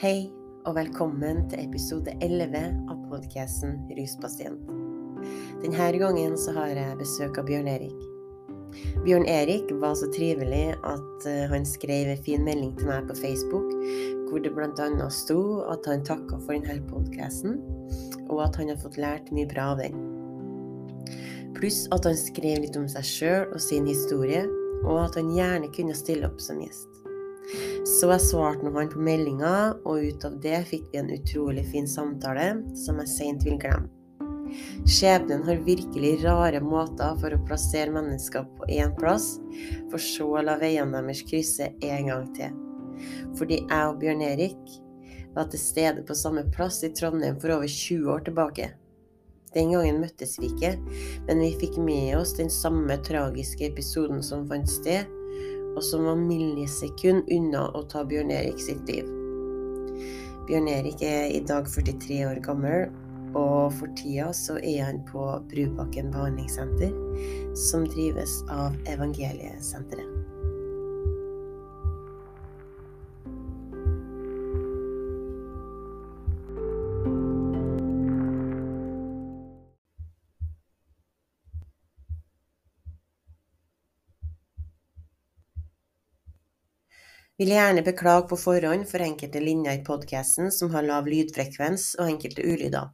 [0.00, 0.30] Hei,
[0.64, 4.62] og velkommen til episode 11 av podkasten Ruspasient.
[5.60, 7.98] Denne gangen så har jeg besøk av Bjørn Erik.
[9.04, 13.18] Bjørn Erik var så trivelig at eh, han skrev en fin melding til meg på
[13.18, 13.74] Facebook,
[14.30, 15.10] hvor det bl.a.
[15.12, 17.60] sto at han takka for denne podkasten,
[18.30, 20.00] og at han har fått lært mye bra av den.
[21.60, 24.46] Pluss at han skrev litt om seg sjøl og sin historie,
[24.80, 26.89] og at han gjerne kunne stille opp som gjest.
[27.88, 29.54] Så jeg svarte nå han på meldinga,
[29.84, 33.90] og ut av det fikk vi en utrolig fin samtale som jeg seint vil glemme.
[34.86, 39.36] Skjebnen har virkelig rare måter for å plassere mennesker på én plass,
[39.92, 42.56] for så å la veiene deres krysse en gang til.
[43.38, 44.74] Fordi jeg og Bjørn Erik
[45.36, 48.72] var til stede på samme plass i Trondheim for over 20 år tilbake.
[49.54, 50.76] Den gangen møttes vi ikke,
[51.26, 55.10] men vi fikk med oss den samme tragiske episoden som fant sted,
[55.76, 59.08] og som var millisekund unna å ta Bjørn Erik sitt liv.
[60.48, 62.88] Bjørn Erik er i dag 43 år gammel,
[63.38, 66.94] og for tida så er han på Brubakken behandlingssenter,
[67.68, 70.19] som drives av Evangeliesenteret.
[87.40, 92.10] Vil gjerne beklage på forhånd for enkelte linjer i podkasten som har lav lydfrekvens og
[92.10, 92.90] enkelte ulyder.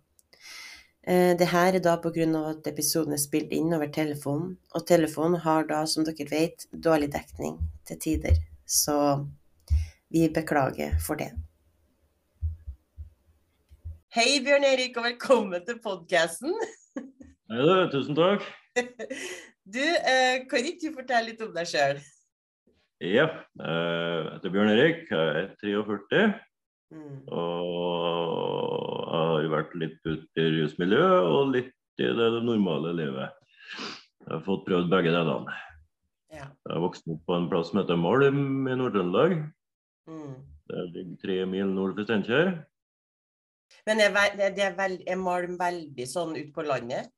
[1.02, 2.26] Eh, det her er da pga.
[2.50, 7.10] at episoden er spilt inn over telefon, og telefonen har da, som dere vet, dårlig
[7.10, 8.38] dekning til tider.
[8.64, 9.26] Så
[10.14, 11.32] vi beklager for det.
[14.14, 16.54] Hei, Bjørn Erik, og velkommen til podkasten.
[17.50, 18.46] Hei du, tusen takk.
[19.66, 21.98] Du, eh, kan ikke du fortelle litt om deg sjøl?
[23.04, 23.26] Ja,
[23.60, 26.22] eh, jeg heter Bjørn Erik, jeg er 43.
[26.94, 27.16] Mm.
[27.34, 33.34] Og har vært litt ute i rusmiljøet og litt i det normale livet.
[34.26, 35.54] Jeg har fått prøvd begge delene.
[36.32, 36.46] Ja.
[36.48, 39.36] Jeg har vokst opp på en plass som heter Malm i Nord-Trøndelag.
[40.10, 40.32] Mm.
[40.66, 42.54] Det ligger tre mil nord for Steinkjer.
[43.86, 47.12] Men er, er, veld, er Malm veldig sånn ute på landet?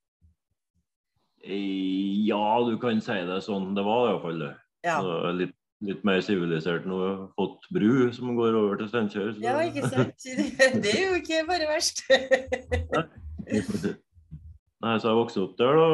[1.44, 3.72] Eh, Ja, du kan si det sånn.
[3.76, 4.54] Det var iallfall det.
[4.84, 4.98] Ja.
[5.34, 6.98] Litt, litt mer sivilisert nå.
[7.38, 9.32] hot fått bru som går over til Steinkjer.
[9.34, 10.16] så- ja, ikke sant?
[10.82, 12.02] Det er jo ikke bare verst.
[14.78, 15.86] Nei, så jeg vokste opp der da.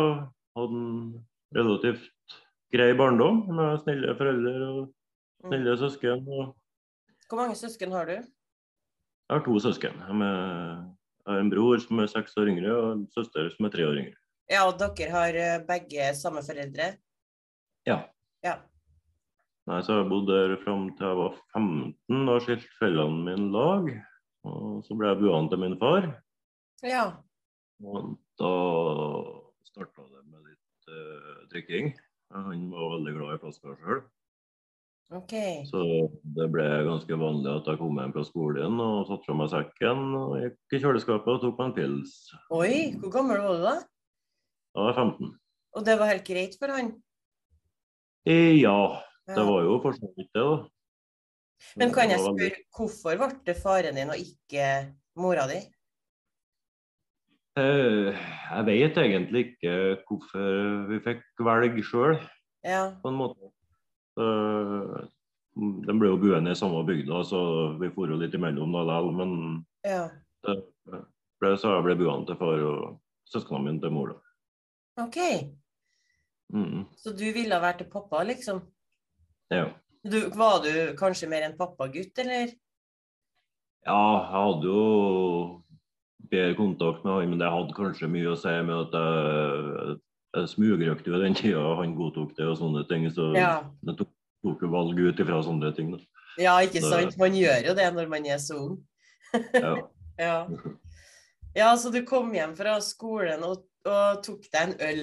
[0.55, 1.25] Hadde en
[1.57, 2.35] relativt
[2.75, 4.81] grei barndom med snille foreldre og
[5.49, 6.27] snille søsken.
[6.29, 6.53] Og
[7.29, 8.17] Hvor mange søsken har du?
[9.25, 9.95] jeg har to søsken.
[10.05, 10.19] Jeg
[11.27, 13.97] har en bror som er seks år yngre, og en søster som er tre år
[14.03, 14.17] yngre.
[14.53, 16.91] Ja, og dere har eh, begge samme foreldre?
[17.89, 18.03] Ja.
[18.45, 18.59] Ja.
[19.65, 22.25] Nei, så jeg bodde der fram til jeg var 15.
[22.29, 23.87] Da skilte foreldrene mine lag.
[24.45, 26.09] Og så ble jeg buene til min far.
[26.85, 27.05] Ja.
[27.81, 28.11] Og
[28.41, 28.51] da
[29.71, 31.95] starta det med litt uh, drikking.
[32.35, 34.03] Han var veldig glad i flasker sjøl.
[35.15, 35.33] OK.
[35.69, 35.81] Så
[36.37, 40.05] det ble ganske vanlig at jeg kom hjem fra skolen og satte fra meg sekken
[40.19, 42.15] og gikk i kjøleskapet og tok meg en pils.
[42.57, 43.75] Oi, hvor gammel var du da?
[44.75, 45.35] Da var jeg 15.
[45.75, 46.93] Og det var helt greit for han?
[48.29, 48.77] Eh, Ja,
[49.29, 49.35] Ja.
[49.39, 50.57] det var jo for så vidt det, da.
[51.81, 54.67] Men kan jeg spørre, hvorfor ble det faren din og ikke
[55.17, 55.61] mora di?
[57.57, 58.11] Eh,
[58.51, 59.75] Jeg vet egentlig ikke
[60.09, 62.19] hvorfor vi fikk velge sjøl,
[62.65, 62.91] Ja.
[63.03, 63.51] på en måte.
[64.19, 65.09] Så,
[65.55, 69.15] De ble jo buende i samme bygda, så vi for jo litt imellom da likevel.
[69.15, 70.09] Men ja.
[71.41, 74.09] ble så jeg ble buene til far og søsknene mine til mor.
[74.09, 75.05] da.
[75.05, 75.19] OK.
[76.53, 78.61] Mm, Så du ville være til pappa, liksom?
[79.53, 79.67] Ja.
[80.05, 82.51] Du, var du kanskje mer en pappagutt, eller?
[83.85, 85.63] Ja, jeg hadde jo
[86.31, 89.97] bedre kontakt med han, men det hadde kanskje mye å si med at jeg,
[90.37, 93.07] jeg smugrøkte jo den tida han godtok det og sånne ting.
[93.13, 93.63] Så Ja.
[93.85, 94.11] det tok,
[94.45, 95.93] tok jo valg ut ifra sånne ting.
[95.97, 96.01] Da.
[96.41, 97.17] Ja, ikke så, sant?
[97.21, 98.79] Man gjør jo det når man er så ung.
[99.55, 99.77] Ja.
[100.15, 100.47] Ja.
[101.57, 105.01] ja, så du kom hjem fra skolen og, og tok deg en øl.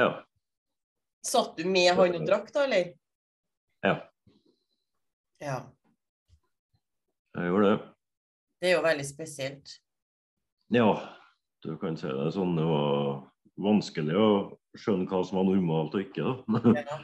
[0.00, 0.06] ja.
[1.28, 2.94] Satt du med han og drakk, da, eller?
[3.86, 3.94] Ja.
[5.38, 5.58] Ja.
[7.34, 7.78] Jeg gjorde det.
[8.58, 9.74] Det er jo veldig spesielt.
[10.74, 10.88] Ja,
[11.62, 12.56] du kan si det sånn.
[12.58, 13.20] Det var
[13.58, 14.30] vanskelig å
[14.78, 16.26] skjønne hva som var normalt og ikke.
[16.26, 16.74] da.
[16.80, 16.98] Ja.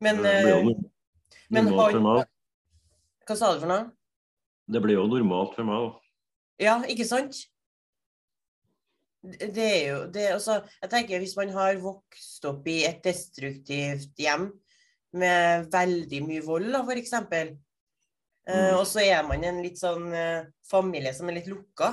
[0.00, 0.68] Men, eh,
[1.52, 2.28] men har, for meg.
[3.28, 3.90] Hva sa du for noe?
[4.70, 5.88] Det ble jo normalt for meg.
[5.88, 6.12] da.
[6.60, 7.36] Ja, ikke sant?
[9.20, 13.02] Det det er jo det, altså, Jeg tenker Hvis man har vokst opp i et
[13.04, 14.46] destruktivt hjem
[15.12, 17.14] med veldig mye vold, da, f.eks.,
[18.48, 18.56] Mm.
[18.56, 21.90] Uh, og så er man en litt sånn uh, familie som er litt lukka.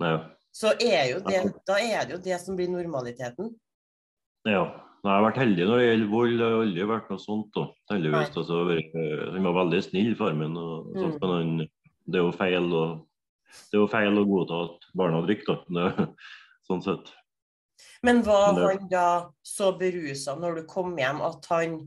[0.00, 0.12] Ja.
[0.54, 3.50] Så er jo det, da er det jo det som blir normaliteten.
[4.46, 4.80] ja.
[5.04, 6.34] Jeg har vært heldig når det gjelder vold.
[6.38, 7.50] Det har aldri vært noe sånt.
[7.52, 7.64] da.
[7.92, 8.30] Heldigvis.
[8.40, 8.60] Altså,
[9.34, 10.54] han var veldig snill, far min.
[10.56, 11.20] Og, sånt, Mm.
[11.20, 11.68] men han,
[12.08, 15.60] det er jo feil det er jo feil å godta at barna drikker.
[16.70, 17.12] sånn sett.
[18.06, 19.08] Men var han da
[19.44, 21.78] så berusa når du kom hjem at han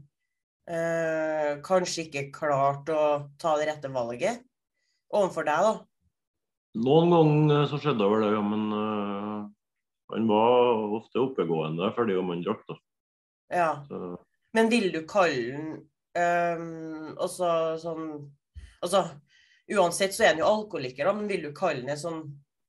[0.67, 4.43] eh, kanskje ikke klarte å ta det rette valget
[5.13, 5.75] overfor deg, da?
[6.77, 9.45] Noen ganger så skjedde vel det, ja, men øh,
[10.13, 12.65] han var ofte oppegående fordi om han drakk.
[12.67, 12.77] da.
[13.53, 13.69] Ja.
[13.87, 14.17] Så,
[14.53, 15.69] Men vil du kalle den
[16.17, 18.09] ehm, også sånn
[18.77, 18.99] Altså,
[19.73, 22.19] uansett så er han jo alkoholiker, da, men vil du kalle han en sånn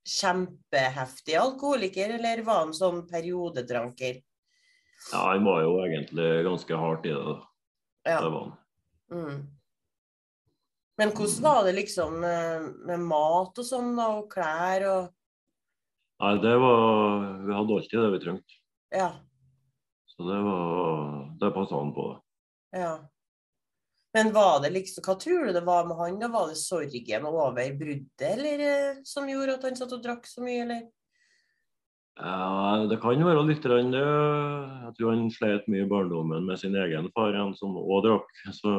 [0.08, 4.22] kjempeheftig alkoholiker, eller var han sånn periodedranker?
[5.12, 7.36] ja, han var jo egentlig ganske hardt i det.
[8.08, 8.18] Ja.
[8.24, 8.56] Det var han.
[9.12, 9.38] Mm.
[10.98, 15.14] Men hvordan var det liksom med, med mat og sånn, da, og klær og
[16.18, 18.56] Nei, det var Vi hadde alltid det vi trengte.
[18.90, 19.12] Ja.
[20.10, 22.08] Så det var Det passa han på.
[22.74, 22.96] ja.
[24.18, 26.18] Men var det liksom Hva tror du det var med han?
[26.18, 26.28] da?
[26.32, 30.42] Var det sorgen over bruddet, eller eh, som gjorde at han satt og drakk så
[30.42, 30.86] mye, eller?
[32.18, 34.02] Ja, det kan være litt grann det.
[34.02, 38.32] Jeg tror han slet mye i barndommen med sin egen far, han som òg drakk.
[38.56, 38.72] Så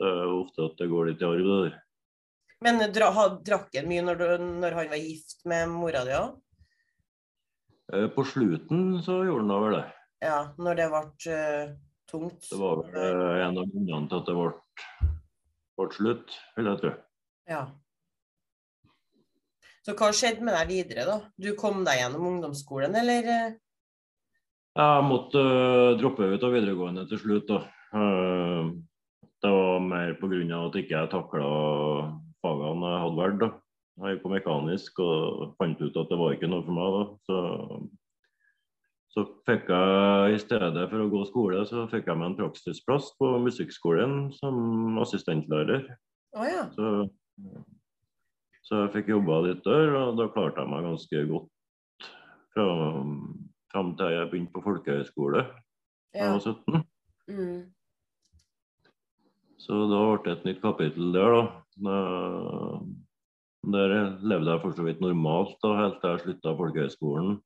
[0.00, 1.76] det er jo ofte at det går litt i arv, det der.
[2.64, 3.10] Men dra,
[3.44, 6.38] drakk han mye når, du, når han var gift med mora di òg?
[7.92, 9.86] Eh, På slutten så gjorde han da vel det.
[10.24, 11.74] Ja, når det ble eh,
[12.14, 12.46] tungt?
[12.48, 14.52] Det var vel eh, en av grunnene til at det ble,
[15.80, 16.94] ble slutt, vil jeg tro.
[17.50, 17.64] Ja.
[19.84, 21.16] Så hva skjedde med deg videre, da?
[21.36, 23.26] Du kom deg gjennom ungdomsskolen, eller?
[23.28, 23.58] eh?
[24.74, 27.50] Jeg måtte uh, droppe ut av videregående til slutt.
[27.50, 27.60] da.
[27.94, 28.72] Uh,
[29.44, 30.40] det var mer pga.
[30.56, 31.50] at ikke jeg takla
[32.42, 33.42] fagene jeg hadde valgt.
[33.44, 33.50] da.
[34.00, 36.96] Jeg gikk på mekanisk og fant ut at det var ikke noe for meg.
[36.96, 37.04] da.
[37.28, 37.36] Så,
[39.14, 43.12] så fikk jeg i stedet for å gå skole, så fikk jeg meg en praksisplass
[43.20, 45.86] på musikkskolen som assistentlærer.
[46.34, 46.64] Oh, ja.
[46.74, 47.06] Så,
[48.66, 52.08] så jeg fikk jobba litt der, og da klarte jeg meg ganske godt
[52.56, 52.66] fra,
[53.70, 55.46] fram til jeg begynte på folkehøyskole
[56.14, 56.84] da jeg var 17.
[57.30, 57.62] Mm.
[59.62, 61.42] Så da ble det et nytt kapittel der, da.
[63.74, 67.38] Der levde jeg for så vidt normalt da, helt til jeg slutta folkehøyskolen.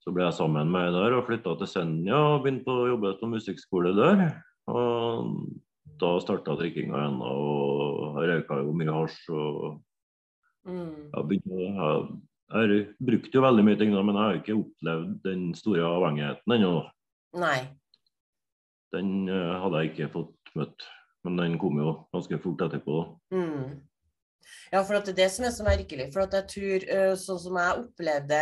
[0.00, 3.16] Så ble jeg sammen med ei der og flytta til Senja og begynte å jobbe
[3.20, 4.24] på musikkskole der.
[4.70, 5.34] Og
[6.00, 9.22] da starta drikkinga igjen, og jeg røyka jo mye hasj.
[9.36, 9.80] og
[10.68, 11.08] Mm.
[11.08, 12.00] Jeg, begynte, jeg,
[12.52, 16.56] jeg brukte jo veldig mye ting, da, men jeg har ikke opplevd den store avhengigheten
[16.56, 16.72] ennå.
[17.40, 17.58] Nei.
[18.94, 20.88] Den uh, hadde jeg ikke fått møtt.
[21.24, 23.02] Men den kom jo ganske fort etterpå.
[23.34, 23.80] Mm.
[24.72, 26.08] Ja, for at det er det som er så merkelig.
[26.14, 28.40] For at jeg tror, uh, sånn som jeg opplevde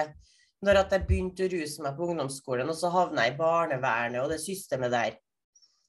[0.65, 4.23] når at jeg begynte å ruse meg på ungdomsskolen, og så havna jeg i barnevernet
[4.23, 5.17] og det systemet der,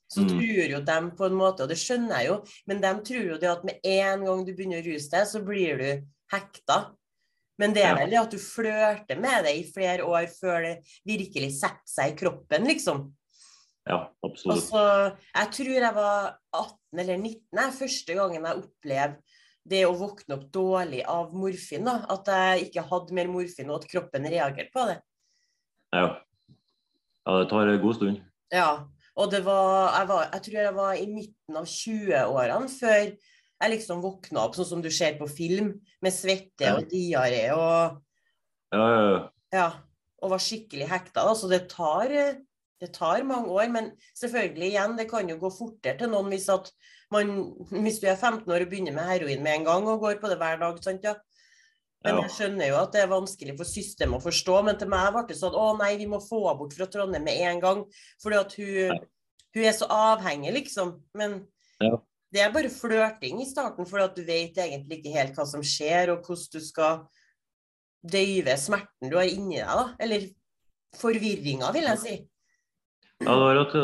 [0.10, 0.30] så Mm.
[0.30, 2.38] tror jo dem på en måte, og det skjønner jeg jo,
[2.68, 5.42] men de tror jo det at med en gang du begynner å ruse deg, så
[5.46, 6.96] blir du hekta.
[7.60, 10.76] Men det er vel det at du flørter med det i flere år før det
[11.06, 13.14] virkelig setter seg i kroppen, liksom.
[13.90, 14.58] Ja, absolutt.
[14.58, 19.29] Og så, jeg tror jeg var 18 eller 19 jeg, første gangen jeg opplevde
[19.70, 21.86] det å våkne opp dårlig av morfin.
[21.86, 25.00] da, At jeg ikke hadde mer morfin, og at kroppen reagerte på det.
[25.96, 26.08] Ja.
[27.26, 28.22] ja, det tar en god stund.
[28.54, 28.70] Ja,
[29.20, 33.02] og det var jeg, var jeg tror jeg var i midten av 20-årene før
[33.60, 38.00] jeg liksom våkna opp, sånn som du ser på film, med svette og diaré og
[38.70, 39.20] Ja, ja, ja.
[39.50, 39.70] Ja,
[40.22, 41.24] og var skikkelig hekta.
[41.36, 42.38] Så det tar, eh,
[42.80, 43.68] det tar mange år.
[43.74, 46.70] Men selvfølgelig, igjen, det kan jo gå fortere til noen hvis, at
[47.14, 47.32] man,
[47.72, 50.30] hvis du er 15 år og begynner med heroin med en gang og går på
[50.32, 50.82] det hver dag.
[50.84, 51.16] sant ja?
[52.06, 54.60] Men jeg skjønner jo at det er vanskelig for systemet å forstå.
[54.64, 57.26] Men til meg ble det sånn å nei, vi må få henne bort fra Trondheim
[57.28, 57.82] med en gang.
[58.24, 59.02] Fordi at hun,
[59.58, 60.96] hun er så avhengig, liksom.
[61.18, 61.42] Men
[61.84, 61.98] Ja.
[62.32, 66.14] det er bare flørting i starten, for du vet egentlig ikke helt hva som skjer,
[66.14, 67.02] og hvordan du skal
[68.00, 69.96] døyve smerten du har inni deg, da.
[70.00, 70.30] Eller
[70.96, 72.16] forvirringa, vil jeg si.
[73.20, 73.76] ja det, var at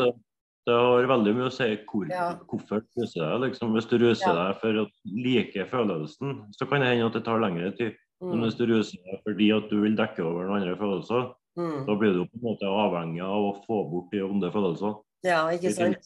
[0.66, 0.74] det.
[0.74, 2.34] har veldig mye å si hvor, Ja.
[2.48, 3.40] hvorfor du ruser deg.
[3.50, 3.72] Liksom.
[3.74, 4.52] Hvis du ruser Ja.
[4.52, 7.94] deg for å like følelsen, så kan det hende at det tar lengre tid.
[8.20, 8.44] Men Mm.
[8.44, 11.86] hvis du ruser deg fordi at du vil dekke over noen andre følelser, Mm.
[11.86, 15.02] da blir du på en måte avhengig av å få bort de onde følelsene.
[15.24, 15.96] Ja, ikke sant?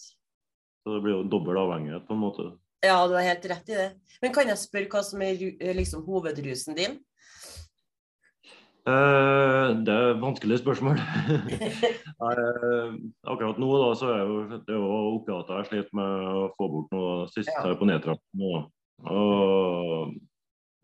[0.86, 2.58] Så det blir jo dobbel avhengighet på en måte.
[2.82, 3.92] Ja, du har helt rett i det.
[4.22, 5.34] Men kan jeg spørre hva som er
[5.74, 6.98] liksom, hovedrusen din?
[8.88, 11.00] Eh, det er et vanskelig spørsmål.
[12.20, 12.88] Eh,
[13.32, 16.42] akkurat nå da, så er jo, det er jo oppi at jeg sliter med å
[16.58, 17.72] få bort noe siste Ja.
[17.80, 18.66] på nedtrapping.
[19.08, 20.12] Og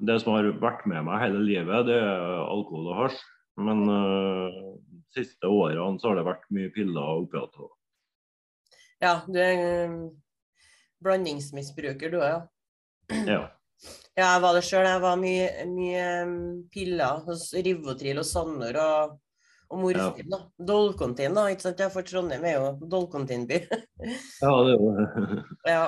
[0.01, 3.21] det som har vært med meg hele livet, det er alkohol og hasj.
[3.61, 4.77] Men uh,
[5.13, 7.69] siste årene så har det vært mye piller og opiater.
[9.05, 9.99] Ja, du er en
[11.05, 12.41] blandingsmisbruker, du òg, ja.
[13.29, 13.41] Ja.
[14.17, 14.87] Ja, jeg var det sjøl.
[14.89, 16.35] Jeg var mye, mye um,
[16.73, 17.19] piller.
[17.27, 19.17] hos Rivotril og Sandor og,
[19.71, 20.31] og morfin.
[20.33, 20.39] da.
[20.71, 21.47] Dolkontin, da.
[21.53, 21.83] ikke sant?
[21.85, 23.59] Ja, For Trondheim er jo dolkontinby.
[24.45, 25.85] ja, det er jo ja.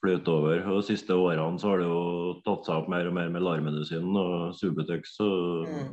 [0.00, 0.62] flyt over.
[0.72, 2.00] Og De siste årene så har det jo
[2.46, 5.16] tatt seg opp mer og mer med LAR-medisin og Subutex.
[5.18, 5.28] Så
[5.68, 5.92] Mm.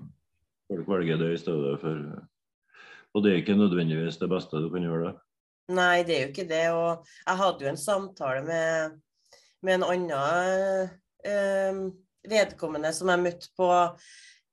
[0.69, 1.99] folk velger det i stedet for
[3.15, 5.11] Og det er ikke nødvendigvis det beste du kan gjøre.
[5.11, 5.19] det.
[5.75, 6.65] Nei, det er jo ikke det.
[6.73, 8.99] Og jeg hadde jo en samtale med,
[9.65, 10.89] med en annen
[11.25, 11.81] eh,
[12.29, 13.69] vedkommende som jeg møtte på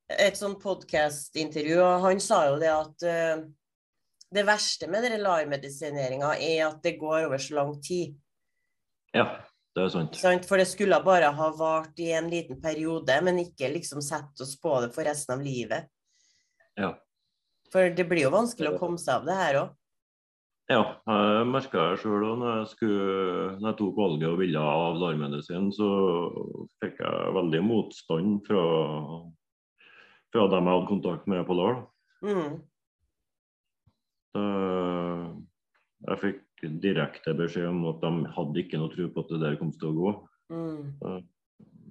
[0.07, 3.43] et sånn podkast-intervju, og han sa jo det at eh,
[4.35, 8.15] det verste med LAR-medisineringa er at det går over så lang tid.
[9.15, 9.27] Ja,
[9.75, 10.19] det er sant.
[10.19, 10.47] Sant?
[10.49, 14.55] For det skulle bare ha vart i en liten periode, men ikke liksom sette oss
[14.59, 15.87] på det for resten av livet.
[16.77, 16.93] Ja.
[17.71, 19.75] For det blir jo vanskelig å komme seg av det her òg.
[20.67, 22.37] Ja, jeg merka det sjøl òg.
[22.41, 25.87] Når, jeg skulle- når jeg tok valget og ville ha LAR-medisin, så
[26.83, 28.63] fikk jeg veldig motstand fra,
[30.33, 31.85] fra dem jeg hadde kontakt med på LAR.
[32.21, 32.61] Mm.
[36.07, 36.43] Jeg fikk
[36.83, 39.89] direkte beskjed om at de hadde ikke noe tro på at det der kom til
[39.89, 40.11] å gå.
[40.53, 41.23] Mm.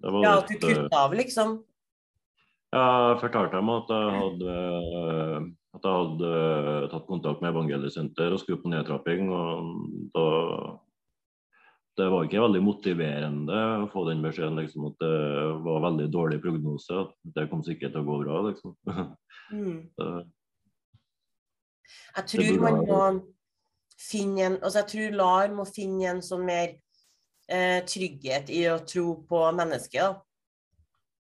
[0.02, 1.56] Det var Ja, at du kutta av, liksom.
[2.74, 4.54] Ja, jeg fortalte dem at jeg hadde,
[5.76, 9.30] at jeg hadde tatt kontakt med Evangeliesenter og skulle på nedtrapping.
[9.30, 10.26] og da
[11.96, 15.12] Det var ikke veldig motiverende å få den beskjeden liksom, at det
[15.64, 16.92] var veldig dårlig prognose.
[16.92, 18.42] At det kom sikkert til å gå bra.
[18.50, 18.76] liksom.
[19.52, 19.78] Mm.
[22.16, 23.00] Jeg tror man må
[24.00, 26.74] finne en Altså, jeg tror LAR må finne en sånn mer
[27.48, 30.22] eh, trygghet i å tro på mennesket.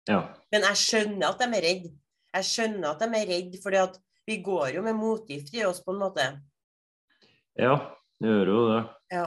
[0.09, 0.21] Ja.
[0.53, 1.91] Men jeg skjønner at de er redde.
[2.35, 5.83] Jeg skjønner at de er redde fordi at vi går jo med motgift i oss,
[5.85, 6.25] på en måte.
[7.59, 7.75] ja,
[8.19, 8.79] vi gjør jo det.
[9.13, 9.25] Ja.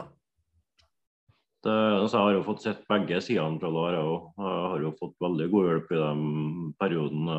[1.65, 3.95] det altså, jeg har jo fått sett begge sidene fra LAR.
[3.99, 4.33] Jeg også.
[4.49, 7.39] Jeg har jo fått veldig god hjelp i de periodene,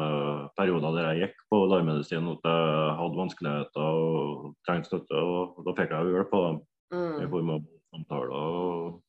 [0.59, 2.27] perioder der jeg gikk på LAR-medisin.
[2.35, 5.15] At jeg hadde vanskeligheter og trengte støtte.
[5.23, 7.29] og Da fikk jeg jo hjelp av dem i Mm.
[7.29, 7.61] form av
[7.93, 9.01] samtaler og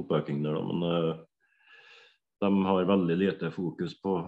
[0.00, 0.54] oppøking der.
[0.54, 1.16] da, Men eh,
[2.40, 4.18] de har veldig lite fokus på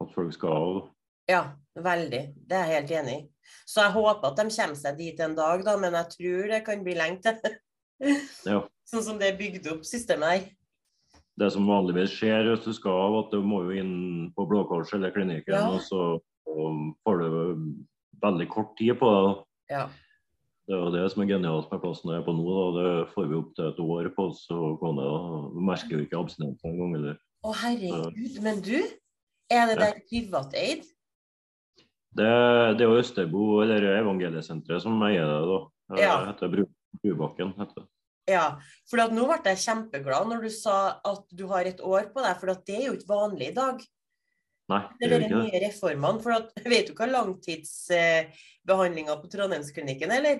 [0.00, 0.90] at folk skal av.
[1.30, 1.42] ja,
[1.74, 2.22] veldig.
[2.46, 3.24] Det er jeg helt enig i.
[3.66, 6.60] Så jeg håper at de kommer seg dit en dag, da, men jeg tror det
[6.66, 7.56] kan bli lenge til.
[8.44, 8.60] Ja.
[8.86, 10.42] Sånn som det er bygd opp, systemet her.
[11.40, 13.94] Det som vanligvis skjer hvis du skal at du må jo inn
[14.36, 15.70] på Blå Kors eller klinikken, Ja.
[15.72, 16.18] og så
[17.04, 17.30] får du
[18.22, 19.32] veldig kort tid på det.
[19.72, 19.86] Ja.
[20.66, 22.44] Det er jo det som er genialt med plassen jeg er på nå.
[22.52, 22.66] Da.
[22.76, 26.18] Det får vi opp til et år på oss og gå Du merker jo ikke
[26.18, 26.96] abstinensen engang.
[26.98, 27.18] Eller.
[27.46, 28.40] Å, herregud.
[28.42, 28.76] Men du,
[29.52, 30.88] er det der privateid?
[32.16, 32.30] Det,
[32.78, 35.42] det er jo Østerbo, eller Evangeliesenteret, som eier det.
[35.50, 35.58] da.
[35.96, 36.14] Det Ja.
[36.30, 36.64] heter Bru,
[37.02, 37.50] Brubakken.
[37.58, 37.86] heter det.
[38.28, 38.46] Ja,
[38.90, 42.36] for nå ble jeg kjempeglad når du sa at du har et år på deg,
[42.40, 43.78] for det er jo ikke vanlig i dag.
[44.68, 45.36] Nei, Det er ikke det.
[45.52, 46.20] nye reformene.
[46.22, 50.38] For at, vet du hva langtidsbehandlinga på Trondheimsklinikken er, eller?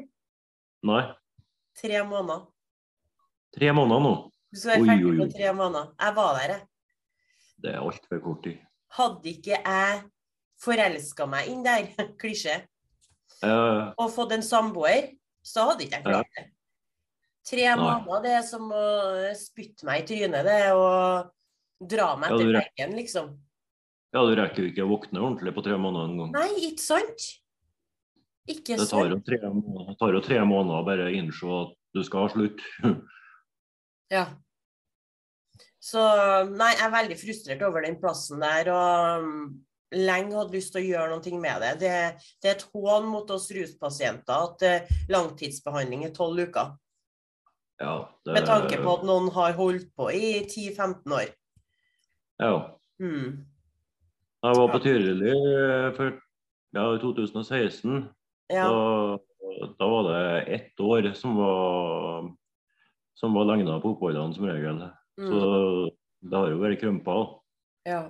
[0.83, 1.05] Nei.
[1.79, 2.47] Tre måneder.
[3.57, 4.31] Tre måneder nå.
[4.55, 5.87] Skal være Oi, ferdig på tre måneder.
[6.01, 6.63] Jeg var der, jeg.
[7.63, 8.59] Det er altfor kort tid.
[8.97, 10.03] Hadde ikke jeg
[10.63, 11.89] forelska meg inn der,
[12.21, 12.61] klisjé,
[13.45, 15.13] uh, og fått en samboer,
[15.47, 16.47] så hadde ikke jeg klart det.
[17.47, 18.87] Tre måneder, det er som å
[19.39, 21.29] spytte meg i trynet, det, og
[21.79, 23.29] dra meg Ja, til du veggen, liksom.
[24.17, 26.33] ja, du rekker jo ikke å våkne ordentlig på tre måneder engang.
[26.35, 27.29] Nei, ikke sant?
[28.51, 29.39] Ikke Det tar jo tre,
[30.01, 32.67] tar jo tre måneder å bare innse at du skal ha slutt.
[34.07, 34.29] Ja.
[35.83, 35.99] Så
[36.47, 39.25] nei, jeg er veldig frustrert over den plassen der, og
[39.95, 41.73] lenge hadde lyst til å gjøre noe med det.
[41.81, 41.93] Det,
[42.43, 46.75] det er et hån mot oss ruspasienter at eh, langtidsbehandling er tolv uker.
[47.79, 51.29] Ja, det, Med tanke på at noen har holdt på i 10-15 år.
[52.41, 52.55] Ja.
[53.03, 53.45] Mm.
[54.47, 56.17] Jeg var på Tyrili eh, for,
[56.77, 58.07] ja, i 2016.
[58.53, 58.67] Ja.
[58.71, 60.23] Da, da var det
[60.57, 62.31] ett år som var,
[63.19, 64.87] som var på oppholdene som regel.
[65.17, 65.91] Så Mm.
[66.29, 67.15] det har jo vært krympa.
[67.89, 68.03] ja.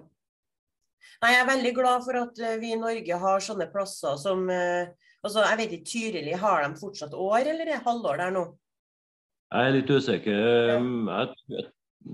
[1.22, 4.48] Nei, jeg er veldig glad for at eh, vi i Norge har sånne plasser som
[4.52, 4.92] eh,
[5.26, 8.42] Altså, jeg vet ikke, Tyrili, har de fortsatt år, eller er det halvår der nå?
[9.50, 10.36] Jeg er litt usikker.
[10.70, 10.84] Jeg,
[11.50, 11.64] jeg,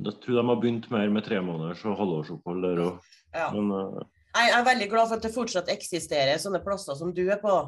[0.06, 3.10] jeg tror de har begynt mer med tre måneders og halvårsopphold der òg.
[3.34, 3.50] Ja.
[3.52, 4.00] Eh,
[4.38, 7.58] Jeg er veldig glad for at det fortsatt eksisterer sånne plasser som du er på.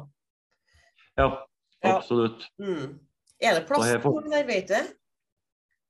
[1.19, 1.27] Ja,
[1.83, 1.91] Ja.
[1.99, 2.47] absolutt.
[2.57, 2.95] Mm.
[3.37, 4.93] Er det plass til mange der, vet du?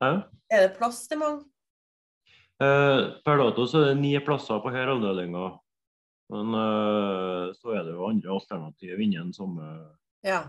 [0.04, 0.10] Hæ?
[0.52, 1.46] Er det plass til mange?
[2.64, 5.48] Eh, per dato så er det ni plasser på her avdelinga.
[6.34, 9.66] Men eh, så er det jo andre alternativ innen samme
[10.26, 10.44] Ja.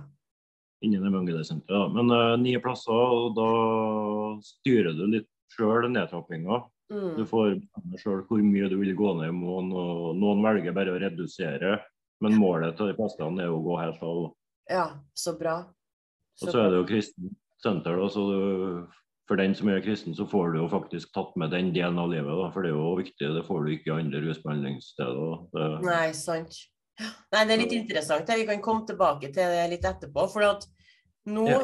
[0.85, 1.93] innen evangeliesenteret.
[1.93, 3.47] Men uh, ni plasser, og da
[4.45, 6.63] styrer du litt sjøl nedtrappinga.
[6.89, 7.27] Du Mm.
[7.27, 9.73] får bestemme sjøl hvor mye du vil gå ned i måneden.
[9.75, 11.81] og Noen velger bare å redusere,
[12.23, 14.21] men målet til de fleste er jo å gå helt av.
[14.71, 14.87] ja.
[15.15, 15.57] Så bra.
[16.43, 17.97] Og så er det jo kristent senter.
[17.97, 18.87] Da, så du,
[19.27, 22.11] for den som er kristen, så får du jo faktisk tatt med den delen av
[22.13, 22.31] livet.
[22.31, 23.31] Da, for det er jo viktig.
[23.35, 25.81] Det får du ikke i andre rusbehandlingssteder.
[25.83, 26.59] Nei, sant.
[27.35, 28.31] Nei, det er litt interessant.
[28.31, 30.29] Vi kan komme tilbake til det litt etterpå.
[30.33, 30.69] For at
[31.27, 31.59] nå, Ja.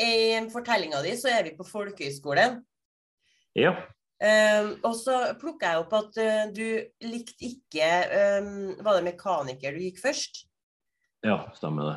[0.00, 2.62] i fortellinga di, så er vi på folkehøyskolen.
[3.54, 3.74] ja.
[4.24, 7.88] Um, og så plukka jeg opp at uh, du likte ikke
[8.40, 10.44] um, Var det mekaniker du gikk først?
[11.26, 11.96] ja, stemmer det.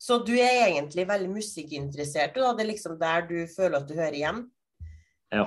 [0.00, 3.88] Så du er egentlig veldig musikkinteressert, og da det er liksom der du føler at
[3.90, 4.38] du hører hjem?
[5.32, 5.44] Ja.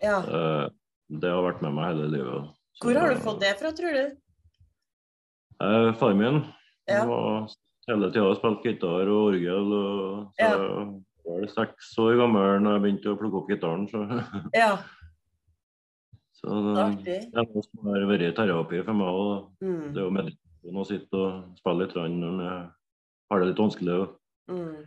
[0.00, 0.18] Ja.
[0.22, 0.68] eh,
[1.10, 2.50] det har vært med meg hele livet.
[2.78, 4.16] Så- Hvor har du fått det fra, tror du?
[5.60, 6.44] Eh, far min
[6.88, 7.04] Ja.
[7.04, 7.48] var
[7.88, 9.72] hele tida spilt gitar og orgel.
[9.74, 10.56] Og, så Ja.
[10.56, 13.88] jeg var seks år gammel da jeg begynte å plukke opp gitaren.
[13.90, 13.98] Så,
[14.54, 14.78] Ja,
[16.32, 16.48] så
[17.04, 19.08] det, det er noe som har vært terapi for meg.
[19.08, 22.70] Og Mm, det er jo meditasjon å sitte og spille litt når
[23.30, 23.98] har det litt vanskelig.
[24.02, 24.80] Og mm.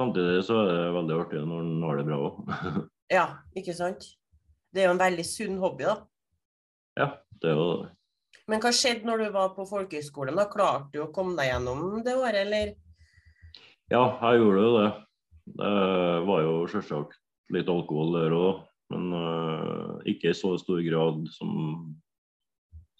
[0.00, 2.40] samtidig så er det veldig artig når en har det bra òg.
[3.08, 3.22] Ja,
[3.56, 4.02] ikke sant?
[4.68, 5.94] Det er jo en veldig sunn hobby, da.
[7.00, 7.06] ja,
[7.40, 7.86] det er jo det.
[8.48, 10.36] Men hva skjedde når du var på folkehøyskolen?
[10.36, 10.44] da?
[10.52, 12.74] Klarte du å komme deg gjennom det året, eller?
[13.88, 14.88] Ja, jeg gjorde jo det.
[15.58, 15.72] Det
[16.28, 17.16] var jo selvsagt
[17.56, 21.52] litt alkohol der òg, men uh, ikke i så stor grad som,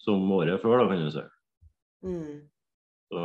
[0.01, 1.25] som året før, da, kan du si.
[2.05, 2.33] Mm.
[3.09, 3.23] Så,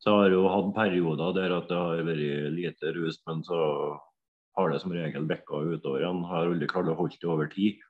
[0.00, 3.60] så jeg har jo hatt perioder der at det har vært lite rus, men så
[4.56, 6.22] har det som regel bikka utover igjen.
[6.28, 7.82] Har aldri klart å holde det over tid.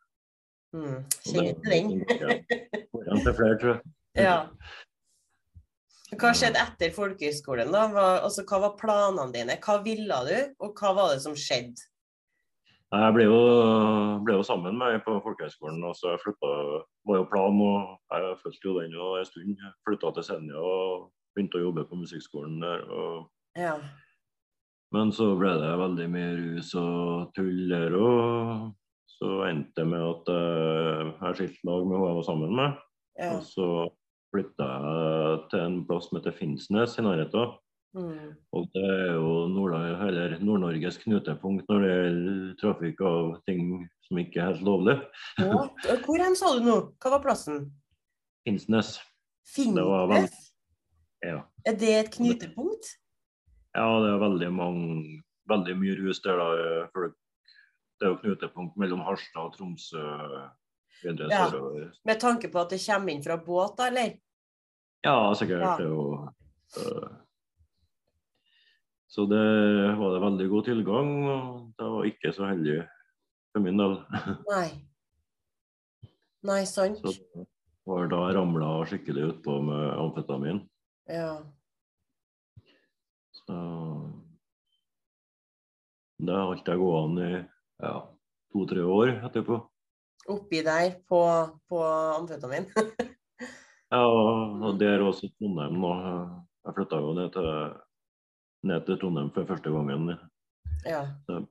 [0.74, 1.02] Mm.
[1.26, 2.00] Kjenner til den.
[2.10, 3.82] går til flere, tror jeg.
[4.18, 4.40] Ja.
[6.18, 7.70] Hva skjedde etter folkehøyskolen?
[7.70, 7.84] da?
[7.92, 9.54] Hva, altså, hva var planene dine?
[9.62, 10.34] Hva ville du,
[10.66, 11.86] og hva var det som skjedde?
[12.90, 13.38] Jeg ble jo,
[14.26, 15.78] ble jo sammen med ei på folkehøgskolen.
[15.86, 19.62] og så jeg flyttet, var jo planen, og jeg fulgte jo den en stund.
[19.86, 22.84] Flytta til Senja og begynte å jobbe på musikkskolen der.
[22.90, 23.76] Og, Ja.
[24.92, 28.74] men så ble det veldig mye rus og tull der, og
[29.20, 32.78] så endte det med at eh, jeg skilte lag med hun jeg var sammen med.
[33.20, 33.32] ja.
[33.36, 33.66] Og så
[34.30, 37.56] flytta jeg til en plass som heter Finnsnes i nærheten.
[37.98, 38.36] Mm.
[38.54, 44.52] Og det er jo Nord-Norges knutepunkt når det gjelder trafikk av ting som ikke er
[44.52, 44.94] helt lovlig.
[45.42, 45.64] Ja.
[46.06, 46.76] Hvor hen sa du nå?
[47.02, 47.72] Hva var plassen?
[48.46, 49.00] Finnsnes.
[49.50, 50.38] Finnes?
[51.22, 51.42] Ja.
[51.66, 52.94] Er det et knutepunkt?
[53.76, 56.86] ja, det er veldig mange Veldig mye rus der, da.
[56.94, 57.14] Folk,
[57.98, 59.98] det er jo knutepunkt mellom Harstad og Tromsø
[61.02, 61.48] videre Ja.
[61.50, 61.88] sørover.
[62.06, 64.12] Med tanke på at det kommer inn fra båt, da, eller?
[65.02, 65.60] Ja, sikkert.
[65.64, 65.72] Ja.
[65.76, 66.28] Det er jo
[66.78, 67.08] øh,
[69.10, 72.78] Så det var det veldig god tilgang, og det var ikke så heldig
[73.52, 73.98] for min del.
[74.52, 74.68] Nei.
[76.46, 77.02] Nei, sant.
[77.02, 77.46] Så
[77.90, 80.62] var da ramla skikkelig utpå med amfetamin.
[81.10, 81.30] Ja.
[83.34, 83.56] Så
[86.20, 87.38] det holdt jeg gående i
[87.82, 87.94] ja,
[88.52, 89.58] to-tre år etterpå.
[90.30, 91.22] Oppi der på,
[91.68, 91.84] på
[92.18, 92.68] amfetamin.
[93.90, 95.88] Ja, og der også i Trondheim nå.
[96.62, 97.46] Jeg flytta jo ned til,
[98.70, 100.12] ned til Trondheim for første gangen.
[100.86, 101.00] ja.
[101.26, 101.48] Trondheim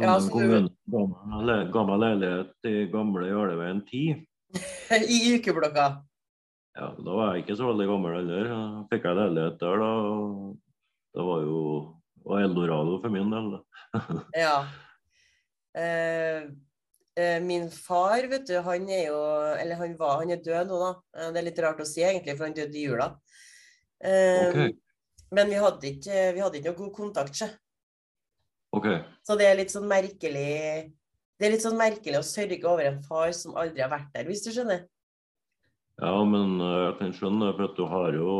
[0.00, 0.66] Ja, så kommune
[1.70, 4.26] ga meg leilighet i gamle Jarleveien 10.
[5.14, 5.86] I ukeblokka.
[6.76, 8.48] Ja, da var jeg ikke så veldig gammel heller.
[8.52, 8.58] Da
[8.90, 9.92] fikk jeg leilighet der, da.
[11.16, 11.60] Det var jo
[12.26, 13.52] var eldorado for min del.
[13.56, 14.00] da.
[14.44, 14.56] Ja.
[15.76, 16.46] Eh,
[17.20, 19.18] eh, min far, vet du, han er jo
[19.60, 20.90] Eller han var, han er død nå, da.
[21.16, 23.10] Eh, Det er litt rart å si, egentlig, for han døde i jula.
[24.04, 24.82] Eh, Ok.
[25.36, 27.48] Men vi hadde ikke, vi hadde ikke noe god kontakt, sjø.
[28.76, 29.00] Okay.
[29.26, 30.92] Så det er litt sånn merkelig
[31.36, 34.28] Det er litt sånn merkelig å sørge over en far som aldri har vært der,
[34.28, 34.84] hvis du skjønner?
[36.02, 38.30] Ja, men eh, jeg kan skjønne for at du har jo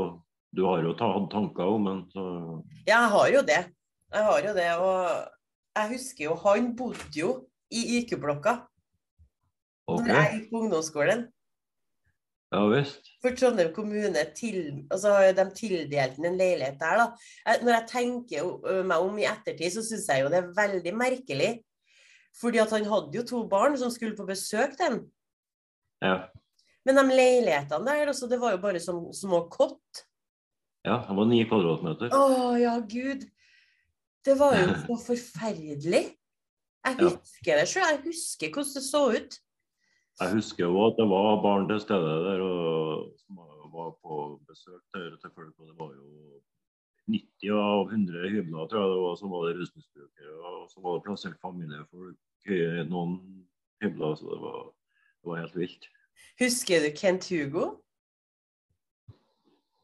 [0.56, 2.02] du har jo hatt tanker om den.
[2.12, 2.24] Så
[2.86, 3.62] Ja, jeg har jo det.
[4.14, 5.00] Jeg har jo det, og
[5.76, 7.30] jeg husker jo Han bodde jo
[7.74, 8.52] i IQ-blokka
[9.90, 10.06] OK.
[10.06, 11.26] når jeg gikk på ungdomsskolen.
[12.54, 13.10] Ja visst.
[13.22, 17.56] For Trondheim kommune til, altså de tildelt den en leilighet der, da.
[17.64, 21.50] Når jeg tenker meg om i ettertid, så syns jeg jo det er veldig merkelig.
[22.40, 24.98] Fordi at han hadde jo to barn som skulle på besøk til ham.
[26.04, 26.16] Ja.
[26.86, 30.04] Men de leilighetene der, altså, det var jo bare som små kott.
[30.86, 32.12] ja, det var ni kvadratmeter.
[32.14, 33.24] Å ja, gud.
[34.26, 36.04] Det var jo så forferdelig.
[36.86, 37.08] Jeg Ja.
[37.10, 37.88] husker det sjøl.
[37.90, 39.38] Jeg husker hvordan det så ut.
[40.20, 43.40] Jeg husker jo at det var barn til stede der og som
[43.74, 45.52] var på besøk der til folk.
[45.58, 46.06] Og det var jo
[47.10, 50.38] 90 av 100 hybler tror jeg det var, som var det rusmisbrukere.
[50.54, 52.16] Og så var det plassert familiefolk
[52.54, 53.18] i noen
[53.82, 54.14] hybler.
[54.22, 55.90] Så det var, det var helt vilt.
[56.40, 57.66] Husker du Kent Hugo?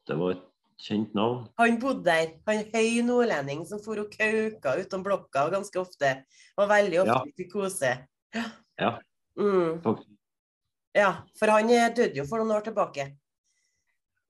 [0.07, 0.43] Det var et
[0.83, 1.45] kjent navn.
[1.59, 2.33] Han bodde der.
[2.47, 6.13] Han høy nordlending som for og kauka utom blokka ganske ofte.
[6.57, 7.35] Og veldig ofte Ja.
[7.37, 7.93] til kose.
[8.79, 8.97] Ja.
[9.39, 9.81] Mm.
[10.93, 13.07] Ja, for han eh, døde jo for noen år tilbake.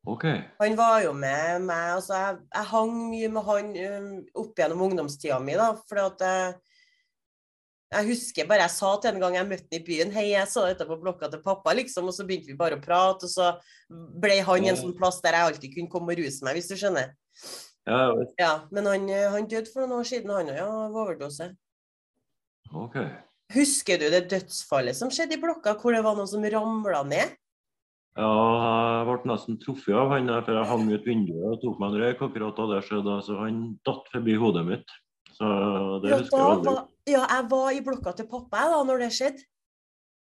[0.05, 0.41] Okay.
[0.59, 1.93] Han var jo med meg.
[1.95, 3.69] altså Jeg, jeg hang mye med han
[4.03, 5.73] um, opp gjennom ungdomstida mi, da.
[5.89, 6.55] For at jeg,
[7.93, 10.49] jeg husker bare jeg sa til en gang jeg møtte ham i byen Hei, jeg
[10.51, 12.09] så dette på blokka til pappa, liksom.
[12.09, 13.51] Og så begynte vi bare å prate, og så
[14.23, 16.75] ble han en sånn plass der jeg alltid kunne komme og ruse meg, hvis du
[16.79, 17.13] skjønner.
[17.87, 18.01] Ja.
[18.39, 21.49] Ja, Men han, eh, han døde for noen år siden, han òg, ja, av overdose.
[22.73, 22.97] OK.
[23.53, 27.35] Husker du det dødsfallet som skjedde i blokka, hvor det var noen som ramla ned?
[28.13, 28.29] Ja,
[29.01, 31.93] jeg ble nesten truffet av han der, for jeg hang ut vinduet og tok meg
[31.95, 33.15] en røyk akkurat da det skjedde.
[33.25, 34.97] Så han datt forbi hodet mitt.
[35.33, 35.47] Så
[36.03, 36.73] det Ja, husker jeg aldri.
[36.73, 36.87] var.
[37.09, 39.45] Ja, jeg var i blokka til pappa da når det skjedde.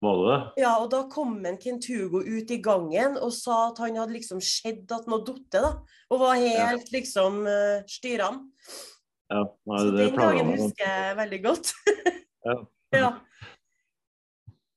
[0.00, 0.36] Var det?
[0.62, 4.40] Ja, og da kom en Kentugo ut i gangen og sa at han hadde liksom
[4.40, 5.72] sett at noe datt, da.
[6.08, 8.48] Og var helt liksom uh, styrende.
[9.30, 11.74] Ja, nei, Så det den dagen husker jeg veldig godt.
[12.40, 12.54] Ja.
[12.96, 13.08] ja.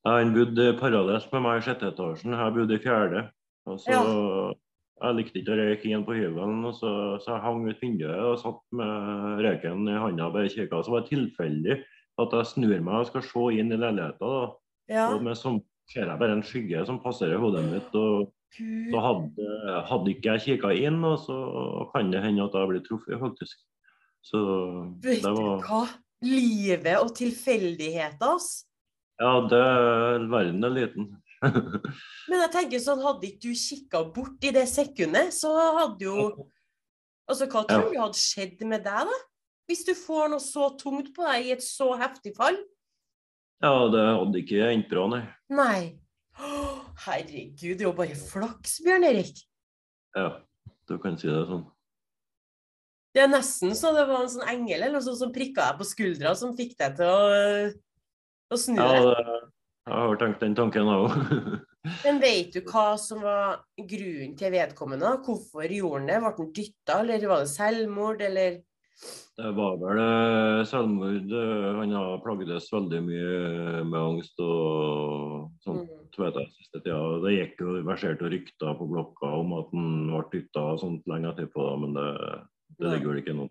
[0.04, 3.22] Ja, Han bodde parallelt med meg i sjette etasjen, jeg bodde i fjerde.
[3.72, 4.02] Og så, Ja.
[5.04, 8.38] Jeg likte ikke å røyke inn på hybelen, så, så jeg hang ut vinduet og
[8.40, 10.80] satt med røyken i handa og bare kikka.
[10.80, 11.76] Så var det tilfeldig
[12.24, 14.32] at jeg snur meg og skal se inn i leiligheta.
[14.94, 15.10] ja.
[15.12, 15.60] Og med sånn
[15.92, 17.92] ser jeg bare en skygge som passerer hodet mitt.
[18.00, 18.32] og.
[18.54, 19.46] Så hadde,
[19.90, 21.38] hadde ikke jeg kikka inn, og så
[21.90, 23.58] kan det hende at jeg blir truffet, faktisk.
[24.24, 24.40] Så
[25.04, 25.88] Vet det du hva?
[26.24, 28.64] Livet og tilfeldigheter, ass.
[29.20, 29.64] Ja, det
[30.30, 31.10] verden er liten.
[32.30, 36.28] Men jeg tenker sånn, hadde ikke du kikka bort i det sekundet, så hadde jo
[37.24, 39.20] Altså, hva tror du hadde skjedd med deg, da?
[39.72, 42.58] Hvis du får noe så tungt på deg i et så heftig fall?
[43.64, 45.22] Ja, det hadde ikke endt bra, nei.
[45.56, 45.78] Nei.
[46.36, 49.40] Oh, herregud, det er jo bare flaks, Bjørn Erik.
[50.18, 50.34] Ja,
[50.92, 51.64] du kan si det sånn.
[53.16, 55.80] Det er nesten så det var en sånn engel eller noe sånt som prikka deg
[55.80, 57.26] på skuldra, som fikk deg til å,
[58.52, 59.10] å snu Ja, deg.
[59.14, 59.40] det,
[59.84, 61.16] jeg har tenkt den tanken òg.
[62.06, 65.18] Men vet du hva som var grunnen til vedkommende?
[65.26, 66.20] Hvorfor gjorde han det?
[66.24, 68.62] Ble han dytta, eller var det selvmord, eller
[69.36, 71.34] Det var vel eh, selvmord.
[71.36, 75.90] eh, Han har plagdes veldig mye med angst og sånt.
[75.90, 76.08] Mm.
[76.24, 77.02] vet jeg, siste tida.
[77.26, 81.34] Det gikk jo verserte rykter på blokka om at han ble dytta og sånt lenge
[81.34, 82.08] etterpå, men det,
[82.80, 83.50] det ligger vel ikke nå.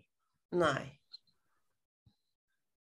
[0.57, 0.87] Nei.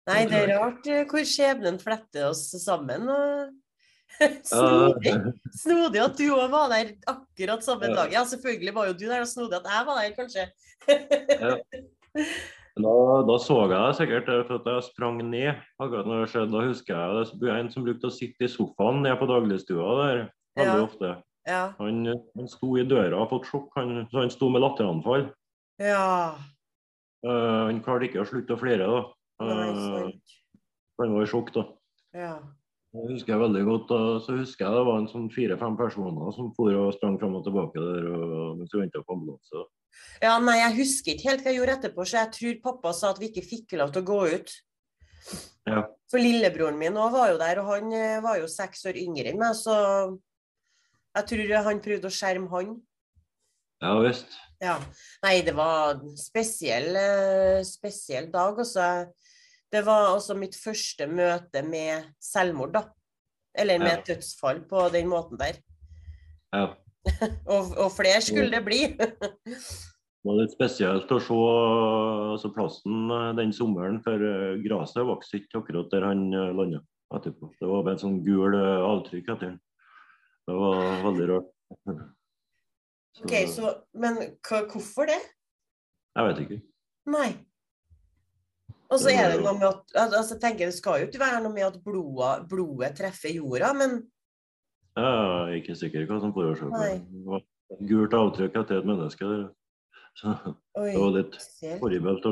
[0.09, 3.05] Nei, det er rart eh, hvor skjebnen fletter oss sammen.
[3.13, 3.55] og
[4.49, 5.13] Snodig,
[5.55, 7.95] snodig at du òg var der akkurat samme Ja.
[8.01, 8.11] dag.
[8.17, 10.49] Ja, selvfølgelig var jo du der, og snodig at jeg var der, kanskje.
[12.79, 12.91] Da,
[13.27, 15.57] da så jeg deg sikkert, eh, for at jeg sprang ned.
[15.83, 16.51] akkurat når det skjedde.
[16.53, 19.87] Da husker jeg det var en som brukte å sitte i sofaen nede på dagligstua
[19.99, 20.21] der
[20.59, 20.85] veldig Ja.
[20.85, 21.09] ofte.
[21.49, 21.63] Ja.
[21.79, 21.99] Han,
[22.37, 25.27] han sto i døra og fått sjokk, han, så han sto med latteranfall.
[25.81, 26.35] ja.
[27.19, 28.85] Uh, han klarte ikke å slutte å flire.
[28.87, 29.01] da.
[29.39, 30.13] Nei, Eh,
[30.99, 31.65] han var i sjokk da.
[32.13, 32.37] Ja.
[32.89, 33.89] Det husker jeg veldig godt.
[33.91, 33.99] da.
[34.25, 37.45] Så husker jeg det var en sånn fire-fem personer som for og sprang fram og
[37.45, 39.67] tilbake der og, mens vi venta på ambulanse.
[40.21, 43.13] ja, nei, jeg husker ikke helt hva jeg gjorde etterpå, så jeg tror pappa sa
[43.13, 44.55] at vi ikke fikk lov til å gå ut.
[45.69, 45.85] Ja.
[46.09, 49.31] For lillebroren min òg var jo der, og han eh, var jo seks år yngre
[49.31, 49.75] enn meg, så
[51.15, 52.77] jeg tror han prøvde å skjerme han.
[53.79, 54.33] Ja visst.
[54.59, 54.75] Ja.
[55.23, 58.57] Nei, det var en spesiell, eh, spesiell dag.
[58.59, 58.87] Også.
[59.69, 62.83] Det var altså mitt første møte med selvmord, da.
[63.57, 64.03] Eller med Ja.
[64.13, 65.59] dødsfall på den måten der.
[66.53, 66.73] Ja.
[67.53, 68.81] Og, og flere skulle det bli.
[70.19, 71.35] Det var litt spesielt å se
[72.33, 76.81] altså, plassen eh, den sommeren, for eh, gresset vokste ikke akkurat der han uh, landa
[77.15, 77.53] etterpå.
[77.55, 79.59] Det var bare et sånn gul eh, avtrykk etter den.
[80.49, 81.53] Det var veldig rart.
[83.15, 85.19] Så, Ok, så, Men hva, hvorfor det?
[86.19, 86.59] Jeg vet ikke.
[87.15, 87.29] Nei.
[88.89, 91.43] Og så er det noe med at altså, jeg tenker Det skal jo ikke være
[91.43, 93.99] noe med at blodet, blodet treffer jorda, men
[94.97, 96.95] Jeg er ikke sikker hva som forårsaker det.
[97.29, 97.45] Var
[97.91, 99.29] gult avtrykk etter et menneske.
[99.29, 99.45] Der.
[100.17, 100.33] Så
[100.79, 101.37] Oi, det var litt
[101.83, 102.25] horribelt.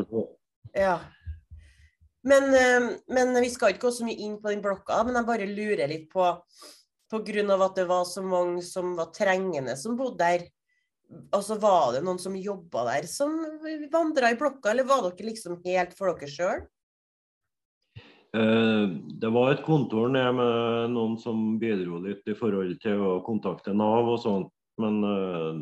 [0.74, 0.98] Ja.
[2.28, 5.30] Men, eh, men vi skal ikke gå så mye inn på den blokka, men jeg
[5.30, 6.26] bare lurer litt på
[7.08, 7.22] på
[7.54, 10.42] av at det var så mange som var trengende som bodde der?
[11.32, 13.36] Altså Var det noen som jobba der som
[13.92, 16.66] vandra i blokka, eller var dere liksom helt for dere sjøl?
[18.36, 18.86] Eh,
[19.22, 23.76] det var et kontor nede med noen som bidro litt i forhold til å kontakte
[23.76, 24.52] Nav og sånt.
[24.82, 25.62] Men eh,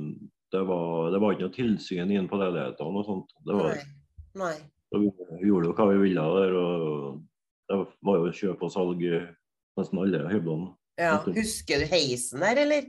[0.55, 3.38] det var, det var ikke noe tilsyn inn på leilighetene og sånt.
[3.45, 3.86] Det var, Nei.
[4.41, 4.55] Nei.
[4.95, 6.58] Vi gjorde jo hva vi ville der.
[6.60, 7.21] og
[7.69, 9.15] Det var jo kjøp og salg i
[9.79, 10.73] nesten alle hyblene.
[10.99, 12.86] Ja, Husker du heisen der, eller?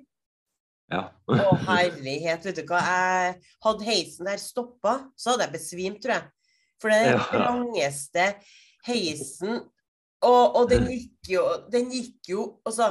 [0.92, 1.11] Ja.
[1.27, 2.79] Å herlighet, vet du hva.
[2.87, 6.29] Jeg hadde heisen der stoppa, så hadde jeg besvimt, tror jeg.
[6.81, 7.51] For det er den Ja.
[7.51, 8.27] langeste
[8.87, 9.57] heisen,
[10.22, 12.87] og, og den gikk jo Den gikk jo Altså,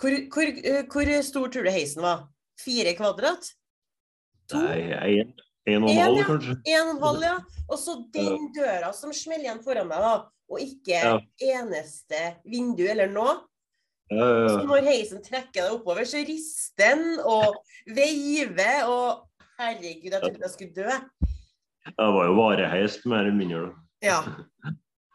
[0.00, 2.22] hvor, hvor, eh, hvor stor tror du heisen var?
[2.60, 3.50] Fire kvadrat?
[4.52, 4.60] To?
[4.62, 5.34] Nei, en,
[5.66, 6.24] en og en En, halv, ja.
[6.28, 6.56] kanskje.
[6.70, 7.36] En og en halv, ja.
[7.68, 10.14] Og så den døra som smeller igjen foran meg, da.
[10.52, 11.16] Og ikke Ja.
[11.42, 13.40] eneste vindu eller noe.
[14.08, 14.66] Ja, ja, Så ja.
[14.68, 17.56] når heisen trekker deg oppover, så rister den og
[17.90, 19.24] veiver og
[19.56, 21.30] Herregud, jeg trodde jeg skulle dø.
[21.86, 23.70] Det var jo vareheis, mer eller mindre.
[24.04, 24.18] Ja.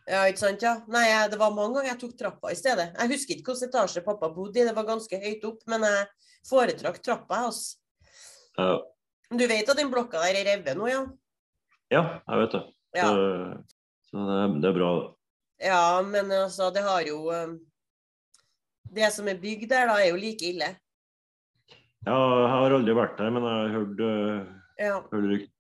[0.10, 0.80] Ja, ikke sant, ja.
[0.92, 2.88] Nei, det var mange ganger jeg tok trappa i stedet.
[2.98, 6.08] Jeg husker ikke hvilken etasje pappa bodde i, det var ganske høyt opp, men jeg
[6.50, 7.44] foretrakk trappa.
[7.52, 7.78] Altså.
[8.58, 8.82] Ja,
[9.32, 11.04] Du vet at den blokka der er revet nå, ja?
[11.94, 12.64] ja jeg vet det.
[12.98, 13.22] Ja, Så,
[14.10, 14.90] så det, det er bra.
[15.62, 17.54] ja men altså, det har jo um,
[18.90, 20.72] Det som er bygd der, da, er jo like ille.
[22.02, 24.96] Ja, jeg har aldri vært der, men jeg har hørt, uh, Ja.
[25.12, 25.52] hørt rykter.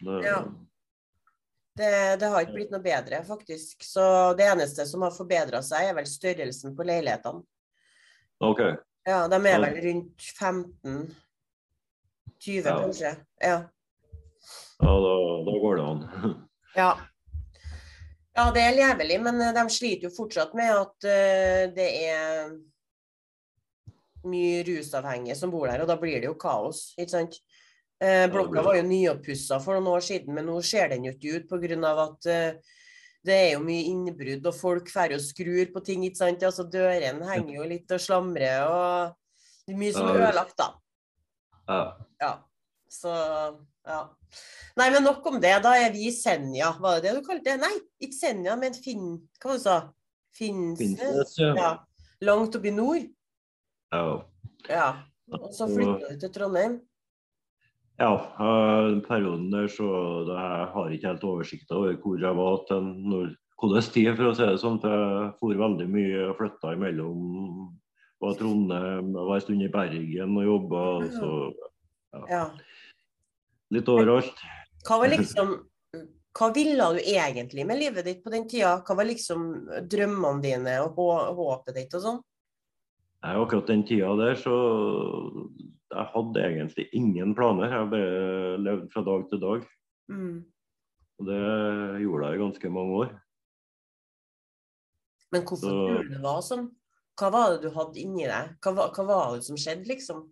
[0.00, 0.40] Det, Ja.
[1.76, 3.84] Det, det har ikke blitt noe bedre, faktisk.
[3.86, 7.44] Så det eneste som har forbedra seg, er vel størrelsen på leilighetene.
[8.40, 8.60] OK.
[9.06, 11.14] Ja, de er vel rundt 15
[12.40, 12.74] 20, Ja.
[12.80, 13.14] kanskje.
[13.40, 13.56] Ja.
[14.80, 15.14] Ja, da,
[15.46, 16.02] da går det an.
[16.76, 16.90] Ja.
[18.40, 22.52] Ja, det er levelig, men eh, de sliter jo fortsatt med at eh, det er
[24.30, 27.38] mye rusavhengige som bor der, og da blir det jo kaos, ikke sant.
[28.00, 31.40] Eh, blokka var jo nyoppussa for noen år siden, men nå ser den jo ikke
[31.40, 31.94] ut pga.
[32.06, 32.30] at
[33.20, 36.44] det er jo mye innbrudd, og folk drar og skrur på ting, ikke sant.
[36.48, 40.70] Altså, dørene henger jo litt og slamrer, og det er mye som er ødelagt, da.
[42.20, 42.32] Ja.
[42.90, 43.12] Så
[43.86, 44.00] ja.
[44.78, 45.54] Nei, men nok om det.
[45.64, 46.72] Da er vi i Senja.
[46.80, 47.56] Var det det du kalte det?
[47.62, 49.16] Nei, ikke Senja, men Finn...
[49.40, 49.78] Hva var det du sa?
[50.36, 51.34] Finnsnes?
[51.40, 51.54] Ja.
[51.58, 51.70] Ja.
[52.24, 53.08] Langt oppe i nord?
[53.90, 54.04] ja.
[54.68, 54.88] Ja.
[55.30, 56.80] Og så flytta du til Trondheim?
[58.00, 58.14] Ja,
[58.88, 59.86] den perioden der så
[60.26, 62.88] jeg har ikke helt oversikt over hvor jeg var til
[63.60, 64.78] hvordan tid, for å si det sånn.
[64.80, 67.68] For jeg for veldig mye og flytta imellom.
[68.20, 70.84] Var i Trondheim, var en stund i Bergen og jobba.
[71.16, 71.30] Så
[72.28, 72.44] Ja.
[73.74, 74.44] Litt overalt.
[74.86, 75.56] Hva var liksom
[76.38, 78.76] Hva ville du egentlig med livet ditt på den tida?
[78.86, 79.48] Hva var liksom
[79.90, 80.94] drømmene dine og
[81.36, 82.20] håpet ditt og sånn?
[83.20, 84.54] Nei, akkurat den tida der så
[85.90, 87.72] jeg hadde egentlig ingen planer.
[87.74, 89.64] Jeg bare levde fra dag til dag.
[90.08, 90.36] Mm.
[91.20, 91.40] Og det
[92.04, 93.10] gjorde jeg i ganske mange år.
[95.34, 96.70] Men hvorfor Så- tror du det var sånn?
[97.18, 98.54] Hva var det du hadde inni deg?
[98.62, 100.30] Hva, hva var det som skjedde, liksom?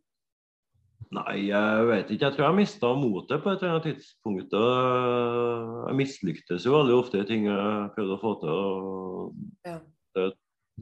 [1.14, 2.26] Nei, jeg vet ikke.
[2.26, 4.56] Jeg tror jeg mista motet på et eller annet tidspunkt.
[4.58, 8.52] Jeg mislyktes jo veldig ofte i ting jeg prøvde å få til.
[8.52, 9.78] og Ja.
[10.18, 10.26] Det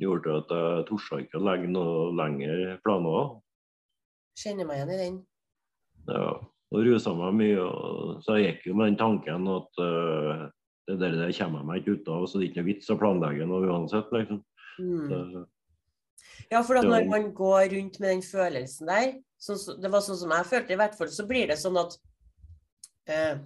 [0.01, 3.37] gjorde at jeg torde ikke å legge noe lenger planer.
[4.37, 5.17] Kjenner meg igjen i den.
[6.11, 6.29] Ja,
[6.73, 7.63] og rusa meg mye.
[7.63, 10.47] Og, så jeg gikk jo med den tanken at uh,
[10.87, 12.93] det der, der kommer jeg meg ikke ut av, så det er ikke noe vits
[12.93, 14.13] å planlegge noe uansett.
[14.15, 14.43] liksom.
[14.77, 15.07] Mm.
[15.11, 15.47] Det,
[16.51, 20.33] Ja, for når man går rundt med den følelsen der, så, det var sånn som
[20.33, 21.97] jeg følte i hvert fall, så blir det sånn at
[23.11, 23.37] eh,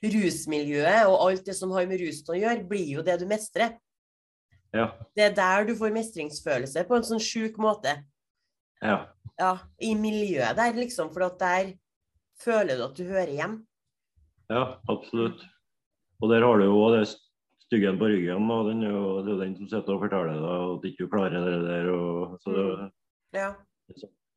[0.00, 3.76] rusmiljøet og alt det som har med rusen å gjøre, blir jo det du mestrer.
[4.74, 8.02] ja, Det er der du får mestringsfølelse på en sånn sjuk måte.
[8.82, 9.06] ja.
[9.40, 11.70] Ja, I miljøet der, liksom, for at der
[12.42, 13.54] føler du at du hører hjem.
[14.52, 15.40] Ja, absolutt.
[16.20, 17.06] Og der har du jo det
[17.70, 18.50] styggen på ryggen.
[18.50, 21.06] Og den er jo, det er jo den som sitter og forteller deg at ikke
[21.06, 21.90] du klarer det der.
[21.94, 22.90] Og, så det,
[23.38, 23.52] Ja,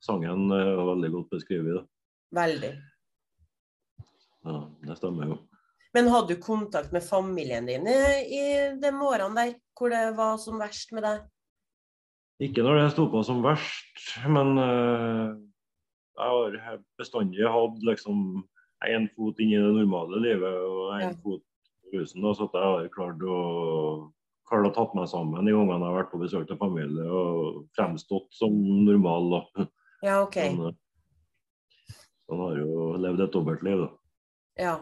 [0.03, 1.79] sangen er veldig godt beskrevet.
[1.81, 1.83] Da.
[2.43, 2.73] veldig.
[4.43, 5.37] Ja, det stemmer jo.
[5.93, 8.43] Men hadde du kontakt med familien din i,
[8.81, 11.21] de årene der, hvor det var som verst med deg?
[12.43, 15.37] Ikke når det sto på som verst, men uh,
[16.17, 18.41] jeg har bestandig hatt liksom
[18.89, 21.13] én fot inn i det normale livet og én Ja.
[21.23, 21.45] fot
[21.95, 22.23] rusen.
[22.25, 23.39] Da, så at jeg har klart å,
[24.49, 27.63] klart å tatt meg sammen de gangene jeg har vært på besøk til familie og
[27.77, 28.55] fremstått som
[28.87, 29.37] normal.
[29.37, 29.67] Da.
[30.03, 30.39] Ja, OK.
[30.41, 31.99] Men, eh,
[32.31, 33.91] han har jo levd et dobbeltliv, da.
[34.59, 34.75] Ja.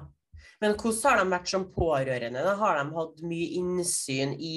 [0.61, 2.41] Men hvordan har de vært som pårørende?
[2.45, 2.55] Da?
[2.59, 4.55] Har de hatt mye innsyn i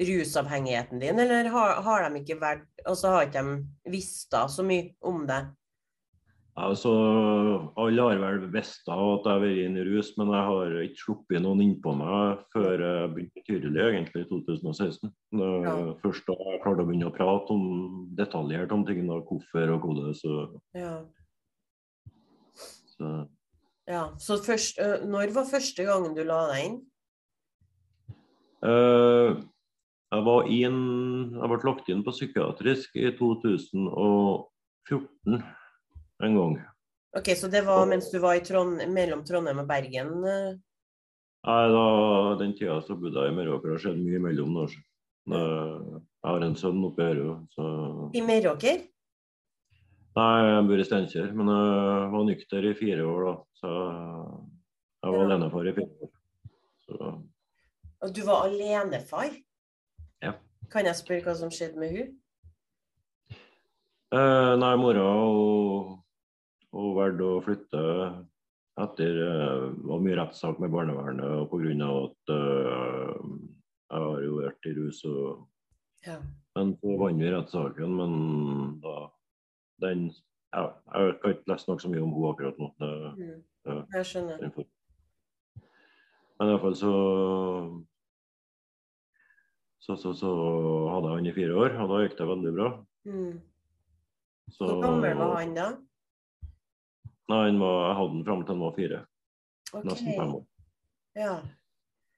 [0.00, 4.64] rusavhengigheten din, eller har, har de ikke vært Altså har ikke de visst da så
[4.64, 5.42] mye om det?
[6.60, 6.90] Altså,
[7.80, 11.02] Alle har vel visst at jeg har vært inne i rus, men jeg har ikke
[11.04, 15.12] sluppet noen innpå meg før jeg begynte tydelig, egentlig i 2016.
[15.40, 15.74] Ja.
[16.02, 17.64] Først da jeg klarte å begynne å prate om
[18.18, 20.10] detaljert om tingene, hvorfor og hvordan.
[20.18, 20.30] Så,
[20.76, 20.94] Ja.
[22.96, 23.06] så
[23.88, 24.04] ja.
[24.18, 24.74] Så først,
[25.08, 26.76] når var første gangen du la deg inn?
[28.60, 29.30] Eh,
[30.12, 30.80] jeg var inn
[31.32, 35.40] Jeg ble lagt inn på psykiatrisk i 2014
[36.22, 36.58] en gang.
[37.16, 40.20] Ok, Så det var mens du var i Trond mellom Trondheim og Bergen?
[40.22, 43.70] Nei, da, Den tida så bodde jeg i Meråker.
[43.70, 44.66] Det har skjedd mye mellom nå.
[44.68, 44.78] så.
[45.30, 48.82] Eh, Jeg har en sønn oppe her òg, så I Meråker?
[50.16, 53.34] Nei, jeg bor i Steinkjer, men jeg var nykter i fire år, da.
[53.60, 53.70] Så
[55.02, 55.24] jeg var Ja.
[55.24, 56.10] alenefar i fire år.
[56.84, 57.22] Så
[58.02, 59.30] Og du var alenefar?
[60.22, 60.32] Ja.
[60.70, 62.20] Kan jeg spørre hva som skjedde med hun?
[64.12, 65.99] Eh, nei, mora og,
[66.76, 67.84] og valgte å flytte
[68.80, 71.88] etter uh, mye rettssak med barnevernet og pga.
[72.06, 73.16] at uh,
[73.90, 75.04] jeg har jo vært i rus.
[75.04, 75.46] Og,
[76.06, 76.16] Ja.
[76.56, 79.10] men så vant vi rettssaken, men da
[79.80, 80.10] den
[80.54, 82.70] ja, Jeg kan ikke lese noe så mye om henne akkurat nå.
[82.78, 83.84] Det, Mm.
[83.92, 84.38] Jeg skjønner.
[84.40, 84.64] den
[86.40, 86.92] Men iallfall så
[89.84, 90.30] så, så så
[90.94, 92.68] hadde jeg han i fire år, og da gikk det veldig bra.
[93.04, 93.40] Mm.
[94.48, 95.68] Så, Hvor gammel var han da?
[97.30, 99.00] Nei, han var, jeg hadde han fram til han var fire.
[99.70, 99.84] Okay.
[99.86, 100.44] Nesten fem år.
[101.18, 101.34] Ja.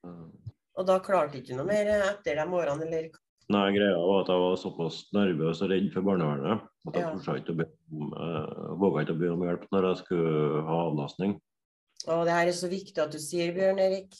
[0.06, 3.10] Eh, Og da klarte ikke noe mer etter de årene, eller?
[3.52, 7.34] Nei, greia var at jeg var såpass nervøs og redd for barnevernet at jeg Ja.
[7.36, 10.76] ikke å be om, jeg våga ikke å be om hjelp når jeg skulle ha
[10.86, 11.34] avlastning.
[12.08, 14.14] Og det her er så viktig at du sier, Bjørn Erik.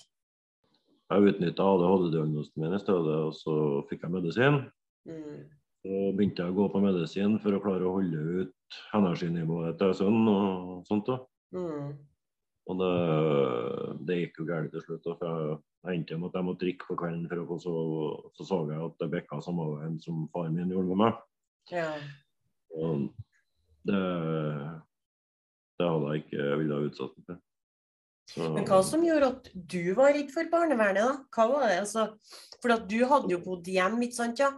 [1.12, 3.55] Jeg utnytta ADHD-diagnosen min i stedet, og så
[3.88, 4.61] fikk jeg medisin.
[5.09, 5.48] Mm.
[5.83, 10.31] Så begynte å gå på medisin for å klare å holde ut energinivået til sønnen
[10.31, 11.09] og sånt.
[11.11, 11.16] da.
[11.59, 11.88] Mm.
[12.71, 12.92] Og det,
[14.07, 15.09] det gikk jo galt til slutt.
[15.18, 18.12] for Jeg, endte med at jeg måtte drikke på kvelden for å få sove.
[18.38, 21.21] Så så jeg at det bikka samme veien som faren min gjorde med meg.
[21.75, 21.88] Ja.
[22.79, 23.09] Og
[23.90, 24.03] det,
[25.83, 27.42] det hadde jeg ikke villet utsatt meg for.
[28.31, 31.25] Så, Men hva som gjorde at du var redd for barnevernet, da?
[31.35, 31.81] Hva var det?
[31.83, 32.07] Altså,
[32.62, 34.38] for at du hadde jo bodd hjem, ikke sant?
[34.38, 34.55] ja?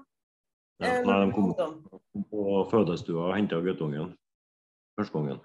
[0.80, 1.54] Ja, Eh, nei, de kom
[2.30, 4.16] på fødestua og henta guttungen
[4.98, 5.40] første gangen.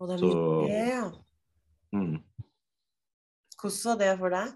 [0.00, 1.10] Og de Så- gjorde det, ja.
[1.92, 2.22] Mm.
[3.60, 4.48] Hvordan var det for deg?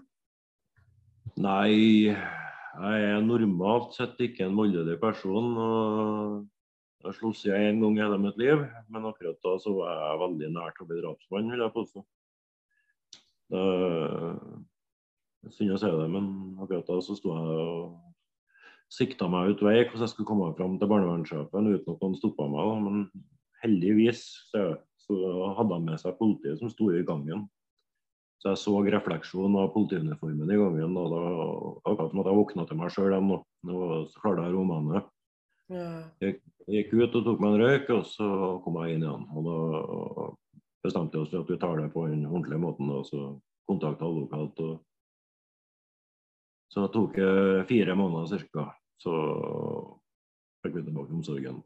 [1.37, 5.57] Nei, jeg er normalt sett ikke en voldelig person.
[5.57, 6.47] og
[7.03, 8.57] Jeg slo jeg én gang i hele mitt liv,
[8.89, 12.05] men akkurat da så var jeg veldig nær til å bli drapsmann, vil jeg påstå.
[15.51, 18.12] Synd å si det, men akkurat da så sto jeg og
[18.93, 22.47] sikta meg ut vei hvordan jeg skulle komme fram til barnevernssjefen uten at noen stoppa
[22.51, 22.69] meg.
[22.69, 22.75] da.
[22.85, 23.25] Men
[23.63, 24.63] heldigvis så,
[25.01, 25.17] så
[25.57, 27.47] hadde han med seg politiet som sto i gangen.
[28.43, 30.97] Så jeg så refleksjonen av politiuniformen i gangen.
[30.99, 31.23] og da
[31.89, 33.29] Akkurat som at jeg våkna til meg sjøl igjen.
[34.11, 35.11] så klarte jeg meg ned.
[35.71, 35.87] Ja.
[36.19, 38.27] Jeg gikk ut og tok meg en røyk, og så
[38.65, 39.23] kom jeg inn igjen.
[39.31, 39.57] Og da
[40.83, 42.91] bestemte vi oss for at vi tar det på den ordentlige måten.
[42.91, 44.59] Da, så kontakta advokat.
[44.59, 44.83] og
[46.73, 48.73] Så tok det fire måneder ca.
[49.03, 49.13] Så
[50.63, 51.61] fikk vi tilbake omsorgen.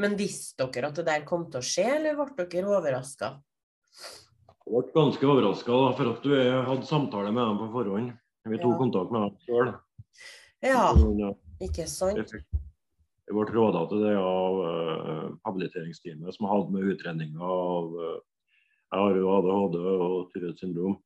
[0.00, 3.34] Men visste dere at det der kom til å skje, eller ble dere overraska?
[4.70, 8.12] Ble ganske overraska for at vi hadde samtale med dem på forhånd.
[8.48, 8.78] Vi tok Ja.
[8.78, 9.74] kontakt med dem sjøl.
[10.62, 12.32] Ja, ikke sant?
[13.30, 18.18] jeg ble råda til det av uh, habiliteringsteamet som hadde med utredninga av uh,
[18.90, 20.96] Jeg har jo ADHD og Tourettes syndrom.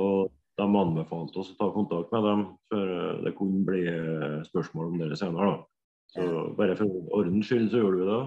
[0.00, 4.40] Og de anbefalte oss å ta kontakt med dem, for eh, det kunne bli eh,
[4.48, 5.52] spørsmål om det senere.
[5.52, 5.66] da.
[6.10, 6.24] Så
[6.58, 8.22] bare for ordens skyld så gjorde vi det.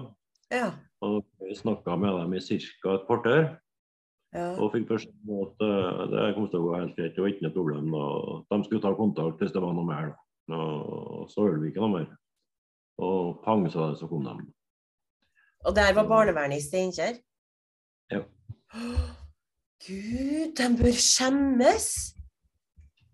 [0.56, 0.70] Ja.
[1.04, 2.94] Og vi snakka med dem i ca.
[2.94, 3.42] et kvarter.
[4.34, 4.48] ja.
[4.58, 7.46] Og fikk om at eh, det kom til å gå helt greit, det var ikke
[7.46, 7.92] noe problem.
[7.94, 8.04] Da.
[8.50, 10.14] De skulle ta kontakt hvis det var noe mer.
[10.48, 10.58] Da.
[10.58, 12.08] Og så hørte vi ikke noe mer.
[13.02, 14.34] Og pang, så, så kom de.
[15.64, 17.16] Og der var barnevernet i Steinkjer?
[18.12, 18.20] Ja.
[19.84, 22.14] Gud, de bør skjemmes!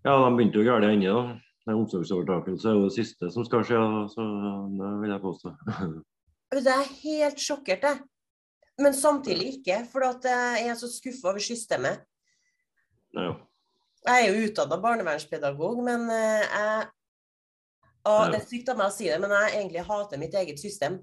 [0.05, 1.17] Ja, de begynte jo galt ennå.
[1.17, 1.41] da.
[1.61, 3.81] Det er Omsorgsovertakelse er jo det siste som skal skje,
[4.15, 4.25] så
[4.79, 5.53] det vil jeg påstå.
[6.51, 8.01] Det Jeg er helt sjokkert, jeg.
[8.81, 12.01] Men samtidig ikke, for jeg er så skuffa over systemet.
[13.15, 13.35] Ja.
[14.09, 16.89] Jeg er jo utdanna barnevernspedagog, men eh, jeg
[18.09, 20.61] og Det er stygt av meg å si det, men jeg egentlig hater mitt eget
[20.63, 20.97] system.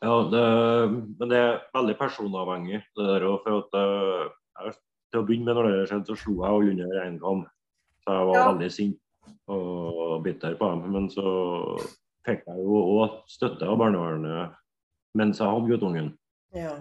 [0.00, 0.44] Ja, det,
[1.18, 2.84] men det er veldig personavhengig.
[2.96, 4.28] det der, og for at eh,
[4.60, 4.76] jeg,
[5.10, 7.40] Til å begynne med når det skjedde, så slo jeg alle under én kam.
[8.04, 8.52] Så jeg var Ja.
[8.52, 8.98] veldig sint
[9.48, 10.92] og bitter på dem.
[10.92, 11.24] Men så
[12.26, 14.54] fikk jeg jo òg støtte av barnevernet
[15.14, 16.12] mens jeg hadde guttungen.
[16.54, 16.76] Ja.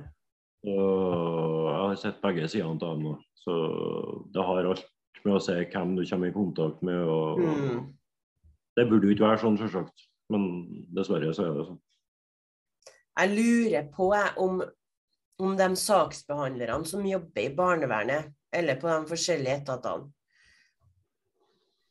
[0.63, 3.17] Så jeg har sett begge sidene av dem nå.
[3.36, 4.86] Så det har alt
[5.25, 6.99] med å se hvem du kommer i kontakt med.
[7.07, 7.93] og Mm.
[8.77, 10.05] Det burde jo ikke være sånn, selvsagt.
[10.30, 11.80] Men dessverre så er det sånn.
[13.17, 14.61] Jeg lurer på om,
[15.39, 20.09] om de saksbehandlerne som jobber i barnevernet, eller på de forskjellige etatene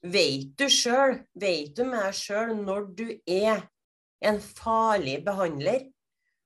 [0.08, 3.64] Vet du sjøl, vet du meg sjøl, når du er
[4.22, 5.88] en farlig behandler?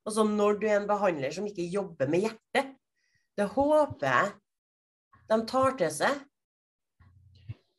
[0.08, 2.72] Altså når du er en behandler som ikke jobber med hjertet?
[3.36, 4.32] Det håper jeg
[5.28, 6.18] de tar til seg.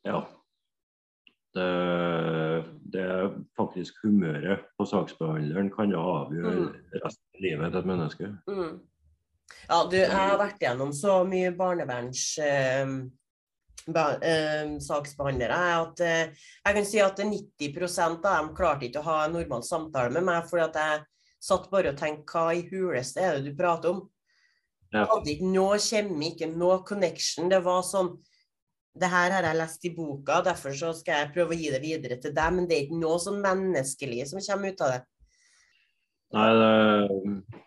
[0.06, 0.22] Ja.
[1.54, 1.66] Det,
[2.94, 6.72] det er faktisk humøret på saksbehandleren kan avgjøre Mm.
[7.02, 8.30] resten av livet til et menneske.
[8.48, 8.74] Mm.
[9.68, 12.84] Ja, du, jeg har vært gjennom så mye barneverns eh,
[13.86, 19.08] ba, eh, saksbehandlere at eh, jeg kan si at 90% av dem klarte ikke å
[19.08, 21.04] ha en normal samtale med meg, fordi at jeg
[21.44, 24.04] satt bare og tenkte hva i huleste er det du prater om?
[24.94, 25.08] Ja.
[25.10, 27.50] Hadde ikke noe kjemi, ikke noe connection.
[27.50, 28.14] Det var sånn
[28.94, 31.80] det her har jeg lest i boka, derfor så skal jeg prøve å gi det
[31.82, 35.00] videre til deg, men det er ikke noe sånn menneskelig som kommer ut av det.
[36.34, 37.62] Nei, det,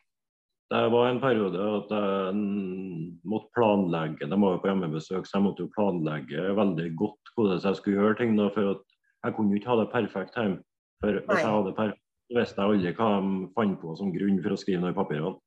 [0.67, 2.39] det var en periode at jeg
[3.23, 4.27] måtte planlegge.
[4.27, 8.01] De var jo på hjemmebesøk, så jeg måtte jo planlegge veldig godt hvordan jeg skulle
[8.01, 8.35] gjøre ting.
[8.35, 8.83] Da, for at
[9.23, 10.59] jeg kunne jo ikke ha det perfekt hjemme.
[10.99, 12.03] For hvis jeg hadde perfekt,
[12.35, 15.37] visste jeg aldri hva de fant på som grunn for å skrive noe i papirene.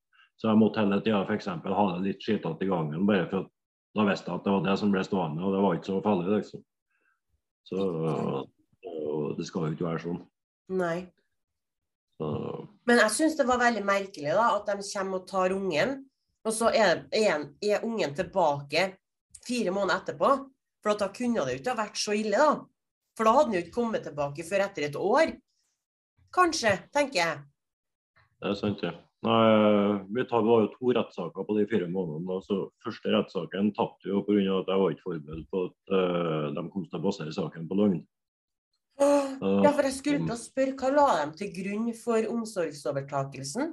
[0.41, 1.51] Så jeg måtte hele tida f.eks.
[1.53, 3.51] ha det litt skitete i gangen, bare for at
[3.99, 6.01] da visste jeg at det var det som ble stående, og det var ikke så
[6.05, 6.63] farlig, liksom.
[7.69, 7.79] Så
[9.37, 10.21] det skal jo ikke være sånn.
[10.81, 10.99] Nei.
[12.21, 15.99] Men jeg syns det var veldig merkelig da, at de kommer og tar ungen,
[16.41, 18.87] og så er, er, er ungen tilbake
[19.47, 20.33] fire måneder etterpå.
[20.81, 22.57] For da kunne det jo ikke ha vært så ille, da.
[23.19, 25.35] For da hadde han jo ikke kommet tilbake før etter et år.
[26.33, 27.41] Kanskje, tenker jeg.
[28.41, 28.95] Det er sant, ja.
[29.21, 29.41] Nei,
[30.17, 32.39] vi tar, var jo to rettssaker på de fire månedene.
[32.39, 34.41] Altså, så Første rettssaken tapte jo pga.
[34.63, 37.77] at jeg var ikke forberedt på at uh, de kom til å basere saken på
[37.77, 38.01] løgn.
[39.01, 43.73] Ja, for jeg skulle til å spørre, hva la de til grunn for omsorgsovertakelsen?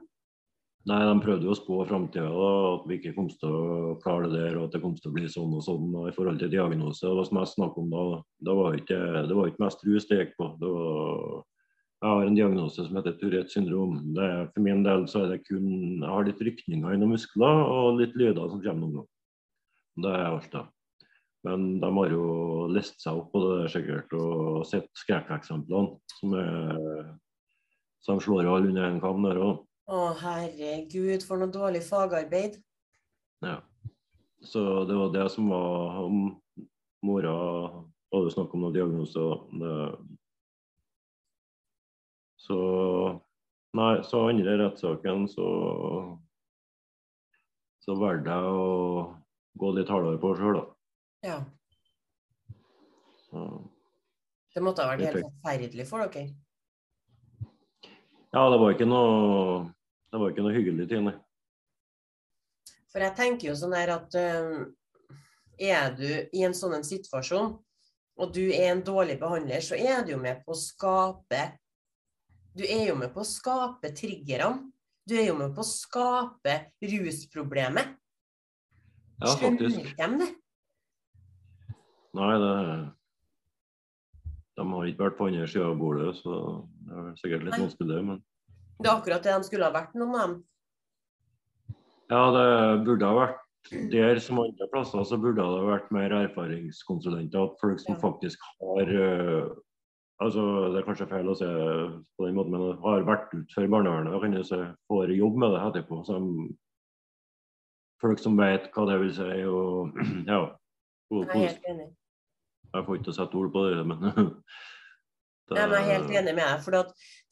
[0.88, 4.39] Nei, De prøvde jo å spå framtida, at vi ikke kom til å klare det
[4.39, 6.53] der, og at det kom til å bli sånn og sånn og i forhold til
[6.53, 7.03] diagnose.
[7.03, 8.03] Det som jeg snakket om da,
[8.47, 10.47] det var ikke, det var ikke mest rus det gikk på.
[10.61, 11.43] Det var,
[11.97, 13.99] jeg har en diagnose som heter Tourettes syndrom.
[14.15, 15.67] Det for min del så er det kun
[15.97, 19.13] Jeg har litt rykninger i noen muskler og litt lyder som kommer noen ganger.
[20.05, 20.63] Det er alt, da.
[21.45, 22.25] Men de har jo
[22.73, 27.15] lest seg opp på det sikkert og sett skrekkeksemplene som er
[28.07, 29.63] som slår alle under en kam der òg.
[29.88, 32.57] Å, herregud, for noe dårlig fagarbeid.
[33.43, 33.59] Ja.
[34.43, 36.17] Så det var det som var om
[37.03, 37.33] mora
[38.13, 39.41] hadde snakk om noen diagnoser.
[39.61, 39.77] Det,
[42.47, 42.59] så
[43.77, 45.47] Nei, så andre rettssaken så
[47.83, 48.71] så valgte jeg å
[49.59, 50.63] gå litt hardere på sjøl, da.
[51.26, 51.39] Ja.
[54.53, 56.30] Det måtte ha vært helt forferdelig for dere.
[58.32, 59.65] ja, det var ikke noe
[60.11, 61.13] det var ikke noe hyggelig Tine.
[62.88, 64.63] For jeg tenker jo sånn her at eh,
[65.68, 67.57] er du i en sånn situasjon,
[68.18, 71.43] og du er en dårlig behandler, så er du jo med på å skape
[72.57, 74.72] Du er jo med på å skape triggerne.
[75.05, 77.91] Du er jo med på å skape rusproblemet.
[79.22, 79.86] Ja, faktisk.
[79.93, 80.30] Skjønner de det?
[82.14, 82.53] Nei, det
[84.58, 86.38] De har ikke vært på andre sida av bordet, så
[86.88, 88.03] det er sikkert litt vanskelig, det.
[88.05, 88.24] men
[88.80, 90.38] Det er akkurat det de skulle ha vært, noen av dem.
[92.10, 93.43] Ja, det burde ha vært
[93.91, 97.49] der som andre plasser, så burde det ha vært mer erfaringskonsulenter.
[97.51, 97.99] At folk som Ja.
[97.99, 99.49] faktisk har eh,
[100.24, 101.45] altså Det er kanskje feil å si
[102.18, 105.62] på den måten, men har vært utenfor barnevernet og kan si, får jobb med det
[105.68, 106.05] etterpå.
[106.05, 106.55] Som,
[108.01, 109.43] folk som vet hva det vil si.
[109.45, 109.93] og
[110.32, 110.55] ja,
[111.12, 111.88] Jeg er helt enig.
[112.74, 114.01] Jeg får ikke sette ord på det, men
[115.47, 116.64] det, Jeg er helt enig med deg.
[116.66, 116.82] For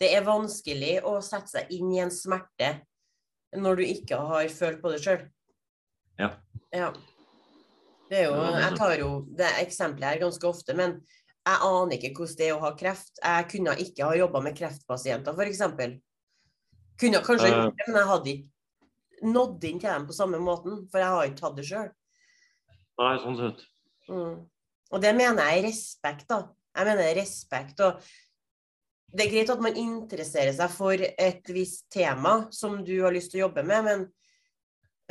[0.01, 2.71] det er vanskelig å sette seg inn i en smerte
[3.55, 5.27] når du ikke har følt på det sjøl.
[6.19, 6.31] Ja.
[6.75, 6.89] ja.
[8.09, 10.97] Det er jo, jeg tar jo det eksempelet her ganske ofte, men
[11.45, 13.19] jeg aner ikke hvordan det er å ha kreft.
[13.21, 15.63] Jeg kunne ikke ha jobba med kreftpasienter, f.eks.
[17.01, 17.55] Kunne kanskje Eh.
[17.55, 21.13] gjort det, men jeg hadde ikke nådd inn til dem på samme måten, for jeg
[21.15, 21.89] har ikke tatt det sjøl.
[23.01, 23.63] Nei, sånn sett.
[24.07, 24.43] Mm.
[24.93, 26.45] Og det mener jeg er respekt, da.
[26.75, 27.81] Jeg mener er respekt.
[27.83, 28.03] Og
[29.15, 33.31] det er greit at man interesserer seg for et visst tema som du har lyst
[33.33, 34.05] til å jobbe med, men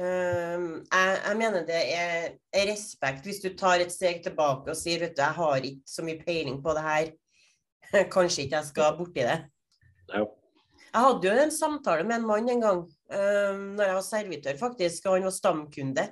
[0.02, 4.78] øh, jeg, jeg mener det er, er respekt hvis du tar et steg tilbake og
[4.78, 7.12] sier vet du, jeg har ikke så mye peiling på det her.
[8.14, 9.38] Kanskje ikke jeg skal borti det.
[10.12, 10.24] Ja.
[10.94, 14.60] Jeg hadde jo en samtale med en mann en gang, øh, når jeg var servitør,
[14.60, 16.04] faktisk, og han var stamkunde.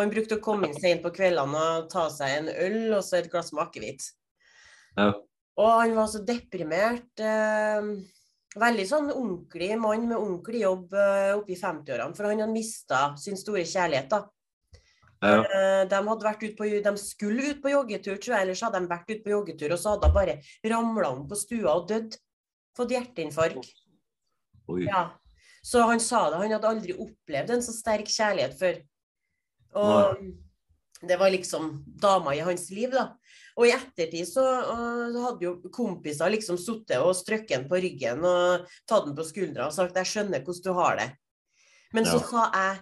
[0.00, 3.20] Han brukte å komme inn sent på kveldene og ta seg en øl og så
[3.20, 4.08] et glass med akevitt.
[4.96, 5.12] Ja.
[5.60, 7.10] Og han var så deprimert.
[7.20, 7.94] Um,
[8.58, 13.02] veldig sånn ordentlig mann med ordentlig jobb uh, oppe i 50-årene, for han hadde mista
[13.20, 14.24] sin store kjærlighet, da.
[15.20, 15.42] Ja.
[15.44, 18.80] Eh, De, hadde vært ut på, de skulle ut på joggetur, tror jeg, ellers hadde
[18.80, 20.36] de vært ute på joggetur, og så hadde hun bare
[20.72, 22.16] ramla om på stua og dødd.
[22.78, 23.68] Fått hjerteinfarkt.
[24.80, 25.10] Ja.
[25.66, 28.80] Så han sa det, han hadde aldri opplevd en så sterk kjærlighet før.
[29.78, 30.16] Og
[31.00, 33.14] det var liksom dama i hans liv, da.
[33.56, 38.22] Og i ettertid så øh, hadde jo kompiser liksom sittet og strøkket den på ryggen
[38.24, 41.16] og tatt den på skuldra og sagt 'jeg skjønner hvordan du har det'.
[41.92, 42.80] Men så sa jeg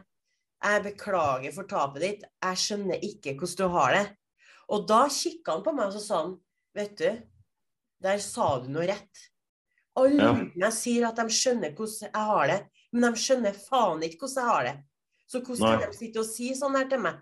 [0.63, 4.15] 'jeg beklager for tapet ditt, jeg skjønner ikke hvordan du har det'.
[4.69, 6.37] Og da kikka han på meg og så sa han
[6.75, 7.23] 'vet du,
[8.03, 9.31] der sa du noe rett'.
[9.97, 10.71] Alle Ja.
[10.71, 14.55] sier at de skjønner hvordan jeg har det, men de skjønner faen ikke hvordan jeg
[14.55, 14.85] har det.
[15.29, 17.19] Så hvordan skal kan de sitte og si sånn her til meg?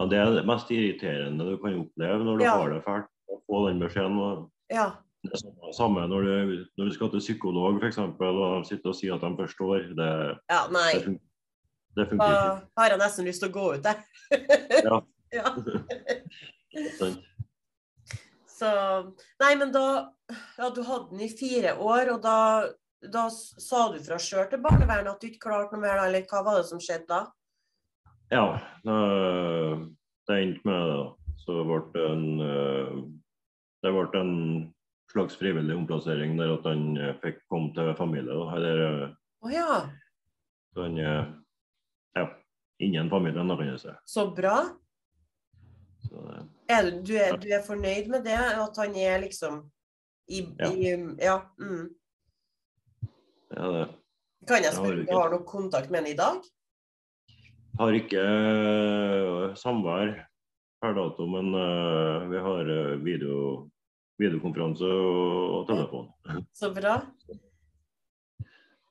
[0.00, 2.54] Ja, det er det mest irriterende du kan oppleve når du Ja.
[2.58, 3.10] har det fælt.
[3.30, 4.50] Å få den beskjeden.
[4.72, 4.86] Ja.
[5.24, 7.98] Det er samme- samme når du, når du skal til psykolog f.eks.
[7.98, 9.94] og sitter og sier at de forstår.
[9.96, 10.92] Det, ja nei.
[10.92, 11.24] det, funker,
[11.96, 14.04] det funker Da har jeg nesten lyst til å gå ut der.
[14.84, 15.00] Ja.
[15.38, 15.54] ja.
[18.54, 18.68] Så
[19.40, 20.10] Nei, men da
[20.58, 22.36] Ja, du hadde den i fire år, og da,
[23.12, 26.42] da sa du fra sjøl til barnevernet at du ikke klarte noe mer, eller hva
[26.46, 27.24] var det som skjedde da?
[28.32, 28.44] Ja,
[28.84, 30.96] det, endte med det.
[31.00, 31.34] da.
[31.44, 32.94] Så ble det en eh,
[33.84, 34.36] Det ble en
[35.12, 38.32] slags frivillig omplassering der at han eh, fikk komme til familie.
[38.32, 38.46] da.
[38.56, 38.86] Eller
[39.44, 39.82] oh, ja,
[40.72, 41.26] så han eh,
[42.14, 42.28] Ja,
[42.80, 43.92] innen familien, da kan jeg si.
[44.06, 44.56] så bra.
[46.08, 46.22] Så,
[46.68, 48.38] Er du, du, er, du er fornøyd med det?
[48.38, 49.64] At han er liksom
[50.28, 50.70] i Ja.
[50.72, 51.88] i, ja mm.
[53.50, 53.84] Ja, det.
[54.48, 56.40] Kan jeg spørre om du har noe kontakt med ham i dag?
[57.78, 60.12] Har ikke eh, samvær
[60.84, 63.38] per dato, men uh, vi har eh, video,
[64.20, 66.10] videokonferanse og, og telefon.
[66.52, 66.98] Så bra.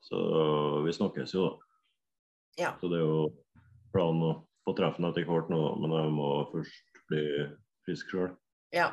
[0.04, 0.24] Så
[0.84, 1.70] vi snakkes jo, da.
[2.64, 2.74] Ja.
[2.82, 3.22] Så det er jo
[3.93, 4.34] planen å
[4.66, 7.24] få treffe ham etter hvert nå, men jeg må først bli
[7.86, 8.34] frisk sjøl.
[8.76, 8.91] ja.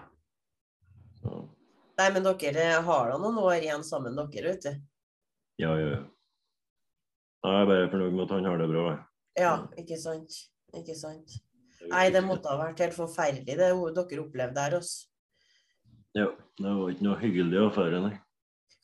[2.00, 4.89] Nei, men dere har da noen år igjen sammen, dere, vet du.
[5.60, 5.92] Ja, ja.
[5.92, 6.00] ja.
[7.40, 8.88] Jeg er bare fornøyd med at han har det bra.
[9.40, 10.34] Ja, ikke sant.
[10.76, 11.38] Ikke sant.
[11.88, 14.76] Nei, det måtte ha vært helt forferdelig, det dere opplevde der.
[14.76, 15.06] Også.
[16.16, 16.26] Ja,
[16.60, 18.16] det var ikke noe hyggelig affære, nei.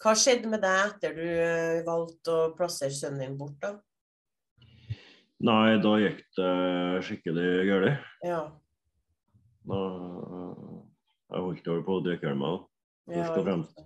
[0.01, 3.73] Hva skjedde med deg etter du eh, valgte å plassere sønnen din bort, da?
[5.47, 6.53] Nei, da gikk det
[7.05, 8.07] skikkelig galt.
[8.25, 8.43] Ja.
[9.69, 9.81] Da
[11.27, 12.63] Jeg holdt over på å drikke meg.
[13.11, 13.83] Først og fremst.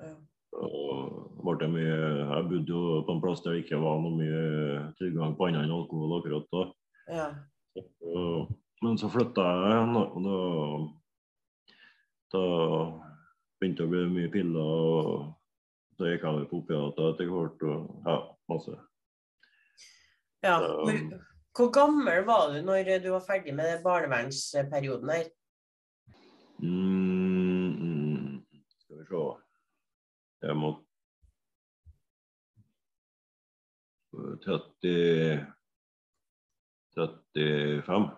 [0.00, 0.14] Ja.
[0.54, 1.40] Og
[1.70, 4.42] mye, jeg bodde jo på en plass der det ikke var noe mye
[5.00, 6.64] tilgang på annet enn alkohol akkurat da.
[7.10, 7.28] ja.
[8.06, 8.52] Og,
[8.84, 10.36] men så flytta jeg igjen, da, og da,
[12.34, 12.42] da
[13.58, 14.62] begynte det å bli mye piller.
[14.62, 17.66] og Så gikk jeg over på opiater etter hvert.
[17.66, 18.18] og ja,
[18.52, 18.78] masse.
[20.44, 20.58] ja.
[20.60, 21.22] Så-
[21.54, 25.28] hvor gammel var du når du var ferdig med barnevernsperioden her?
[26.58, 28.44] Mm, mm,
[28.82, 29.20] skal vi se
[30.42, 30.74] Jeg må
[34.44, 35.54] 30
[36.94, 38.10] 35.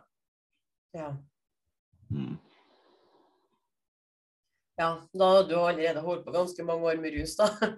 [0.93, 1.17] Ja.
[2.11, 2.37] Mm.
[4.77, 5.09] ja.
[5.13, 7.49] Da hadde du allerede holdt på ganske mange år med rus, da.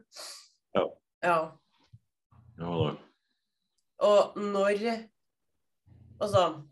[0.75, 0.83] Ja.
[1.23, 1.39] ja.
[2.59, 2.91] Ja da.
[3.99, 4.83] Og når
[6.21, 6.63] Altså,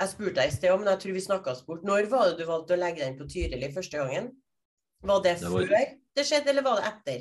[0.00, 1.84] jeg spurte deg i sted, men jeg tror vi snakka oss bort.
[1.86, 4.32] Når var det du valgte å legge den på Tyrili første gangen?
[5.02, 5.86] Var det, Det var- før
[6.16, 7.20] det skjedde, eller var det etter?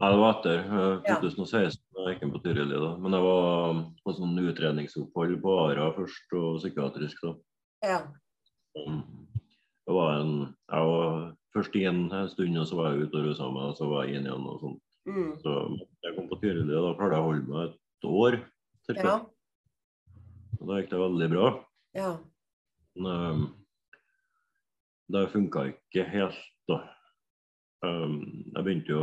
[0.00, 1.14] Nei, det var etter 2016 Ja.
[1.20, 1.84] 2016.
[2.08, 2.96] Jeg inn på Tyrili da.
[2.96, 7.18] Men jeg var um, på sånn utredningsopphold på ARA først, og psykiatrisk.
[7.22, 7.34] da.
[7.82, 7.98] Ja.
[8.76, 9.02] Um,
[9.88, 13.24] Det var en, jeg var først igjen en stund, og så var jeg ute og
[13.24, 14.46] rusa meg, og så var jeg inn igjen.
[14.46, 14.82] og sånt.
[15.08, 15.40] Mm.
[15.40, 15.52] Så
[16.04, 18.36] jeg kom på Tyrili, og da klarte jeg å holde meg et år.
[18.86, 19.02] Cirka.
[19.02, 19.16] Ja.
[20.60, 21.64] Og da gikk det veldig bra.
[21.94, 22.18] Ja.
[22.96, 23.54] Men um,
[25.10, 26.36] det funka ikke helt,
[26.70, 26.78] da.
[27.86, 28.16] Um,
[28.56, 29.02] jeg begynte jo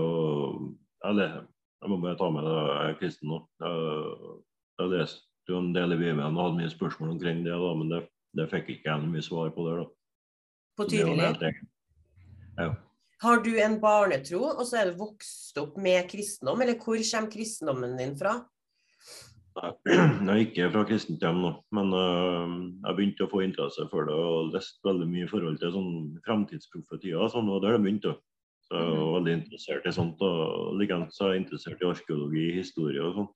[1.07, 1.45] Eller,
[1.79, 3.37] jeg må bare ta med det, jeg er kristen nå.
[3.61, 4.39] Jeg,
[4.81, 7.91] jeg leste jo en del i Bibelen og hadde mye spørsmål omkring det, da, men
[7.93, 8.01] det,
[8.35, 9.83] det fikk ikke jeg noe mye svar på der.
[9.83, 9.87] da.
[10.75, 10.87] På
[12.55, 12.71] Ja.
[13.23, 17.31] Har du en barnetro, og så er du vokst opp med kristendom, eller hvor kommer
[17.31, 18.39] kristendommen din fra?
[19.55, 24.09] Jeg er ikke fra kristent hjem nå, men uh, jeg begynte å få interesse for
[24.09, 25.93] det og leste veldig mye i forhold til sånn
[26.25, 28.17] fremtidsprofetier og sånn, og der det begynte.
[28.65, 30.21] Så jeg var veldig interessert i sånt.
[30.25, 33.31] og Likeens er jeg interessert i arkeologi, historie og sånn.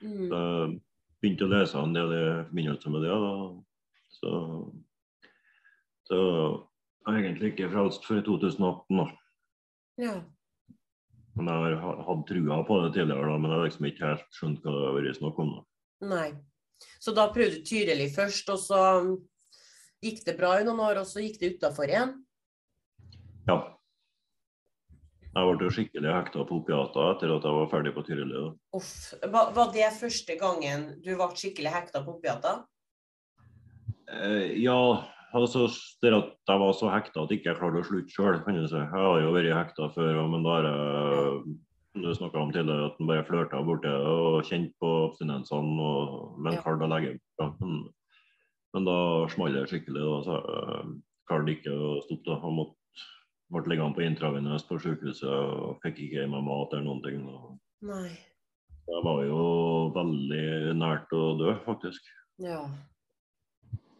[0.00, 0.26] Mm.
[0.30, 0.74] Så jeg
[1.22, 3.18] begynte å lese en del i forbindelse med det.
[3.24, 3.34] Da.
[4.16, 4.32] Så,
[6.08, 9.02] så jeg er egentlig ikke frelst før i 2018.
[9.02, 9.06] Da.
[10.00, 10.16] Ja.
[11.34, 14.36] Men jeg har hatt trua på det tidligere, da, men jeg har liksom ikke helt
[14.36, 15.54] skjønt hva det har vært snakk om.
[15.54, 15.64] Da.
[16.12, 16.28] Nei.
[17.02, 18.82] Så da prøvde du Tyrili først, og så
[20.04, 22.14] gikk det bra i noen år, og så gikk det utafor igjen?
[23.48, 23.58] Ja.
[25.34, 28.36] Jeg ble skikkelig hekta på opiater etter at jeg var ferdig på Tyrili.
[28.36, 28.52] da.
[28.78, 28.92] Uff.
[29.24, 32.62] Var, var det første gangen du ble skikkelig hekta på opiater?
[34.06, 34.78] Eh, ja,
[35.34, 35.66] altså
[36.02, 38.40] det at jeg var så hekta at jeg ikke klarte å slutte sjøl.
[38.46, 41.56] Jeg har jo vært hekta før, men da har jeg
[41.94, 46.38] du snakka om tidligere, at en bare flørta borti det og kjent på abstinensene, og-
[46.42, 46.62] men Ja.
[46.62, 47.52] klarte å legge ja.
[47.60, 47.88] men,
[48.74, 50.02] men da smalt det skikkelig.
[50.02, 52.24] Da, så jeg klarte ikke å stoppe.
[52.26, 52.40] da.
[52.42, 52.74] Jeg måtte,
[53.52, 57.28] ble liggende på intravenøs på sykehuset og fikk ikke i meg mat eller noen ting.
[57.28, 58.08] Og Nei.
[58.88, 62.00] jeg var jo veldig nært å dø, faktisk.
[62.40, 62.66] Ja.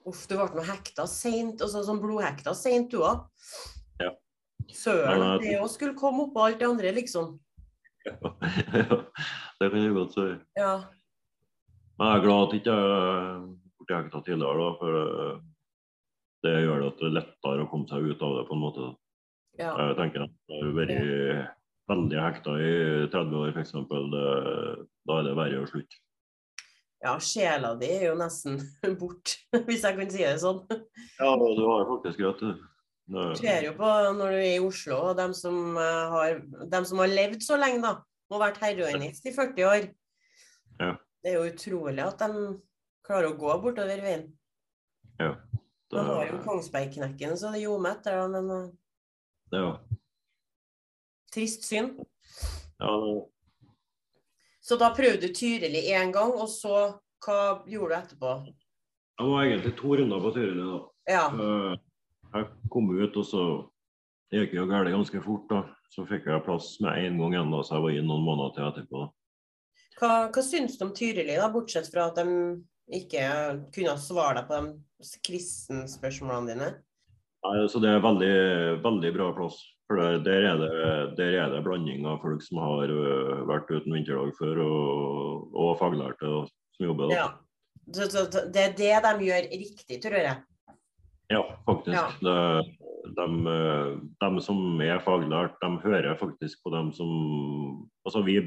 [0.05, 3.25] Uff, du ble nå hekta seint, og sånn blodhekta seint du òg.
[4.03, 4.11] Ja.
[4.69, 7.39] Søren, det òg skulle komme oppå alt det andre, liksom.
[8.05, 8.99] Ja,
[9.61, 10.27] det kan jeg godt si.
[10.59, 10.75] Ja.
[11.97, 15.35] Men jeg er glad at jeg ikke jeg ble hekta tidligere, da, for eh,
[16.45, 18.65] det gjør det at det er lettere å komme seg ut av det på en
[18.65, 18.93] måte.
[19.61, 19.73] ja.
[19.81, 21.53] Jeg tenker at jeg har vært
[21.93, 22.73] veldig hekta i
[23.13, 23.75] 30 år f.eks.
[25.05, 26.04] Da er det verre å slutte.
[27.05, 28.57] Ja, sjela di er jo nesten
[29.01, 29.35] bort,
[29.67, 30.63] hvis jeg kan si det sånn.
[31.21, 32.41] Ja, du har faktisk rett.
[32.41, 36.39] Du Det- ser jo på når du er i Oslo, og dem som, eh, har,
[36.73, 37.91] dem som har levd så lenge, da,
[38.33, 39.91] og vært heroinist i 40 år.
[40.81, 40.95] Ja.
[41.23, 42.57] Det er jo utrolig at de
[43.05, 44.31] klarer å gå bortover veien.
[45.21, 45.37] det-
[45.93, 48.73] Man har jo Kongsbergknekken, så det er etter, der, da, men eh,
[49.53, 49.79] Ja,
[51.33, 51.93] trist syn.
[52.81, 53.29] ja, det-
[54.65, 56.95] Så da prøvde du Tyrili én gang, og så
[57.25, 58.31] hva gjorde du etterpå?
[59.15, 60.65] jeg var egentlig to runder på Tyrili.
[60.65, 60.79] da.
[61.13, 61.27] Ja.
[61.29, 61.77] Eh,
[62.35, 63.43] Jeg kom ut, og så
[64.33, 65.45] gikk det jo galt ganske fort.
[65.49, 65.61] da.
[65.95, 68.55] Så fikk jeg plass med en gang igjen, da, så jeg var inne noen måneder
[68.57, 69.03] til etterpå.
[70.01, 72.25] Hva, hva syns du om Tyrili, da, bortsett fra at de
[72.91, 73.29] ikke
[73.73, 76.73] kunne svare deg på de kristenspørsmålene dine?
[77.45, 78.35] Nei, så Det er veldig,
[78.83, 79.61] veldig bra plass.
[79.89, 80.69] For der, er det,
[81.19, 82.93] der er det blanding av folk som har
[83.51, 86.31] vært uten vinterdag før, og, og faglærte
[86.77, 87.13] som jobber.
[87.13, 87.19] Da.
[87.19, 87.27] Ja.
[87.93, 90.39] Så, så, så det er det de gjør riktig, tror jeg.
[91.33, 91.97] Ja, faktisk.
[91.97, 92.07] Ja.
[92.25, 92.77] Det,
[93.17, 93.27] de,
[94.25, 97.11] de, som er faglært, de hører faktisk på dem som
[98.05, 98.39] Altså vi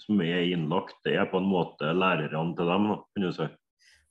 [0.00, 3.46] som er innlagt, det er på en måte lærerne til dem, kan du si.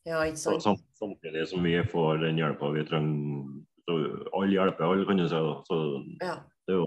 [0.05, 0.63] Ja, ikke sant?
[0.63, 3.45] sam, samtidig som vi får den hjelpa vi trenger.
[3.89, 5.41] Alle hjelper alle, kan du si.
[5.69, 5.79] Så
[6.21, 6.35] Ja.
[6.65, 6.85] Det er, jo,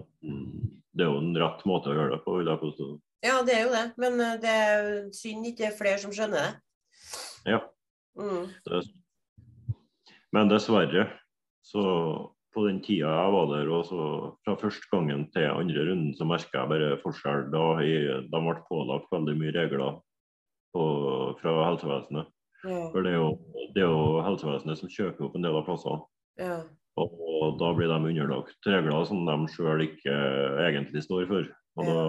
[0.95, 2.89] det er jo en rett måte å gjøre det på, vil jeg påstå.
[3.27, 3.85] ja, det er jo det.
[4.03, 6.55] Men eh, det er synd ikke er flere som skjønner det.
[7.55, 7.61] Ja.
[8.19, 8.49] Mm.
[8.67, 8.83] Det
[10.35, 11.07] men dessverre,
[11.65, 11.83] så
[12.55, 14.01] på den tida jeg var der, og så
[14.45, 17.47] fra første gangen til andre runden, så merka jeg bare forskjell.
[17.55, 20.01] Da jeg, de ble pålagt veldig mye regler
[20.77, 20.85] på,
[21.41, 22.29] fra helsevesenet.
[22.67, 22.83] Ja.
[22.93, 26.05] For det er, jo, det er jo helsevesenet som kjøper opp en del av plassene.
[26.43, 26.59] ja.
[26.99, 30.15] Og da blir de underlagt regler som de sjøl ikke
[30.67, 31.49] egentlig står for.
[31.79, 32.03] Og da,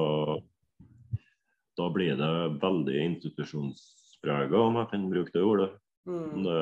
[1.79, 2.31] da blir det
[2.63, 5.69] veldig institusjonsprega, om jeg kan bruke det ordet.
[6.09, 6.43] Mm.
[6.45, 6.61] Det,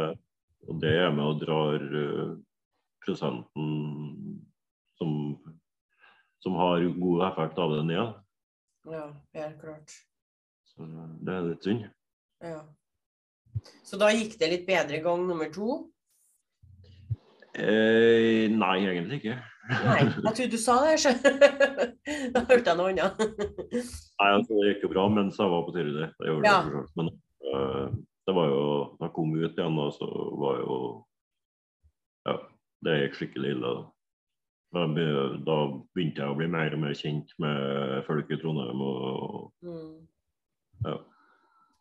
[0.68, 2.34] og det er med og drar eh,
[3.06, 3.70] prosenten
[5.00, 5.12] som,
[6.44, 8.18] som har god effekt av det ned.
[8.92, 9.06] ja,
[9.38, 9.94] helt klart.
[10.68, 10.88] Så
[11.24, 11.88] det er litt synd.
[12.44, 12.60] Ja.
[13.88, 15.88] Så da gikk det litt bedre gang nummer to?
[17.58, 19.38] Eh, nei, egentlig ikke.
[19.68, 21.00] Nei, jeg trodde du sa det.
[21.02, 21.16] så-
[22.36, 23.18] da hørte jeg noe annet.
[23.20, 26.08] Nei, altså, Det gikk jo bra mens jeg var på Tyrili.
[26.20, 26.62] Det gjorde Ja.
[26.64, 26.84] det.
[26.96, 27.10] Men
[27.50, 27.90] uh,
[28.28, 28.64] det var jo
[29.00, 30.08] Da jeg kom ut igjen, da, så
[30.40, 30.78] var jo
[32.28, 32.38] Ja,
[32.84, 33.74] det gikk skikkelig ille.
[33.76, 33.84] Da.
[34.78, 38.82] Da begynte jeg å bli mer og mer kjent med folk i Trondheim.
[38.82, 40.08] og Mm.
[40.86, 40.98] Ja.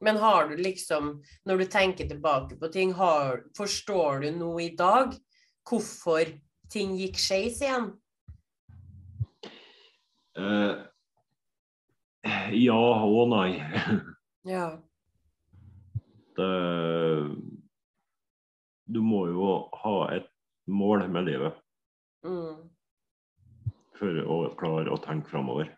[0.01, 4.75] Men har du liksom, når du tenker tilbake på ting, har, forstår du noe i
[4.77, 5.15] dag
[5.67, 6.29] hvorfor
[6.73, 7.93] ting gikk skeis igjen?
[10.37, 10.85] Uh,
[12.53, 13.51] Ja og nei.
[14.47, 14.77] Ja.
[16.37, 16.47] Det,
[18.87, 19.47] du må jo
[19.83, 20.29] ha et
[20.71, 21.63] mål med livet
[22.27, 22.65] Mm.
[23.99, 25.69] for å klare å tenke framover.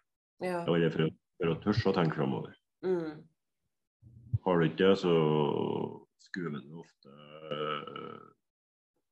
[0.40, 0.62] Ja.
[0.64, 2.54] Eller for, for å tørre å tenke framover.
[2.84, 3.18] Mm.
[4.46, 5.12] har du ikke det, så
[6.24, 7.12] skuver du ofte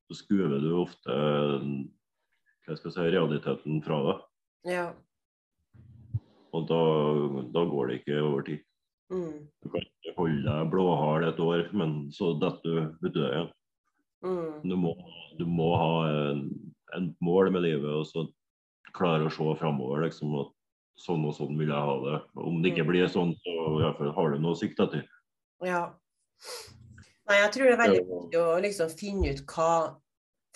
[0.07, 1.15] Så skuver du ofte
[2.67, 4.23] hva skal jeg si, realiteten fra deg.
[4.71, 4.87] Ja.
[6.55, 6.79] Og da,
[7.55, 8.63] da går det ikke over tid.
[9.13, 9.45] Mm.
[9.63, 13.51] Du kan ikke holde deg blåhard et år, men så detter du uti det igjen.
[14.27, 14.55] Mm.
[14.67, 14.95] Du må,
[15.39, 15.93] du må ha
[16.33, 16.41] en,
[16.97, 18.25] en mål med livet og så
[18.97, 20.07] klare å se framover.
[20.07, 20.51] Liksom, at
[21.03, 22.17] sånn og sånn vil jeg ha det.
[22.41, 22.91] Om det ikke Mm.
[22.95, 25.07] blir sånn, så i hvert fall har du noe å sikte etter.
[25.67, 25.85] Ja.
[27.27, 29.70] Nei, jeg tror det er veldig viktig å liksom finne ut hva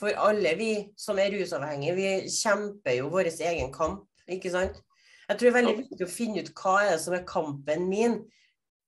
[0.01, 4.79] For alle vi som er rusavhengige, vi kjemper jo vår egen kamp, ikke sant?
[5.29, 7.85] Jeg tror det er veldig viktig å finne ut hva er det som er kampen
[7.91, 8.14] min.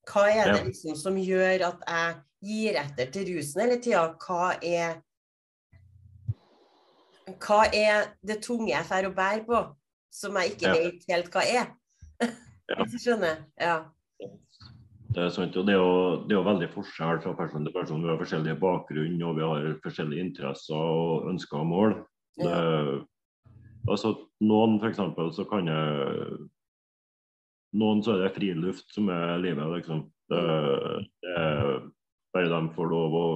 [0.08, 2.16] Hva er det liksom som gjør at jeg
[2.48, 4.06] gir etter til rusen hele tida?
[4.24, 4.96] Hva er
[7.44, 9.60] Hva er det tunge jeg får å bære på,
[10.10, 11.70] som jeg ikke vet helt hva er?
[12.80, 13.44] Hvis du skjønner?
[13.60, 13.76] Ja.
[15.12, 17.74] Det er sant, og det er jo, det er jo veldig forskjell fra person til
[17.74, 18.00] person.
[18.00, 21.94] Vi har forskjellige bakgrunn og vi har forskjellige interesser og ønsker og mål.
[22.40, 22.94] Det, ja.
[23.92, 26.48] altså, noen for eksempel, så kan jeg
[27.72, 30.02] Noen så er det friluft som er livet, liksom.
[30.28, 30.40] Det,
[31.24, 31.78] det er
[32.36, 33.28] bare de får lov å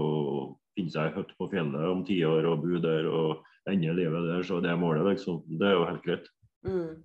[0.76, 4.28] finne seg en hytte på fjellet om ti år og bo der og ende livet
[4.28, 5.40] der, så det er målet, liksom.
[5.56, 6.28] Det er jo helt greit.
[6.68, 7.00] Mm.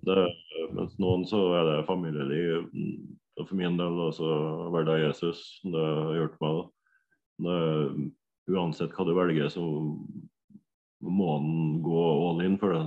[0.76, 2.68] Mens noen så er det familieliv.
[3.40, 4.28] Og for min del altså,
[4.72, 5.60] hverdag Jesus.
[5.64, 6.62] Det har hjulpet meg.
[7.42, 7.58] Det,
[8.52, 9.62] uansett hva du velger, så
[11.02, 12.82] må han gå all in for det.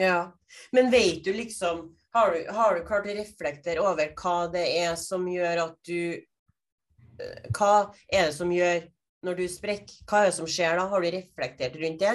[0.00, 0.32] Ja,
[0.72, 4.96] men vet du liksom Har du, har du klart å reflektere over hva det er
[5.00, 8.86] som gjør at du eh, Hva er det som gjør
[9.24, 10.02] når du sprekker?
[10.08, 10.86] Hva er det som skjer da?
[10.88, 12.14] Har du reflektert rundt det?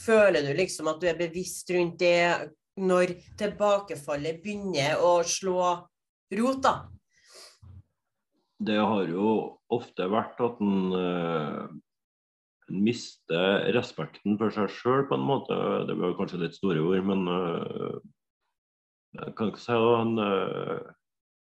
[0.00, 5.60] Føler du liksom at du er bevisst rundt det når tilbakefallet begynner å slå
[6.34, 6.74] rot, da?
[8.56, 9.32] Det har jo
[9.72, 11.66] ofte vært at en uh,
[12.72, 15.56] mister respekten for seg sjøl, på en måte.
[15.88, 17.98] Det var kanskje litt store ord, men uh,
[19.16, 19.94] jeg kan ikke si det.
[20.00, 20.94] En, uh,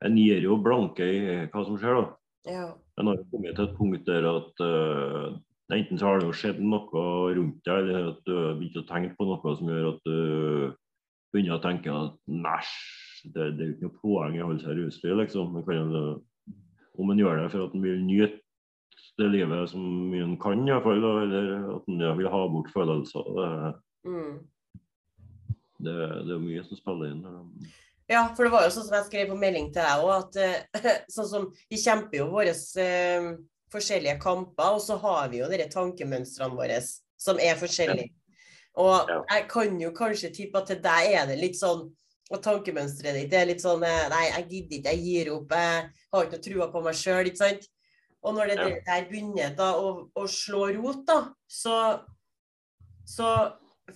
[0.05, 2.07] en gir jo blanke i hva som skjer, da.
[2.47, 2.67] Ja.
[2.99, 5.34] En har kommet til et punkt der at uh,
[5.73, 8.88] enten så har det jo skjedd noe rundt deg, eller at du har begynt å
[8.88, 10.17] tenke på noe som gjør at du
[11.34, 12.75] begynner å tenke at næsj,
[13.34, 15.55] det, det er jo ikke noe poeng i å holde seg rusfri, liksom.
[16.97, 18.39] Om en gjør det for at en vil nyte
[19.17, 22.71] det livet som en kan, i hvert fall, da, eller at en vil ha bort
[22.73, 23.34] følelser.
[23.38, 23.49] Det,
[24.07, 24.38] Mm.
[25.84, 25.95] det,
[26.28, 27.23] det er mye som spiller inn.
[28.09, 30.38] Ja, for det var jo sånn som jeg skrev på melding til deg òg, at
[30.39, 32.53] eh, sånn som vi kjemper jo våre
[32.84, 33.28] eh,
[33.73, 36.80] forskjellige kamper, og så har vi jo de tankemønstrene våre
[37.19, 38.13] som er forskjellige.
[38.78, 39.19] Og Ja.
[39.34, 41.89] jeg kan jo kanskje tippe at til deg er det litt sånn
[42.28, 45.86] og tankemønsteret ditt er litt sånn eh, Nei, jeg gidder ikke, jeg gir opp, jeg
[46.13, 47.67] har ikke noe trua på meg sjøl, ikke sant?
[48.25, 48.69] Og når det Ja.
[48.88, 51.78] der begynner da å, å slå rot, da, så,
[53.07, 53.30] så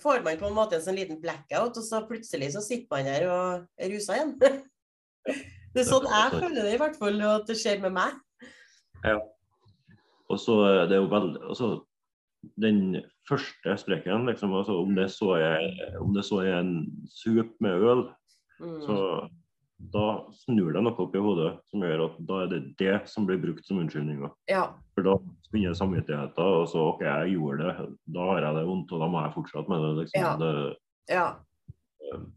[0.00, 3.10] får man på en måte en sånn liten blackout, og så plutselig så sitter man
[3.10, 4.36] der og er rusa igjen.
[5.72, 8.16] Det er sånn jeg føler det i hvert fall, og at det skjer med meg.
[9.06, 9.16] Ja.
[10.28, 11.68] Og så er jo veldig altså,
[12.60, 15.64] Den første sprekken, liksom, altså, om, det så er,
[16.02, 16.74] om det så er en
[17.08, 18.02] sup med øl,
[18.62, 18.80] Mm.
[18.86, 18.96] så
[19.92, 20.02] da
[20.44, 23.40] snur det noe opp i hodet som gjør at da er det det som blir
[23.42, 24.30] brukt som unnskyldninger.
[24.48, 24.68] Ja.
[24.94, 25.16] For da
[25.50, 29.08] begynner samvittigheten, og så OK, jeg gjorde det, da har jeg det vondt, og da
[29.10, 29.90] må jeg fortsette med det.
[30.04, 30.22] liksom.
[30.22, 30.36] Ja.
[30.38, 30.76] det
[31.10, 31.26] Ja.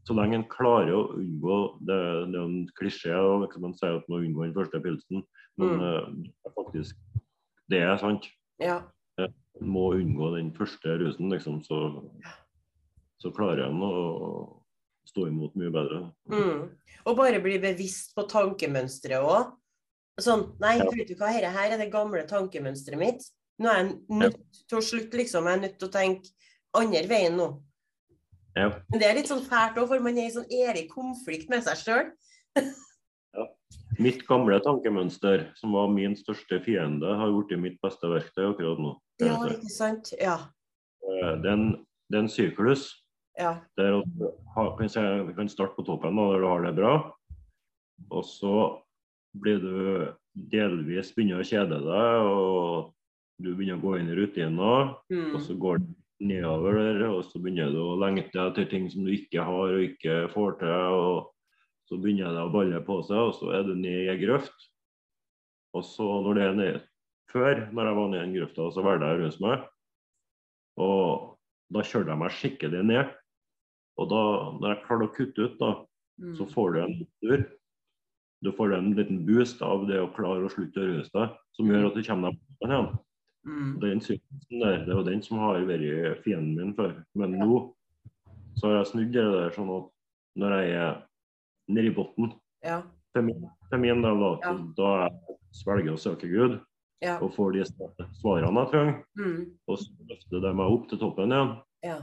[0.08, 1.56] så lenge en klarer å unngå
[1.86, 2.00] Det,
[2.32, 3.14] det er en klisjé
[3.44, 5.24] liksom, man sier at man unngår den første pilsen,
[5.58, 5.82] men Mm.
[5.82, 6.10] uh,
[6.44, 6.96] det faktisk
[7.70, 8.26] det er sant.
[8.60, 8.82] Ja.
[9.18, 12.10] Man må unngå den første rusen, liksom, så,
[13.22, 14.62] så klarer en å
[15.16, 16.02] stå imot mye bedre.
[16.28, 16.66] Mm.
[17.08, 19.54] Og bare bli bevisst på tankemønsteret òg.
[20.22, 20.90] Sånn Nei, Ja.
[20.92, 23.24] vet du hva, dette her er det gamle tankemønsteret mitt.
[23.60, 25.46] Nå er jeg nødt til å slutte, liksom.
[25.48, 26.30] Jeg er nødt til å tenke
[26.76, 27.62] andre veien nå.
[28.56, 28.70] Ja.
[28.90, 31.64] Men det er litt sånn fælt òg, for man er i sånn evig konflikt med
[31.64, 32.12] seg sjøl.
[33.98, 38.92] Mitt gamle tankemønster, som var min største fiende, har blitt mitt beste verktøy akkurat nå.
[39.24, 40.12] Ja, ikke sant?
[40.20, 40.50] Ja.
[41.02, 42.90] Det er en, det er en syklus.
[43.38, 43.58] Ja.
[43.78, 44.30] Der at du
[44.78, 45.02] kan si,
[45.36, 46.94] kan starte på toppen, da, der du har det bra.
[48.12, 48.54] Og så
[49.36, 50.14] blir du
[50.52, 52.94] delvis begynner å kjede deg, og
[53.44, 54.96] du begynner å gå inn i rutiner.
[55.12, 55.40] Og Mm.
[55.44, 59.12] så går det nedover der, og så begynner du å lengte etter ting som du
[59.12, 60.70] ikke har og ikke får til.
[60.70, 61.32] og
[61.90, 64.70] Så begynner det å balle på seg, og så er du ned i ei grøft.
[65.76, 66.82] Og så når det er ned
[67.36, 69.64] Før, når jeg var nede i den grøfta, så valgte jeg å ruse meg.
[70.78, 71.38] Og
[71.74, 73.10] da kjørte jeg meg skikkelig ned.
[73.98, 74.22] Og da,
[74.60, 75.74] når jeg klarer å kutte ut, da,
[76.18, 76.36] Mm.
[76.38, 77.46] så får du en tur.
[78.44, 81.66] du får en liten boost av det å klare å slutte å ruse deg, som
[81.68, 82.98] gjør at du kommer deg på igjen.
[83.48, 83.80] Mm.
[83.82, 87.04] Den sykdommen der, det er jo den som har vært fienden min før.
[87.16, 87.46] Men Ja.
[87.46, 87.74] nå
[88.56, 89.90] så har jeg snudd det der sånn at
[90.38, 91.04] når jeg er
[91.70, 92.34] nedi i bunnen,
[92.64, 92.82] Ja.
[93.16, 93.28] til
[93.72, 94.54] til min del, da, Ja.
[94.78, 96.62] da jeg svelger jeg å søke Gud
[97.02, 97.18] Ja.
[97.20, 97.64] og får de
[98.22, 99.52] svarene jeg trenger, Mm.
[99.68, 101.62] og så løfter de meg opp til toppen igjen.
[101.84, 102.00] Ja.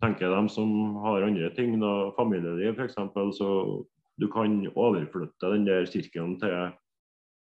[0.00, 0.70] Tenker jeg dem som
[1.04, 2.98] har andre ting, da, familieliv f.eks.,
[3.36, 3.50] så
[4.20, 6.72] du kan overflytte den der sirkelen til,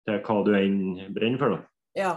[0.08, 0.78] til hva du enn
[1.14, 1.56] brenner for.
[1.56, 1.64] da.
[2.04, 2.14] ja.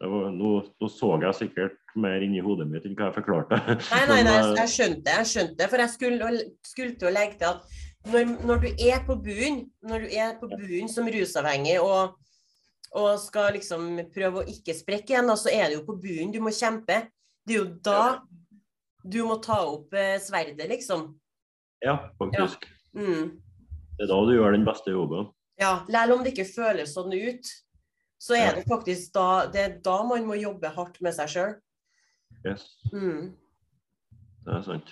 [0.00, 3.58] Det var, nå, nå så jeg sikkert mer inni hodet mitt enn hva jeg forklarte.
[3.66, 5.16] Nei, nei, nei, Men, eh, jeg skjønte.
[5.18, 5.66] Jeg skjønte.
[5.68, 6.30] For jeg skulle,
[6.64, 10.32] skulle til å legge til at når, når du er på bunnen, når du er
[10.40, 12.16] på bunnen som rusavhengig og,
[12.96, 16.32] og skal liksom prøve å ikke sprekke igjen, da, så er det jo på bunnen
[16.32, 17.02] du må kjempe.
[17.44, 18.04] Det er jo da
[19.04, 21.14] du må ta opp eh, sverdet, liksom.
[21.84, 22.66] Ja, faktisk.
[22.96, 23.40] Mm.
[23.96, 25.28] Det er da du gjør den beste jobben.
[25.60, 27.48] Ja, Selv om det ikke føles sånn ut,
[28.20, 31.54] så er det faktisk da, det er da man må jobbe hardt med seg sjøl.
[32.44, 33.34] Yes, Mm.
[34.46, 34.90] det er sant.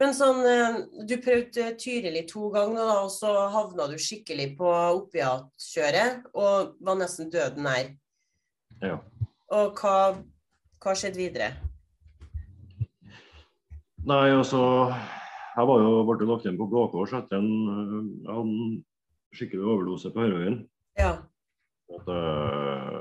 [0.00, 4.66] Men sånn, eh, du prøvde Tyrili to ganger, og så havna du skikkelig på
[4.98, 7.92] opiatkjøret og var nesten døden nær.
[8.82, 8.98] Ja.
[9.54, 10.16] Og hva,
[10.82, 11.52] hva skjedde videre?
[14.04, 14.58] Nei, altså
[15.56, 18.74] Jeg var jo ble lagt inn på Blå Kors etter en, hadde en
[19.34, 20.58] skikkelig overdose på heroin.
[20.98, 21.14] Ja.
[21.94, 22.98] At, øh,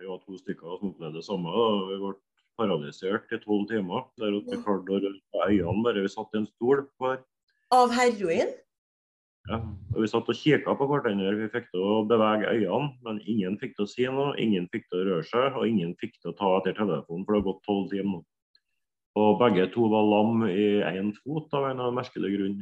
[0.00, 1.52] vi var to stykker som opplevde det samme.
[1.52, 1.68] Da.
[1.92, 2.12] Vi ble
[2.58, 4.08] paralysert i tolv timer.
[4.18, 7.22] Der at vi klarte å røre øynene bare vi satt i en stol hver.
[7.76, 8.50] Av heroin?
[9.50, 9.60] Ja.
[9.94, 11.36] Og vi satt og kikka på hverandre.
[11.38, 14.34] Vi fikk til å bevege øynene, men ingen fikk til å si noe.
[14.42, 17.36] Ingen fikk til å røre seg, og ingen fikk til å ta etter telefonen, for
[17.36, 18.26] det har gått tolv timer.
[19.12, 22.54] Og begge to var lam i én fot av en merkelig grunn.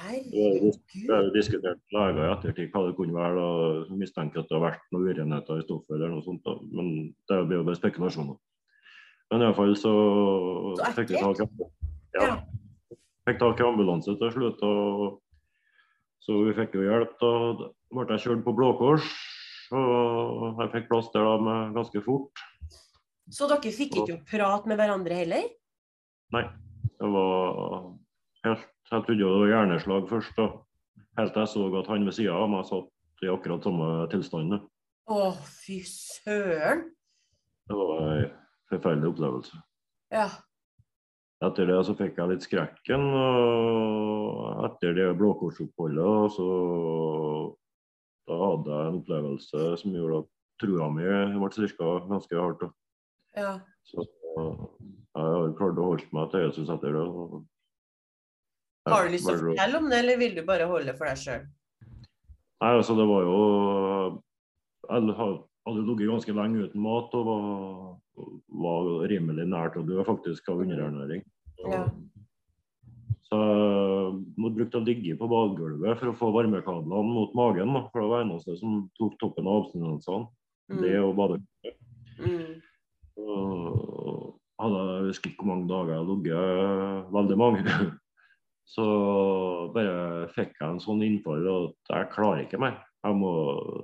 [0.00, 0.80] Herregud.
[1.06, 3.44] har jo diskutert leger i ettertid hva det kunne være.
[3.44, 6.42] og Mistenker at det har vært noen urenheter i stoffet eller noe sånt.
[6.42, 6.56] Da.
[6.74, 6.90] Men
[7.30, 8.40] det blir jo bare spekulasjoner.
[9.30, 9.94] Men iallfall så
[10.80, 11.48] Så fikk vi tak i
[12.18, 12.26] Ja.
[12.26, 12.34] ja.
[13.26, 14.62] Fikk tak i ambulanse til slutt.
[14.62, 15.22] og
[16.26, 17.14] Så vi fikk jo hjelp.
[17.22, 19.06] Da ble jeg kjørt på Blå Kors.
[19.70, 22.34] Og jeg fikk plass der da med ganske fort.
[23.32, 25.48] Så dere fikk ikke å prate med hverandre heller?
[26.34, 26.44] Nei.
[26.96, 27.92] Det var
[28.46, 30.36] helt Jeg trodde det var hjerneslag først.
[30.38, 30.46] da.
[31.18, 34.58] Helt til jeg så at han ved sida av meg satt i akkurat samme tilstand.
[35.10, 36.84] Å, fy søren.
[37.66, 38.30] Det var en
[38.70, 39.58] forferdelig opplevelse.
[40.14, 40.28] Ja.
[41.44, 43.08] Etter det så fikk jeg litt skrekken.
[43.10, 46.48] og Etter det blåkorsoppholdet så
[48.26, 50.30] da hadde jeg en opplevelse som gjorde at
[50.62, 52.64] trua mi ble styrka ganske hardt.
[53.36, 53.58] Ja.
[53.86, 57.02] Så jeg har klart å holde meg til Jesus etter det.
[57.02, 57.44] og-
[58.86, 61.16] Har du lyst til å fortelle om det, eller vil du bare holde for deg
[61.16, 61.46] sjøl?
[62.62, 64.22] Nei, altså det var jo
[64.88, 65.02] Jeg
[65.66, 67.96] hadde ligget ganske lenge uten mat og var,
[68.48, 71.24] var rimelig nær til å dø faktisk av underernæring.
[71.66, 71.88] Ja.
[73.26, 77.72] Så jeg måtte bruke å ligge på badegulvet for å få varmekablene mot magen.
[77.74, 80.28] Da, for det var eneste som tok toppen av abstinensene.
[80.70, 81.74] Det og badegulvet.
[82.22, 82.62] Mm.
[84.66, 87.62] Hadde jeg husker ikke hvor mange dager jeg ligget, veldig mange.
[88.74, 88.84] Så
[89.74, 92.80] bare fikk jeg en sånn innfall at jeg klarer ikke mer.
[93.06, 93.30] Jeg må,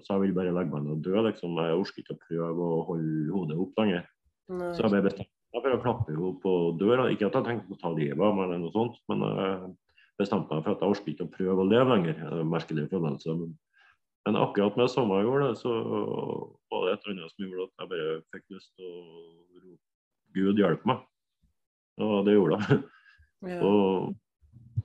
[0.03, 1.12] så jeg vil bare legge meg ned og dø.
[1.28, 1.61] Liksom.
[1.62, 4.09] Jeg orker ikke å prøve å holde hodet opp lenger.
[4.51, 4.72] Nei.
[4.74, 7.07] Så jeg ble bestemt meg for å klappe henne på døra.
[7.12, 9.70] Ikke at jeg tenkte på å ta livet av meg, eller noe sånt, men jeg
[10.18, 12.18] bestemte meg for at jeg orker ikke å prøve å leve lenger.
[12.26, 13.39] Er merkelig følelse.
[13.39, 13.55] Men,
[14.26, 15.76] men akkurat med det samme jeg gjorde, så
[16.72, 19.07] var det et eller annet som gjorde at jeg bare fikk lyst til å
[19.62, 19.91] rope
[20.35, 21.05] Gud hjelpe meg.
[22.03, 22.83] Og det gjorde jeg.
[23.43, 23.59] Ja.
[23.66, 24.12] Og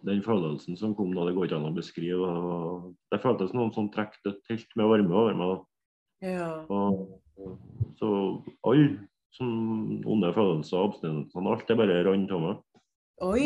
[0.08, 2.26] den følelsen som kom da, det går ikke an å beskrive.
[2.26, 5.60] og Det føltes noen som trakk et telt med varme over meg.
[6.26, 6.50] ja.
[6.70, 7.06] Og
[8.00, 8.10] så
[8.66, 8.98] alle
[9.38, 12.62] sånne onde følelser, abstinensene, alt det bare rant av meg.
[13.26, 13.45] Oi.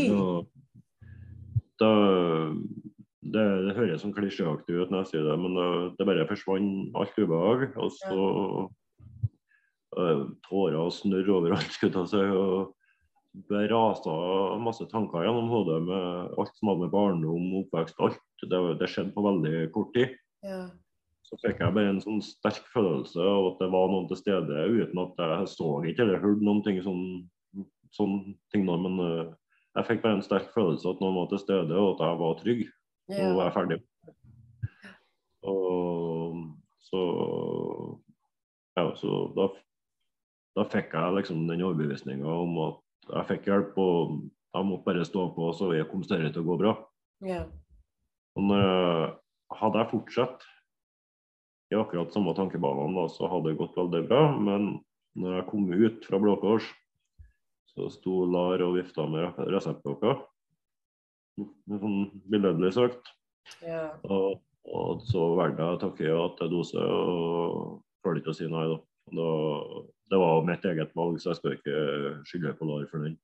[1.82, 1.92] Da,
[3.22, 5.68] det, det høres sånn klisjéaktig ut når jeg sier det, men det,
[6.00, 7.68] det bare forsvant alt ubehag.
[7.82, 8.70] Og så eh,
[9.92, 12.76] tårer og snørr overalt, skulle jeg seg, og
[13.48, 14.12] det rasa
[14.60, 18.20] masse tanker gjennom hodet med alt som hadde med barndom, oppvekst, alt.
[18.42, 20.64] Det, det skjedde på veldig kort tid Ja.
[21.28, 24.64] så fikk jeg bare en sånn sterk følelse av at det var noen til stede,
[24.74, 27.04] uten at jeg så ikke eller hørte noen ting sånn,
[27.94, 28.16] sånn
[28.52, 29.30] ting da, men eh,
[29.78, 32.40] jeg fikk bare en sterk følelse at noen var til stede, og at jeg var
[32.42, 32.64] trygg
[33.12, 33.30] Ja.
[33.38, 33.78] var ferdig.
[35.44, 36.38] Og
[36.88, 37.02] så
[38.78, 39.48] ja, så da,
[40.58, 44.18] da fikk jeg liksom den overbevisninga om at jeg fikk hjelp, og
[44.52, 46.78] jeg måtte bare stå på, så jeg kom større til å gå bra.
[47.26, 47.46] ja.
[48.40, 49.18] Og når
[49.60, 50.46] hadde jeg fortsatt
[51.72, 54.22] i akkurat samme tankebanene, så hadde det gått veldig bra.
[54.40, 54.70] Men
[55.20, 56.68] når jeg kom ut fra Blå Kors,
[57.72, 60.18] så sto Lar og vifta med reseptblokka.
[61.40, 62.00] Sånn
[62.32, 63.14] billedlig sagt.
[63.64, 63.90] Ja.
[64.04, 68.50] Og, og så valgte jeg å takke ja til dose og klarte ikke å si
[68.52, 68.66] nei.
[68.74, 68.80] da.
[69.10, 69.28] Da.
[70.12, 71.76] Det var mitt eget valg, så jeg skal ikke
[72.28, 73.16] skylde på Lar for den.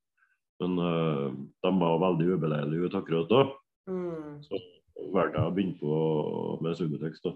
[0.61, 3.41] Men uh, de var veldig ubeleilige ut akkurat da.
[3.91, 4.38] Mm.
[4.45, 4.59] Så
[5.13, 5.97] valgte jeg å begynne på
[6.63, 7.19] med Subutex.
[7.25, 7.34] da.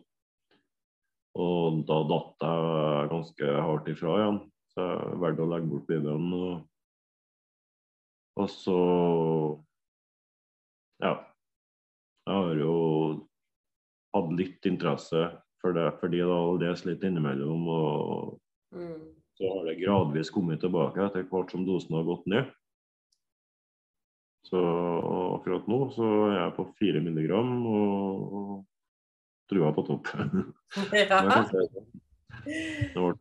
[1.39, 4.39] Og da datt jeg ganske hardt ifra igjen.
[4.71, 6.31] Så jeg valgte å legge bort Bibelen.
[6.39, 6.55] Og,
[8.39, 8.79] og så
[11.01, 11.17] Ja.
[12.27, 12.73] Jeg har jo
[14.13, 15.23] hatt litt interesse
[15.61, 17.67] for det, fordi da har jeg lest litt innimellom.
[17.67, 18.39] Og
[18.71, 19.01] Mm.
[19.35, 22.51] så har det gradvis kommet tilbake etter hvert som dosen har gått ned.
[24.47, 24.59] Så
[25.37, 28.53] akkurat nå så er jeg på fire milligram og, og
[29.51, 30.07] trua på topp.
[30.91, 31.43] Det Ja.
[31.51, 31.85] det.
[32.45, 33.13] Det ble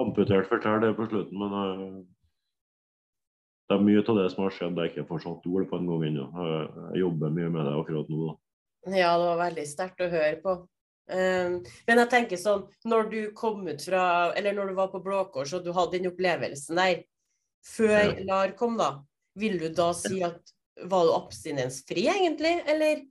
[0.00, 2.04] amputert fortell det på slutten, men eh,
[3.68, 5.86] det er mye av det som har skjedd jeg ikke får satt ord på en
[5.90, 6.28] gang ennå.
[6.38, 8.30] Jeg, jeg jobber mye med det akkurat nå.
[8.30, 8.34] da.
[8.94, 10.56] Ja, det var veldig sterkt å høre på.
[11.04, 15.02] Um, men jeg tenker sånn, når du kom ut fra, eller når du var på
[15.04, 17.02] Blå Kors og du hadde den opplevelsen der,
[17.64, 18.14] før.
[18.24, 18.90] LAR kom da,
[19.40, 20.54] vil du da si at
[20.88, 23.04] var du abstinensfri egentlig, eller?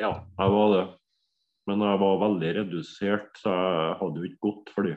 [0.00, 0.84] Ja, jeg var det.
[1.70, 4.96] Men jeg var veldig redusert, så jeg hadde jo ikke gått for det.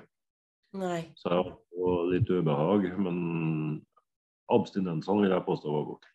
[0.75, 1.01] Nei.
[1.19, 2.87] Så jeg hadde litt ubehag.
[2.97, 3.19] Men
[4.51, 6.09] abstinensene vil jeg påstå var borte.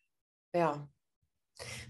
[0.56, 0.72] Ja.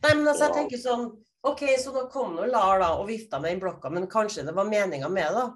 [0.05, 1.07] Nei, men altså, jeg tenker sånn,
[1.43, 4.55] ok, så da kom nå LAR da, og vifta med den blokka, men kanskje det
[4.57, 5.49] var meningen med det?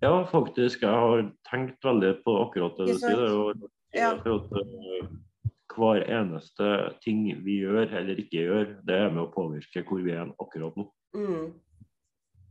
[0.00, 0.82] Ja, faktisk.
[0.82, 3.24] Jeg har tenkt veldig på akkurat det du sier.
[3.34, 4.12] Og, Ja.
[4.22, 5.08] for at, eh,
[5.78, 10.12] hver eneste ting vi gjør eller ikke gjør, det er med å påvirke hvor vi
[10.12, 10.90] er akkurat nå.
[11.14, 11.52] Mm.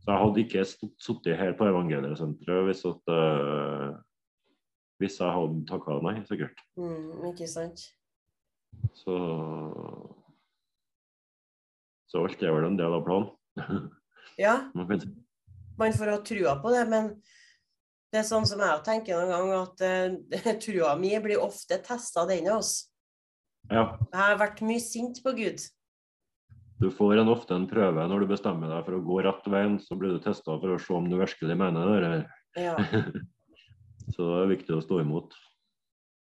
[0.00, 0.64] Så jeg hadde ikke
[0.98, 3.98] sittet her på Evangeliesenteret hvis, at, uh,
[4.98, 6.62] hvis jeg hadde takka nei, sikkert.
[6.76, 7.92] Mm, ikke sant?
[8.94, 9.18] Så
[12.08, 13.32] Så alt er vel en del av planen.
[14.38, 17.08] Ja, Man får ha trua på det, men
[18.12, 22.22] det er sånn som jeg tenker noen gang, at uh, trua mi blir ofte testa,
[22.28, 22.84] den av oss.
[23.66, 25.64] Ja, Jeg har vært mye sint på Gud.
[26.78, 29.74] du får en, ofte en prøve når du bestemmer deg for å gå rett veien.
[29.82, 31.98] Så blir du testa for å se om du virkelig mener det.
[31.98, 32.24] Eller?
[32.54, 32.76] Ja,
[34.14, 35.34] Så det er viktig å stå imot.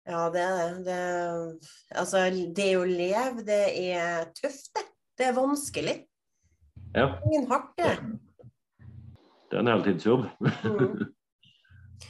[0.06, 0.84] ja det er det.
[0.86, 1.72] det.
[1.96, 2.28] Altså,
[2.60, 4.84] det å leve, det er tøft, det.
[5.18, 5.96] Det er vanskelig.
[6.94, 7.96] Ja, Ingen hardt, det.
[9.50, 10.28] det er en heltidsjobb.
[10.42, 11.12] Mm.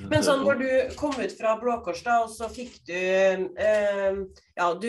[0.09, 4.23] Men sånn når du kom ut fra Blå Kors, da, og så fikk du eh,
[4.57, 4.89] Ja, du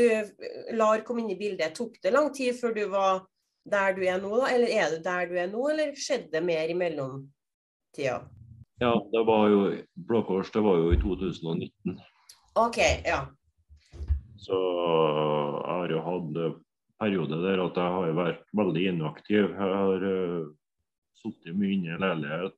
[0.78, 1.76] LAR kom inn i bildet.
[1.78, 3.26] Tok det lang tid før du var
[3.70, 4.50] der du er nå, da?
[4.54, 8.22] Eller er du der du er nå, eller skjedde det mer i mellomtida?
[8.82, 9.62] Ja, det var jo
[10.08, 12.00] Blå Kors det var jo i 2019.
[12.60, 13.26] OK, ja.
[14.44, 16.40] Så jeg har jo hatt
[17.02, 19.50] periode der at jeg har vært veldig inaktiv.
[19.50, 20.52] Jeg har uh,
[21.22, 22.56] sittet mye inne i leilighet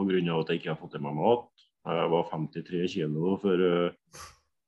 [0.00, 0.20] pga.
[0.40, 1.48] at jeg ikke har fått i meg mat.
[1.86, 4.22] Jeg var 53 kilo for, uh,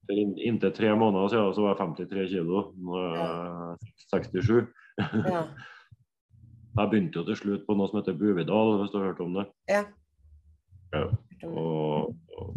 [0.07, 2.65] for in inntil tre måneder siden så var jeg 53 kilo.
[2.77, 4.67] Nå er jeg 67.
[5.29, 5.47] ja.
[6.73, 9.35] Jeg begynte jo til slutt på noe som heter Buvidal, hvis du har hørt om
[9.37, 9.43] det.
[9.69, 9.83] ja.
[10.93, 11.03] Ja.
[11.49, 12.57] Og, og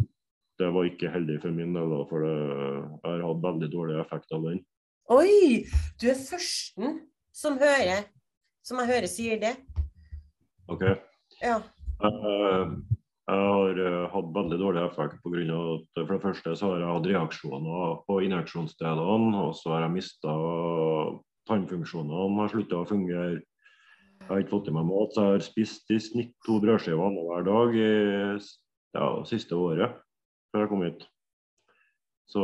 [0.60, 4.32] det var ikke heldig for min del, for det, jeg har hatt veldig dårlig effekt
[4.36, 4.62] av den.
[5.06, 5.62] Oi!
[6.02, 6.96] Du er førsten
[7.30, 8.08] som hører
[8.66, 9.52] Som jeg hører sier det.
[10.66, 10.82] Ok.
[11.38, 11.60] Ja.
[12.02, 12.16] Jeg,
[13.30, 15.44] jeg har eh, hatt veldig dårlig effekt pga.
[15.46, 19.94] at for det første så har jeg hatt reaksjoner på injeksjonsdelene, og så har jeg
[19.94, 20.34] mista
[21.46, 23.44] tannfunksjonene har slutta å fungere.
[24.18, 27.20] Jeg har ikke fått i meg mat, så jeg har spist i snitt to brødskiver
[27.30, 27.90] hver dag i
[28.98, 30.00] ja, siste året
[30.50, 31.06] før jeg kom hit.
[32.26, 32.42] Så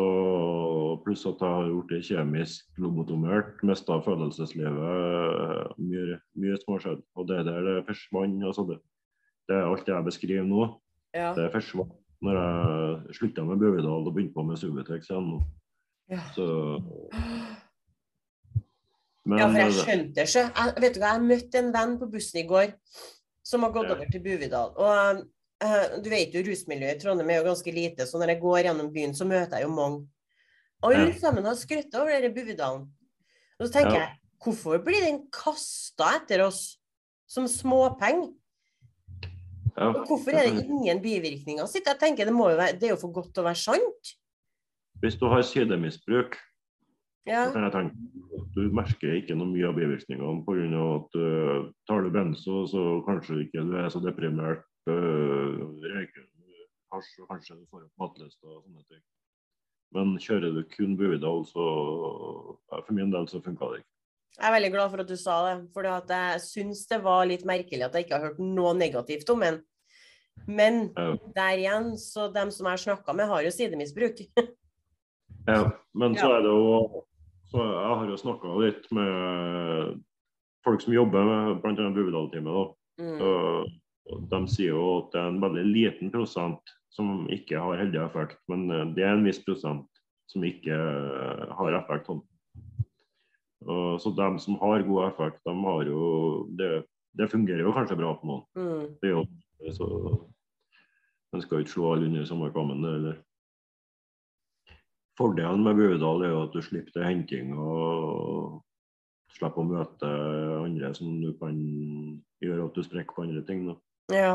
[1.05, 5.73] Pluss at jeg har gjort det kjemisk lobotomert, mista følelseslivet.
[5.83, 7.03] Mye, mye som.
[7.19, 8.45] Og det der det forsvant.
[8.47, 8.79] Altså det,
[9.51, 10.69] det er alt jeg beskriver nå.
[11.15, 11.33] Ja.
[11.35, 15.41] Det forsvant når jeg slutta med Bøvidal og begynte på med Subutex igjen.
[16.15, 16.21] ja.
[16.37, 16.47] Så
[19.27, 20.35] Men Ja, for jeg eh, skjønte det.
[20.35, 22.73] Jeg, vet du hva, jeg møtte en venn på bussen i går
[23.47, 23.95] som har gått Ja.
[23.97, 24.73] over til Buvidal.
[24.79, 25.23] Og eh,
[26.03, 28.91] du vet jo, rusmiljøet i Trondheim er jo ganske lite, så når jeg går gjennom
[28.95, 30.07] byen, så møter jeg jo mange.
[30.83, 31.19] Alle Ja.
[31.19, 32.89] sammen har skrøtt over denne Buvidalen.
[33.61, 33.99] Og så tenker Ja.
[34.07, 36.79] jeg, hvorfor blir den kasta etter oss
[37.29, 38.33] som småpenger?
[39.79, 41.67] ja, Og hvorfor er det ingen bivirkninger?
[41.67, 43.57] Sitt, jeg tenker, det, må jo være, det er jo for godt til å være
[43.63, 44.17] sant.
[45.01, 46.37] Hvis du har sidemisbruk,
[47.25, 47.47] Ja.
[47.47, 47.95] Så kan jeg tenke
[48.35, 50.97] at Du merker ikke noe mye av bivirkningene pga.
[50.99, 54.65] at uh, tar du benzo, så kanskje ikke du er så deprimert.
[54.91, 56.27] Uh, røyker
[56.93, 59.03] hasj, og kanskje du får opp matlyst og sånne ting.
[59.93, 61.65] Men kjører du kun Buvidal, så
[62.73, 63.89] For min del så funka det ikke.
[64.39, 67.45] Jeg er veldig glad for at du sa det, for jeg syns det var litt
[67.45, 69.61] merkelig at jeg ikke har hørt noe negativt om den.
[70.49, 71.17] Men Ja.
[71.37, 74.25] der igjen, så dem som jeg har snakka med, har jo sidemisbruk.
[75.43, 77.03] Ja, men så er det jo
[77.51, 80.03] så Jeg har jo snakka litt med
[80.65, 81.89] folk som jobber med bl.a.
[81.91, 82.53] Buvidal-teamet.
[82.55, 83.03] da.
[83.03, 83.82] Mm.
[84.11, 88.03] Og de sier jo at det er en veldig liten prosent som ikke har heldig
[88.03, 89.89] effekt, men eh, det er en viss prosent
[90.31, 92.11] som ikke eh, har effekt.
[92.13, 92.25] Og,
[94.03, 96.03] så de som har god effekt, de har jo
[96.59, 96.71] det,
[97.19, 98.45] det fungerer jo kanskje bra på noen.
[98.59, 98.87] Mm.
[99.01, 99.27] Det er jo,
[99.77, 99.89] så
[101.33, 102.83] En skal ikke slå alle under samme kammen.
[102.85, 103.15] Eller.
[105.17, 108.59] Fordelen med Buvidal er jo at du slipper til henting og
[109.33, 110.11] slipper å møte
[110.59, 111.57] andre som du kan
[112.45, 113.65] gjøre at du sprekker på andre ting.
[113.71, 113.79] Da.
[114.13, 114.35] Ja.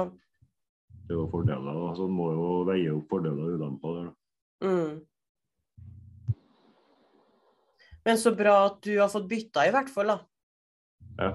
[1.08, 1.96] Det er jo fordeler.
[1.96, 4.10] Så du må jo veie opp fordeler og ulemper der.
[4.68, 5.06] Mm.
[8.08, 10.14] Men så bra at du har fått bytta, i hvert fall.
[10.14, 10.20] da.
[11.18, 11.32] Ja.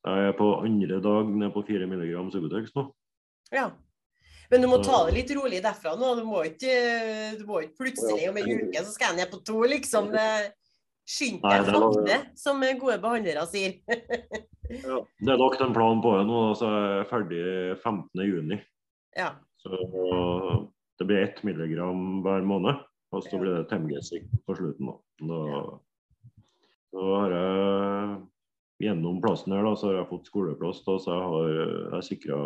[0.00, 2.86] Jeg er på andre dag ned på 4 mg Subutex nå.
[3.52, 3.68] Ja.
[4.50, 6.14] Men du må ta det litt rolig derfra nå.
[6.18, 6.72] Du må ikke,
[7.38, 10.10] du må ikke plutselig om en uke så skal jeg ned på to, liksom.
[11.10, 12.00] Skynd deg er lov-
[12.38, 13.78] som gode behandlere sier.
[14.70, 15.00] Ja.
[15.18, 17.44] Det er lagt en plan på det nå, så jeg er ferdig
[17.82, 18.60] 15.6.
[19.18, 19.32] ja.
[19.60, 19.76] Så
[21.00, 22.80] det blir 1 milligram hver måned.
[23.10, 24.86] Og så blir det temgesing på slutten.
[24.86, 24.96] Da.
[25.26, 25.62] Da,
[26.94, 28.18] så har jeg
[28.86, 30.82] gjennom plassen her da, så har jeg fått skoleplass.
[30.86, 31.50] Da, så jeg har
[31.96, 32.38] jeg sikra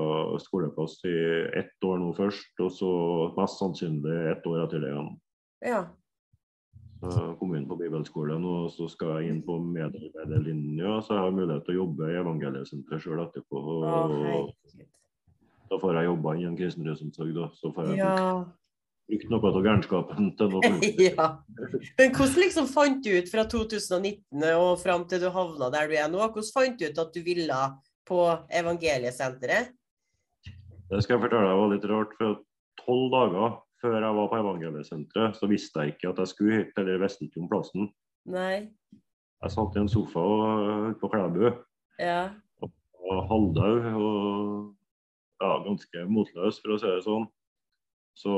[0.43, 1.19] skoleplass i
[1.61, 2.95] ett år nå først, og så
[3.37, 5.13] mest sannsynlig ett år etter det igjen.
[5.69, 5.85] ja.
[7.05, 10.99] Så jeg kom inn på bibelskolen, og så skal jeg inn på medarbeiderlinja.
[11.05, 13.61] Så jeg har mulighet til å jobbe i evangeliesenteret sjøl etterpå.
[13.61, 14.51] Og oh,
[15.71, 17.49] da får jeg jobba i en kristen rusomsorg, da.
[17.61, 18.45] Så får jeg Ja.
[19.09, 20.71] brukt noe av gærenskapen til noe
[21.11, 21.27] ja.
[21.99, 25.97] Men hvordan liksom fant du ut fra 2019 og fram til du havna der du
[25.99, 27.59] er nå, hvordan fant du ut at du ville
[28.09, 29.75] på evangeliesenteret?
[30.89, 32.17] Det skal jeg fortelle deg var litt rart.
[32.21, 32.41] for
[32.85, 36.79] Tolv dager før jeg var på evangeliesenteret, så visste jeg ikke at jeg skulle hit,
[36.81, 37.91] eller visste ikke om plassen.
[38.33, 38.71] Nei?
[39.45, 41.53] Jeg satt i en sofa og- på Klæbu,
[42.01, 42.31] Ja.
[42.63, 44.75] og halvdau og
[45.43, 47.27] ja, ganske motløs, for å si det sånn.
[48.17, 48.31] Så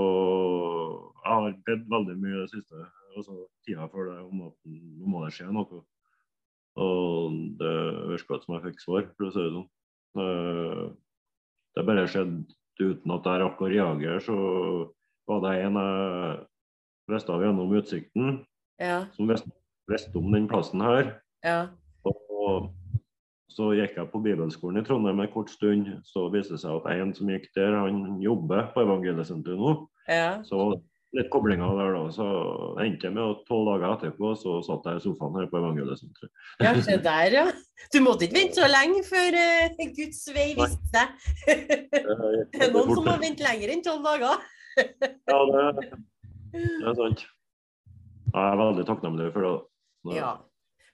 [1.24, 2.86] jeg har bedt veldig mye i det siste,
[3.16, 5.82] altså tida før det, om at nå må det skje noe.
[6.76, 7.74] Og det
[8.10, 9.68] virka som jeg fikk svar, for å si det sånn.
[10.16, 10.96] Det,
[11.76, 14.20] Det bare skjedde uten at jeg rakk å reagere.
[14.24, 14.36] Så
[15.28, 18.40] var det en jeg visste av gjennom utsikten,
[18.82, 19.04] Ja.
[19.16, 19.50] som visste,
[19.90, 21.12] visste om den plassen her.
[21.44, 21.68] Ja.
[22.06, 22.72] Og
[23.50, 25.86] så gikk jeg på bibelskolen i Trondheim en kort stund.
[26.04, 29.76] Så viste det seg at en som gikk der, han jobber på evangeliesenteret nå.
[30.10, 30.42] ja.
[30.44, 30.82] Så
[31.16, 32.02] litt koblinger der da.
[32.12, 32.26] Så
[32.82, 36.32] endte jeg med at tolv dager etterpå så satt jeg i sofaen her på evangeliesenteret.
[36.60, 37.46] Ja, se der, ja.
[37.94, 41.08] Du måtte ikke vente så lenge før uh, Guds vei viste seg.
[42.52, 44.42] Det er noen som har vente lenger enn tolv dager.
[45.30, 45.88] Ja, det,
[46.52, 47.24] det er sant.
[48.26, 49.54] Jeg er veldig takknemlig for det.
[50.08, 50.18] det.
[50.18, 50.32] Ja.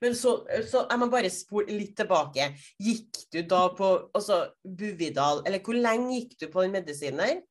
[0.03, 0.33] Men så,
[0.67, 2.49] så jeg må bare spole litt tilbake.
[2.83, 7.43] Gikk du da på altså, Buvidal, eller hvor lenge gikk du på den medisinen der?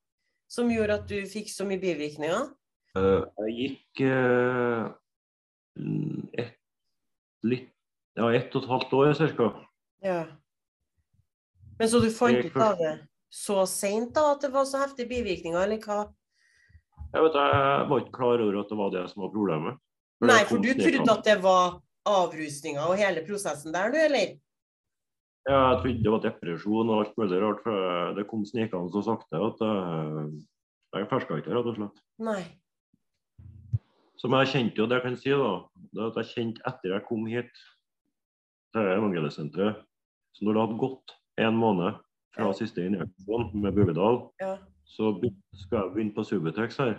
[0.52, 2.50] Som gjorde at du fikk så mye bivirkninger?
[3.00, 4.92] Eh, Jeg gikk uh,
[6.36, 6.58] ett
[7.48, 7.70] litt
[8.20, 9.48] Ja, ett og et halvt år ca.
[10.04, 10.20] Ja.
[11.80, 12.98] Men så du fant ut av det
[13.32, 16.04] så seint da, at det var så heftige bivirkninger, eller hva?
[17.12, 19.80] Jeg, vet, jeg var ikke klar over at det var det som var problemet.
[20.22, 24.38] For Nei, for du trodde at det var avrusninga og hele prosessen der, du, eller?
[25.50, 27.62] Ja, jeg trodde det var depresjon og alt mulig rart.
[27.66, 30.30] For det kom snikende så sakte at uh,
[30.96, 32.02] jeg ferska ikke, rett og slett.
[32.22, 32.42] Nei.
[34.22, 35.54] Som jeg kjente jo, det jeg kan si da,
[35.98, 37.52] det at jeg kjente etter jeg kom hit
[38.72, 39.82] til evangeliesenteret,
[40.38, 41.98] så når det hadde gått en måned
[42.36, 42.54] fra Ja.
[42.56, 44.58] siste injeksjon med Buvidal, Ja.
[44.92, 45.14] Så
[45.64, 46.98] skal jeg begynne på Subutex her.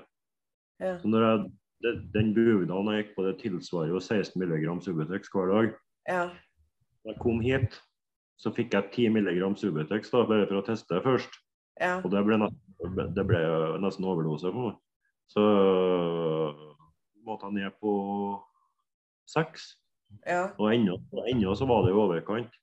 [0.80, 0.96] Ja.
[0.98, 1.44] Så når jeg,
[1.84, 5.72] det, den Buvidalen jeg gikk på, det tilsvarer jo 16 mg Subutex hver dag.
[6.08, 6.22] Ja.
[7.02, 7.76] Da jeg kom hit,
[8.40, 11.36] så fikk jeg 10 mg Subutex da, bare for å teste det først.
[11.80, 11.98] Ja.
[12.00, 13.42] Og det ble, nesten, det ble
[13.82, 14.80] nesten overdose på meg.
[15.30, 15.44] Så
[17.26, 17.92] måtte jeg ned på
[19.30, 19.72] seks.
[20.26, 20.50] Ja.
[20.58, 20.98] Og ennå,
[21.30, 22.58] ennå så var det i overkant.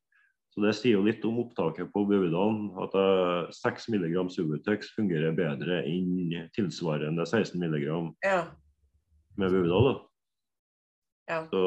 [0.50, 2.72] Så det sier jo litt om opptaket på Buvidalen.
[2.82, 7.86] At eh, 6 mg Subutex fungerer bedre enn tilsvarende 16 mg
[8.26, 8.48] Ja.
[9.38, 10.02] med Buvidal.
[11.30, 11.44] Ja.
[11.52, 11.62] Så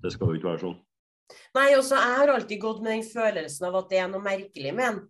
[0.00, 0.78] det skal jo ikke være sånn.
[1.52, 4.72] Nei, også jeg har alltid gått med den følelsen av at det er noe merkelig
[4.72, 5.00] med den.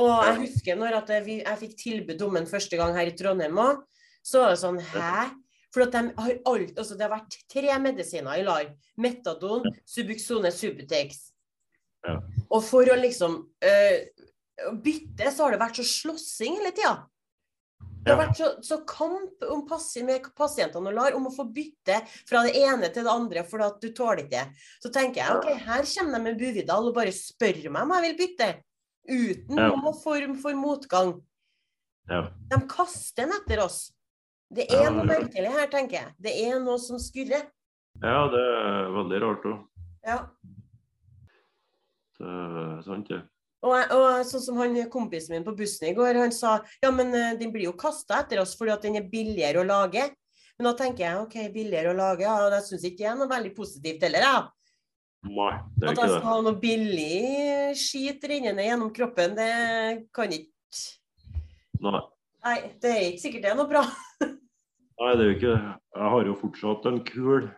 [0.00, 3.16] Og jeg husker når at jeg, jeg fikk tilbud om den første gang her i
[3.16, 3.82] Trondheim òg,
[4.24, 5.28] så var det sånn Hæ?
[5.72, 8.72] For at de har alt, altså det har vært tre medisiner i LAR.
[9.00, 11.31] Metadon, Subuxone, Subutex.
[12.06, 12.16] Ja.
[12.50, 13.98] Og for å liksom uh,
[14.82, 16.96] bytte, så har det vært så slåssing hele tida.
[18.02, 18.26] Det har Ja.
[18.26, 22.42] vært så, så kamp om passi, med pasientene og LAR om å få bytte fra
[22.42, 24.46] det ene til det andre, for at du tåler ikke det.
[24.82, 28.02] Så tenker jeg ok, her kommer de med Buvidal og bare spør meg om jeg
[28.08, 28.48] vil bytte.
[29.08, 29.68] Uten Ja.
[29.70, 31.14] noen form for motgang.
[32.10, 32.24] Ja.
[32.50, 33.92] De kaster den etter oss.
[34.52, 36.12] Det Ja, er noe merkelig her, tenker jeg.
[36.20, 37.46] Det er noe som skurrer.
[38.02, 39.62] ja, det er veldig rart òg.
[40.04, 40.18] Ja.
[42.22, 43.20] Det er sant, det.
[43.62, 47.12] Og, og sånn som han kompisen min på bussen i går, han sa ja, men
[47.14, 50.08] eh, den blir jo kasta etter oss fordi at den er billigere å lage.
[50.58, 53.20] Men da tenker jeg OK, billigere å lage, ja, og jeg syns ikke det er
[53.20, 54.50] noe veldig positivt heller, jeg.
[55.22, 56.18] Nei, det er At ikke jeg det.
[56.18, 59.50] skal ha noe billig skit rennende gjennom kroppen, det
[60.14, 60.50] kan ikke
[61.82, 62.00] Nei.
[62.42, 63.82] Nei, det er ikke sikkert det er noe bra.
[65.02, 65.72] Nei, det er jo ikke det.
[65.98, 67.48] Jeg har jo fortsatt en kul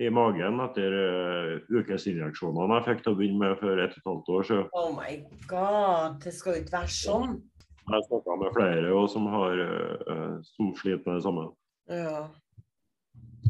[0.00, 4.08] i magen etter uh, ukesinjeksjonene jeg fikk til å begynne med for et og et
[4.08, 4.68] halvt år siden.
[4.72, 5.16] Oh my
[5.50, 7.38] god, det skal jo ikke være sånn.
[7.80, 9.64] Jeg har snakka med flere også, som, har,
[10.08, 11.48] uh, som sliter med det samme.
[11.90, 12.20] Ja.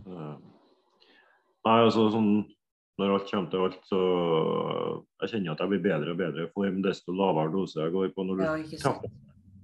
[0.06, 0.38] Uh,
[1.60, 2.30] Nei, altså sånn
[2.96, 3.98] Når alt kommer til alt, så
[5.20, 8.14] Jeg kjenner at jeg blir bedre og bedre i form desto lavere dose jeg går
[8.16, 8.24] på.
[8.24, 9.12] Når du ja, trapper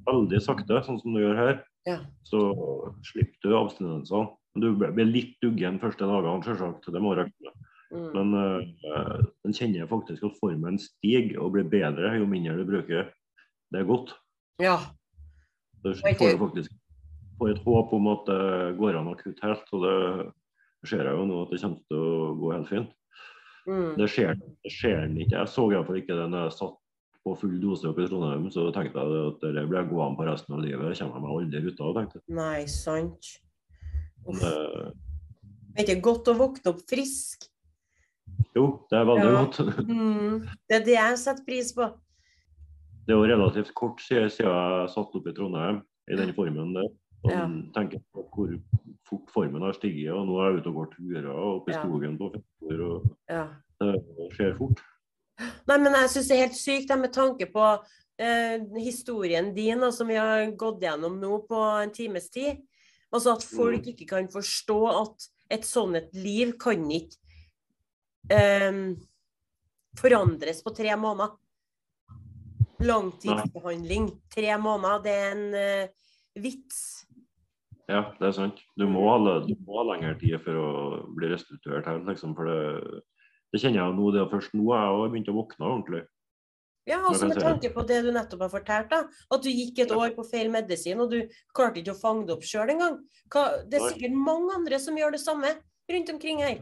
[0.07, 1.57] veldig sakte, sånn som du gjør her,
[1.89, 1.99] Ja.
[2.29, 2.41] så
[3.07, 4.29] slipper du abstinensene.
[4.63, 6.89] Du blir litt duggen første dagene, selvsagt.
[6.93, 7.55] Det må regne.
[7.95, 8.07] Mm.
[8.17, 13.13] Men uh, den kjenner faktisk at formen stiger og blir bedre jo mindre du bruker.
[13.71, 14.15] Det er godt.
[14.63, 14.81] Ja.
[15.85, 16.73] Du får faktisk
[17.39, 19.69] får et håp om at det går an å kutte helt.
[19.77, 22.93] Og det ser jeg jo nå at det kommer til å gå helt fint.
[23.67, 23.95] Mm.
[23.99, 25.39] Det skjer, det skjer ikke.
[25.41, 26.77] Jeg så iallfall ikke den jeg satt
[27.27, 28.47] på full dose oppe i Trondheim.
[28.55, 30.85] Så tenkte jeg at det blir gående på resten av livet.
[30.87, 31.97] Det kommer jeg meg aldri ut av.
[31.99, 32.37] tenkte jeg.
[32.39, 33.33] Nei, sant.
[34.27, 37.47] Det er ikke godt å våkne opp frisk.
[38.57, 39.45] jo, det er veldig Ja.
[39.45, 39.57] godt.
[39.89, 40.47] Mm.
[40.69, 41.87] Det er det jeg setter pris på.
[43.07, 46.89] Det er jo relativt kort siden, jeg satt opp i Trondheim i den formen der.
[47.25, 47.47] Og Ja.
[47.75, 48.51] tenker på hvor
[49.09, 50.13] fort formen har stiget.
[50.13, 52.81] Og nå er jeg ute og går turer oppe i skogen på fjellet.
[52.81, 53.49] Og Ja.
[53.81, 54.81] det skjer fort.
[55.69, 57.85] Nei, men jeg syns det er helt sykt med tanke på
[58.19, 62.57] eh, historien din, og som vi har gått gjennom nå på en times tid.
[63.15, 63.91] Altså at folk Mm.
[63.93, 67.17] ikke kan forstå at et sånn et liv kan ikke
[68.35, 68.97] um,
[69.97, 71.37] forandres på tre måneder.
[72.83, 77.07] Langtidsbehandling, tre måneder, det er en uh, vits.
[77.89, 78.59] Ja, det er sant.
[78.77, 80.71] Du må, ha, du må ha lengre tid for å
[81.15, 82.35] bli restituert her, liksom.
[82.35, 83.01] For det,
[83.55, 84.11] det kjenner jeg nå.
[84.13, 86.03] Det er først nå jeg har begynt å våkne ordentlig.
[86.87, 89.01] Ja, også med tanke på det du nettopp har fortalt, da.
[89.35, 91.25] At du gikk et år på feil medisin, og du
[91.57, 93.01] klarte ikke å fange det opp sjøl engang.
[93.67, 95.51] Det er sikkert mange andre som gjør det samme
[95.91, 96.61] rundt omkring her.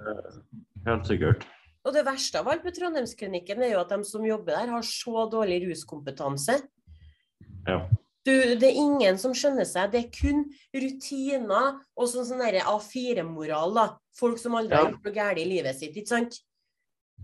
[0.87, 1.45] Helt sikkert.
[1.85, 4.87] Og det verste av alt med Trondheimsklinikken er jo at de som jobber der, har
[4.89, 6.57] så dårlig ruskompetanse.
[7.69, 7.83] Ja.
[8.25, 9.93] Du, det er ingen som skjønner seg.
[9.93, 13.87] Det er kun rutiner og sånn sånn A4-moral, da.
[14.17, 14.91] Folk som aldri har Ja.
[14.95, 16.41] gjort noe galt i livet sitt, ikke sant?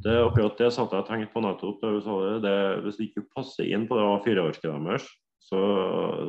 [0.01, 1.81] Det er akkurat det satt jeg tenkte på nettopp.
[1.83, 2.37] det.
[2.45, 2.55] det
[2.85, 5.09] hvis du ikke passer inn på det A4-arket deres,
[5.45, 5.61] så,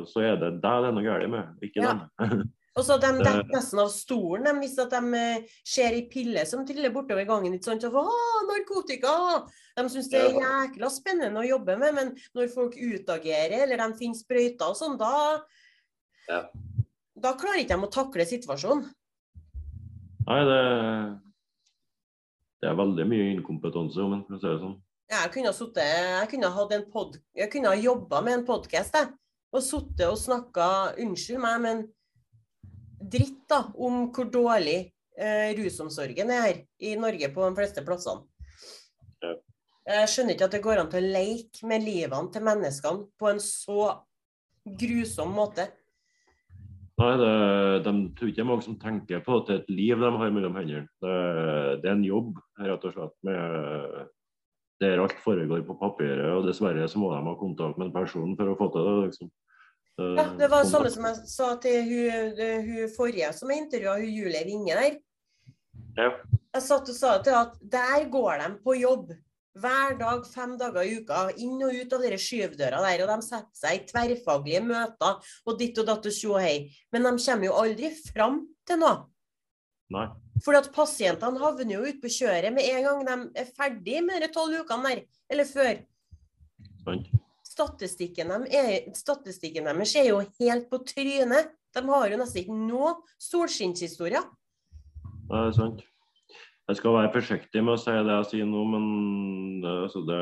[0.08, 1.94] så er det deg det er noe galt med, ikke Ja.
[2.18, 2.50] dem.
[2.72, 6.40] Og så de detter nesten av stolen de, hvis at de eh, ser ei pille
[6.48, 7.52] som triller bortover gangen.
[7.52, 7.84] ikke sant?
[7.84, 8.14] Og «Å,
[8.48, 9.12] narkotika!
[9.76, 13.98] De syns det er jækla spennende å jobbe med, men når folk utagerer eller de
[14.00, 15.12] finner sprøyter og sånn, da
[16.30, 16.46] Ja.
[17.22, 18.88] Da klarer ikke de å takle situasjonen.
[20.24, 20.62] Nei, det,
[22.62, 24.78] det er veldig mye inkompetanse, om en kan si det sånn.
[25.12, 28.96] Jeg kunne ha suttet, jeg kunne ha pod, jeg kunne ha jobba med en podkast
[29.52, 31.82] og sittet og snakka, unnskyld meg, men
[33.12, 34.78] dritt da, om hvor dårlig
[35.18, 38.24] eh, rusomsorgen er her i Norge på de fleste plassene.
[39.22, 39.34] Ja.
[39.92, 43.28] Jeg skjønner ikke at det går an til å leke med livene til menneskene på
[43.32, 43.88] en så
[44.78, 45.66] grusom måte.
[47.00, 47.28] Nei, det,
[47.86, 50.10] de tror ikke det er mange som tenker på at det er et liv de
[50.12, 50.88] har mellom hendene.
[51.02, 51.14] Det,
[51.82, 54.10] det er en jobb, rett og slett, med
[54.82, 56.26] der alt foregår på papiret.
[56.34, 58.98] Og dessverre så må de ha kontakt med en person for å få til det.
[59.06, 59.32] liksom.
[60.02, 63.64] Eh, Ja, det var det samme som jeg sa til hun, hun forrige som jeg
[63.66, 64.96] intervjua, hun Julie Winge der.
[65.98, 66.08] Ja.
[66.52, 69.12] Jeg satt og sa til at der går de på jobb.
[69.52, 71.26] Hver dag, fem dager i uka.
[71.36, 73.04] Inn og ut av dere skyvdøra der.
[73.04, 76.70] Og de setter seg i tverrfaglige møter og ditt og datt og tjo og hei.
[76.92, 79.02] Men de kommer jo aldri fram til noe.
[79.92, 80.06] Nei.
[80.42, 84.24] For at pasientene havner jo ute på kjøret med en gang de er ferdig med
[84.24, 85.82] de tolv ukene der, eller før.
[86.82, 87.04] Sånn.
[87.46, 91.52] Statistikken, de er, statistikken deres er jo helt på trynet.
[91.76, 94.24] De har jo nesten ikke noe solskinnshistorier.
[95.28, 95.84] Det er sant.
[96.70, 98.84] Jeg skal være forsiktig med å si det jeg sier nå, men
[99.64, 100.20] det, altså det,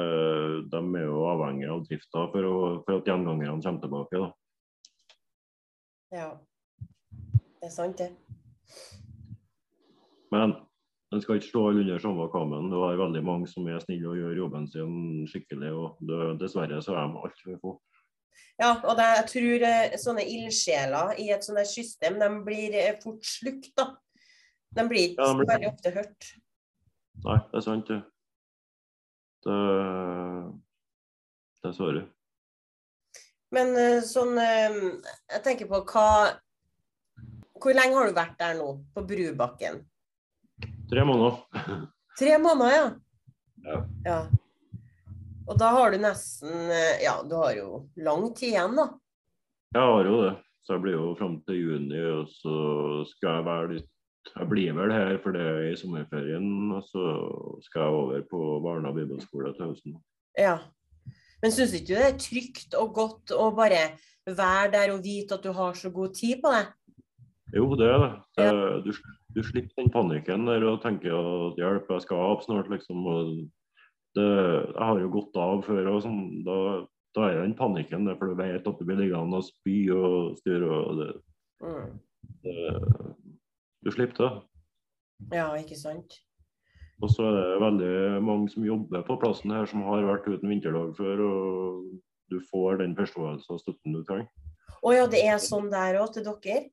[0.73, 2.49] de er jo avhengig av drifta for,
[2.87, 4.23] for at gjengangerne kommer tilbake.
[4.25, 4.31] Da.
[6.17, 6.31] Ja.
[7.61, 8.09] Det er sant, det.
[10.33, 10.57] Men
[11.13, 12.73] en skal ikke slå alle under samme kammen.
[12.73, 14.99] Du har veldig mange som er snille og gjør jobben sin
[15.29, 15.73] skikkelig.
[15.77, 17.77] og det, Dessverre så er de altfor få.
[18.61, 22.97] Ja, og det, jeg tror eh, sånne ildsjeler i et sånt system, de blir eh,
[23.03, 23.91] fort slukt, da.
[24.77, 26.31] De blir ikke Ja, de blir- veldig ofte hørt.
[27.25, 28.01] Nei, det er sant, det.
[31.63, 32.09] Det svaret.
[33.51, 34.77] Men eh, sånn eh,
[35.33, 36.07] Jeg tenker på hva
[37.61, 39.81] Hvor lenge har du vært der nå, på Brubakken?
[40.91, 41.41] Tre måneder.
[42.21, 42.87] Tre måneder, ja.
[43.65, 43.81] Ja.
[44.07, 44.21] ja.
[45.51, 48.87] Og da har du nesten eh, Ja, du har jo lang tid igjen, da.
[49.75, 50.33] Jeg har jo det.
[50.65, 52.55] Så jeg blir jo fram til juni, og så
[53.09, 53.91] skal jeg være litt
[54.31, 57.05] Jeg blir vel her for det er i sommerferien, og så
[57.65, 59.97] skal jeg over på Barna bibelskole til høsten.
[60.39, 60.59] Ja.
[61.41, 63.95] Men syns ikke du det er trygt og godt å bare
[64.29, 66.67] være der og vite at du har så god tid på det?
[67.57, 68.11] Jo, det er det.
[68.39, 68.51] det
[68.85, 68.93] du,
[69.35, 73.09] du slipper den panikken der og tenker at hjelp, jeg skal opp snart, liksom.
[74.15, 76.21] Det, jeg har jo gått av før, og sånn.
[76.47, 76.59] Da,
[77.17, 80.39] da er den panikken der, for du vet at du blir liggende og spy og
[80.43, 80.71] styre.
[80.71, 81.11] og det,
[81.61, 81.99] Mm.
[82.41, 82.55] det,
[83.85, 84.31] Du slipper det.
[85.37, 86.19] Ja, ikke sant?
[87.01, 87.93] Og så er det veldig
[88.25, 91.23] mange som jobber på plassen her, som har vært uten vinterdag før.
[91.25, 92.01] Og
[92.31, 94.29] du får den forståelsen og støtten du trenger.
[94.85, 96.69] Å ja, det er sånn der òg til dere?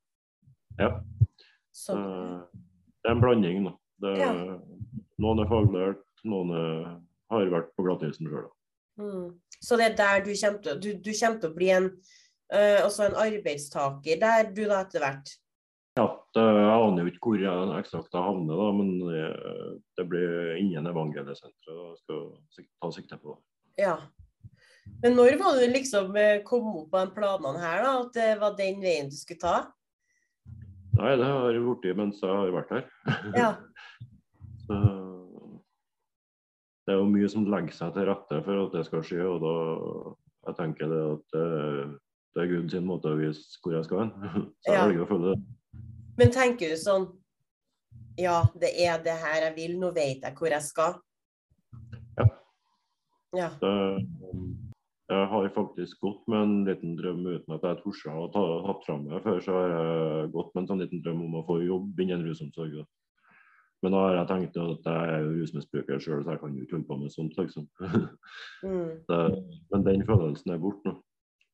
[0.80, 0.92] Ja.
[1.76, 2.44] Så, Eh,
[3.04, 3.64] Det er en blanding.
[3.66, 3.74] Da.
[4.04, 4.32] Det, Ja.
[5.18, 7.02] Noen er faglært, noen er,
[7.32, 8.50] har vært på glattisen sjøl.
[9.00, 9.32] mm.
[9.64, 11.88] så det er der du kommer til, du, du kommer til å bli en,
[12.52, 15.32] altså en arbeidstaker der du da etter hvert?
[15.98, 16.06] Ja,
[16.38, 19.24] det, jeg aner jo ikke hvor jeg eksakt jeg havner, da, men det,
[19.98, 21.80] det blir innen evangeliesenteret.
[21.90, 23.42] Jeg skal ta sikte på det.
[23.82, 23.96] Ja.
[25.02, 27.96] Men når var det du liksom eh, kom opp på de planene her, da?
[28.06, 29.56] At det var den veien du skulle ta?
[30.98, 32.88] Nei, det har jeg blitt mens jeg har vært her.
[33.38, 33.50] Ja.
[34.68, 34.78] Så,
[36.88, 39.44] det er jo mye som legger seg til rette for at det skal skje, og
[39.44, 39.54] da
[40.48, 41.46] jeg tenker det at det,
[42.38, 44.12] det er Gud sin måte å vise hvor jeg skal hen.
[44.64, 44.86] Så jeg Ja.
[44.88, 45.57] velger å følge det.
[46.18, 47.10] Men tenker du sånn
[48.18, 50.96] Ja, det er det her jeg vil, nå vet jeg hvor jeg skal.
[52.18, 52.26] Ja.
[53.38, 53.50] Ja.
[53.62, 53.76] det.
[55.08, 58.82] Jeg har faktisk gått med en liten drøm uten at jeg torde å ta hatt
[58.84, 59.38] fram meg før.
[59.40, 62.82] Så har jeg gått med en sånn liten drøm om å få jobb innen rusomsorg.
[63.86, 66.66] Men da har jeg tenkt at jeg er jo rusmisbruker sjøl, så jeg kan jo
[66.66, 67.38] ikke holde på med sånt.
[67.38, 67.70] liksom.
[68.66, 68.90] Mm.
[69.12, 69.22] Det,
[69.72, 70.98] men den følelsen er borte nå.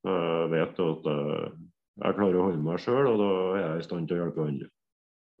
[0.04, 1.06] Jeg vet jo at
[2.02, 4.46] jeg, klarer å holde meg sjøl, og da er jeg i stand til å hjelpe
[4.48, 4.68] andre.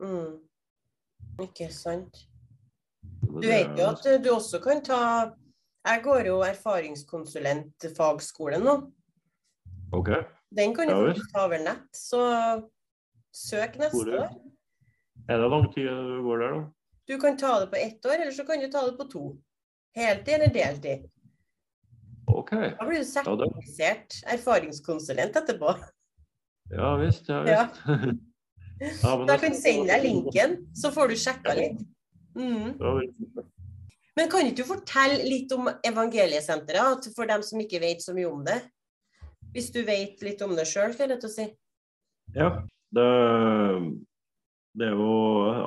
[0.04, 0.32] Mm.
[1.44, 2.14] Ikke sant.
[3.24, 5.00] Du vet jo at du også kan ta
[5.84, 8.74] Jeg går jo erfaringskonsulentfagskole nå.
[9.94, 10.10] OK.
[10.54, 12.20] Den kan du Ja, ta over nett, så
[13.34, 14.28] søk neste Hvor år.
[15.28, 16.60] Er det lang tid du går der, da?
[17.08, 19.38] Du kan ta det på ett år, eller så kan du ta det på to.
[19.94, 21.10] Heltid eller deltid.
[22.26, 22.50] OK.
[22.50, 25.74] Da blir du sertifisert erfaringskonsulent etterpå.
[26.72, 27.28] Ja visst.
[27.28, 27.42] Ja,
[28.80, 29.02] visst.
[29.02, 31.82] Ja, men Da kan du sende deg linken, så får du sjekka litt.
[32.34, 32.74] Mm.
[34.14, 38.30] Men kan ikke du fortelle litt om Evangeliesenteret, for dem som ikke vet så mye
[38.30, 38.60] om det?
[39.54, 41.46] Hvis du vet litt om det sjøl, skal jeg rett og si.
[42.34, 42.48] Ja,
[42.94, 43.08] det,
[44.74, 45.08] det er jo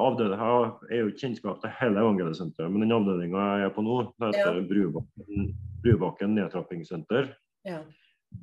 [0.01, 0.47] Avdelinga
[0.89, 4.31] Jeg er jo kjennskap til hele evangeliesenteret, men den avdelinga jeg er på nå, det
[4.33, 4.65] heter Ja.
[4.71, 5.51] Brubakken,
[5.83, 7.31] Brubakken nedtrappingssenter.
[7.67, 7.83] Ja.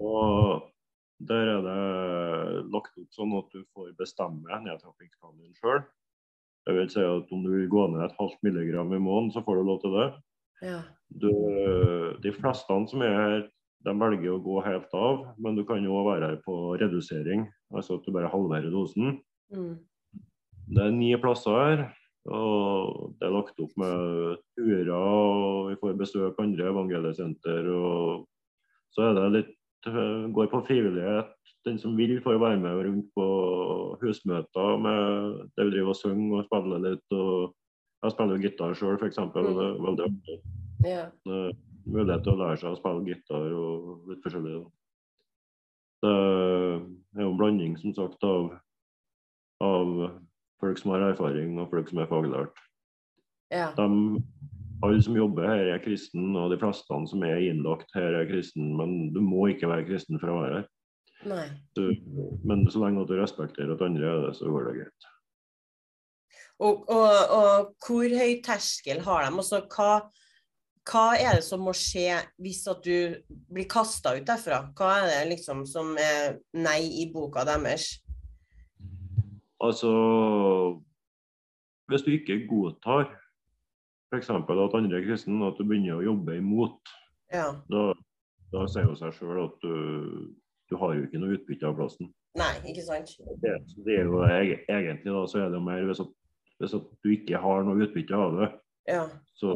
[0.01, 0.71] Og
[1.23, 5.82] der er det lagt opp sånn at du får bestemme nedtrappingsplanen sjøl.
[6.65, 9.45] Det vil si at om du vil gå ned et halvt milligram i måneden, så
[9.45, 10.07] får du lov til det.
[10.65, 10.78] Ja.
[11.12, 11.31] Du,
[12.24, 13.43] de fleste som er her,
[13.85, 17.45] de velger å gå helt av, men du kan jo være her på redusering.
[17.74, 19.19] Altså at du bare halverer dosen.
[19.53, 19.77] Mm.
[20.73, 21.85] Det er ni plasser her.
[22.24, 27.69] Og det er lagt opp med turer, og vi får besøk andre evangeliesenter.
[27.69, 28.24] Og
[28.97, 29.53] så er det litt
[29.86, 31.32] går på frivillighet.
[31.65, 33.27] Den som vil, får være med rundt på
[34.02, 37.16] husmøter med det vi driver og synger og spiller litt.
[37.16, 37.55] og
[38.05, 39.19] Jeg spiller jo gitar sjøl, f.eks.
[39.19, 40.39] og Det er veldig artig.
[40.85, 41.06] Ja.
[41.09, 41.51] Eh,
[41.89, 44.59] mulighet til å lære seg å spille gitar og litt forskjellig.
[46.05, 48.51] Det er jo en blanding som sagt av,
[49.65, 49.94] av
[50.61, 52.61] folk som har erfaring, og folk som er faglært.
[53.55, 53.70] Ja.
[53.78, 54.20] De,
[54.83, 58.75] alle som jobber her, er kristen, og de fleste som er innlagt her, er kristen.
[58.79, 60.71] Men du må ikke være kristen for å være her.
[61.25, 61.47] Nei.
[61.77, 61.87] Du,
[62.45, 65.09] men så lenge at du respekterer at andre er det, så går det greit.
[66.63, 69.33] Og, og, og hvor høy terskel har de?
[69.33, 70.05] Altså, hva,
[70.91, 73.17] hva er det som må skje hvis at du
[73.51, 74.61] blir kasta ut derfra?
[74.77, 77.89] Hva er det liksom som er nei i boka deres?
[79.65, 79.91] Altså
[81.89, 83.09] Hvis du ikke godtar
[84.15, 84.31] f.eks.
[84.31, 86.81] at andre er kristne, at du begynner å jobbe imot,
[87.32, 87.53] Ja.
[87.70, 87.93] da,
[88.53, 90.35] da sier jo seg sjøl at du,
[90.70, 92.11] du har jo ikke noe utbytte av plassen.
[92.39, 93.12] Nei, ikke sant?
[93.43, 93.55] Det,
[93.86, 96.12] det er jo egentlig da, så er det jo mer hvis at,
[96.62, 98.51] hvis at du ikke har noe utbytte av det,
[98.91, 99.07] Ja.
[99.41, 99.55] så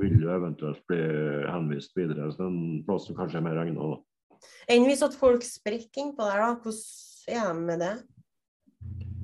[0.00, 0.98] vil du eventuelt bli
[1.46, 3.92] henvist videre til en plass som kanskje er mer egna.
[4.70, 6.54] Enn hvis at folk sprekker innpå der, da?
[6.62, 7.92] Hvordan er de med det?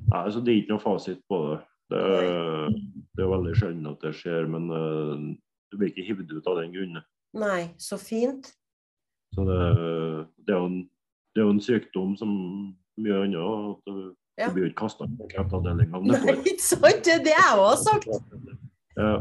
[0.05, 1.59] Nei, altså Det er ikke noe fasit på det.
[1.93, 2.01] Det,
[3.15, 5.19] det er veldig sjelden at det skjer, men uh,
[5.71, 7.01] du blir ikke hivd ut av den grunn.
[7.37, 8.49] Nei, så fint.
[9.35, 9.59] Så det,
[10.47, 10.77] det, er jo en,
[11.35, 12.31] det er en sykdom som
[13.01, 13.75] mye annet.
[13.75, 14.49] At du, Ja.
[14.49, 15.99] du blir jo ikke kasta på kreftavdelinga.
[16.09, 17.03] Nei, ikke sant?
[17.05, 18.07] Det er det jeg òg har sagt.
[18.97, 19.11] Ja,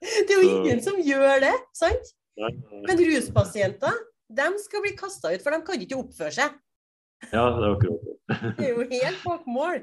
[0.00, 2.12] Det er jo Så- ingen som gjør det, sant?
[2.38, 2.82] nei, nei.
[2.88, 3.96] Men ruspasienter,
[4.30, 6.54] de skal bli kasta ut, for de kan ikke oppføre seg.
[7.32, 8.54] ja, det er akkurat det.
[8.58, 9.82] Det er jo helt bak mål.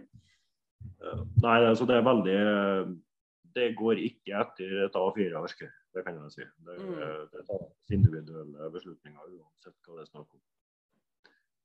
[1.44, 2.38] Nei, altså det er veldig
[3.58, 5.60] Det går ikke etter et A4-ark,
[5.94, 6.46] det kan jeg si.
[6.66, 7.28] Det, Mm.
[7.34, 10.42] det tas individuelle beslutninger uansett hva det er snakk om.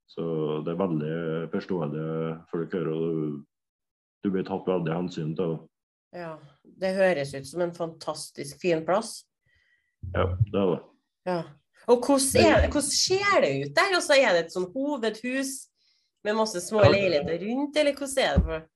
[0.09, 0.23] Så
[0.65, 1.17] det er veldig
[1.53, 2.07] forståelig
[2.51, 3.43] folk hører, og du,
[4.23, 5.57] du blir tatt veldig hensyn til.
[6.13, 9.23] Ja, Det høres ut som en fantastisk fin plass.
[10.13, 10.81] Ja, det er det.
[11.25, 11.39] Ja.
[11.87, 13.95] Og hvordan, hvordan ser det ut der?
[13.97, 15.67] Altså, er det et sånn hovedhus
[16.23, 18.43] med masse små leiligheter rundt, eller hvordan er det?
[18.47, 18.69] for?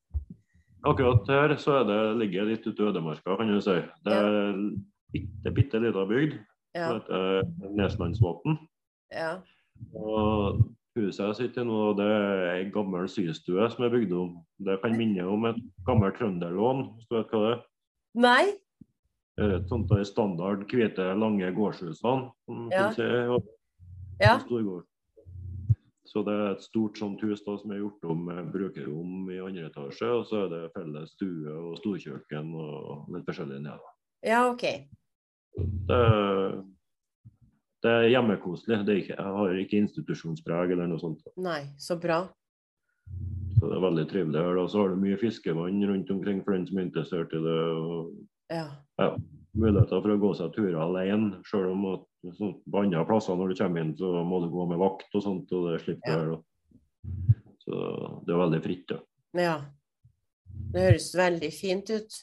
[0.88, 3.76] Akkurat her så det, ligger det litt ute i ødemarka, kan du si.
[4.06, 4.54] Det er
[5.14, 6.38] bitte, bitte lita bygd
[6.76, 6.88] Ja.
[6.90, 8.58] som heter Neslandsvatn.
[9.12, 9.38] ja.
[9.94, 10.64] Og
[10.98, 14.32] huset jeg sitter i nå, det er ei gammel systue som er bygd om.
[14.66, 17.62] Det kan minne om et gammelt trønderlån, hvis du vet hva det er.
[18.16, 18.46] Nei?
[19.38, 22.32] Et sånt der standard hvite, lange gårdshusene.
[22.48, 22.90] som Ja.
[22.90, 23.48] finnes i Hå-
[24.20, 24.38] Ja.
[26.08, 29.42] Så det er et stort sånt hus da, som er gjort om med brukerrom i
[29.44, 30.08] andre etasje.
[30.08, 33.94] Og så er det felles stue og storkjøkken og litt forskjellig nede.
[34.26, 34.64] Ja, OK.
[35.58, 36.02] Det,
[37.84, 38.80] det er hjemmekoselig.
[38.88, 41.28] Det er ikke, jeg har ikke institusjonspreg eller noe sånt.
[41.36, 42.24] Nei, så bra.
[43.58, 44.62] Så det er veldig trivelig her.
[44.62, 47.60] Og Så har du mye fiskevann rundt omkring for den som er interessert i det.
[47.76, 48.14] og
[48.54, 48.68] Ja.
[49.02, 49.12] ja,
[49.58, 53.50] Muligheter for å gå seg turer alene, sjøl om at sånn, på andre plasser når
[53.54, 55.52] du kommer inn, så må du gå med vakt og sånt.
[55.54, 56.20] og det slipper du Ja.
[56.20, 56.44] her.
[57.64, 58.88] Så det er veldig fritt.
[58.88, 59.00] da.
[59.36, 59.58] ja.
[60.74, 62.14] Det høres veldig fint ut.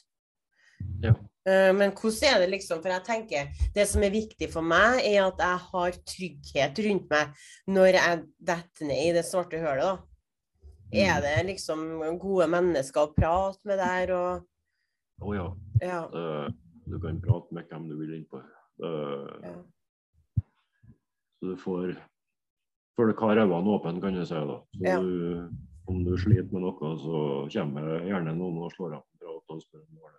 [1.01, 1.13] Ja.
[1.47, 4.99] Eh, Men hvordan er det liksom, for jeg tenker det som er viktig for meg,
[5.05, 7.27] er at jeg har trygghet rundt meg
[7.67, 9.81] når jeg detter ned i det svarte hølet.
[9.81, 9.97] da.
[10.93, 14.45] Er det liksom gode mennesker å prate med der og
[15.21, 15.47] Å ja.
[15.81, 16.07] Ja.
[16.11, 16.53] Det,
[16.87, 18.41] du kan prate med hvem du vil innpå.
[18.79, 19.55] Ja.
[21.45, 21.95] Så du får
[22.95, 24.33] Folk har øynene åpne, kan du si.
[24.33, 24.55] da.
[24.71, 24.99] Så Ja.
[25.01, 25.49] du,
[25.87, 29.61] om du sliter med noe, så kommer gjerne noen og slår av en prat og
[29.61, 30.11] spør om det.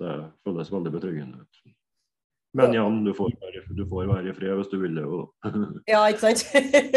[0.00, 0.12] Det
[0.46, 1.58] føles veldig betryggende ut.
[2.54, 5.26] Men Jan, du får, være, du får være i fred hvis du vil det òg,
[5.42, 5.50] da.
[5.92, 6.46] Ja, ikke sant?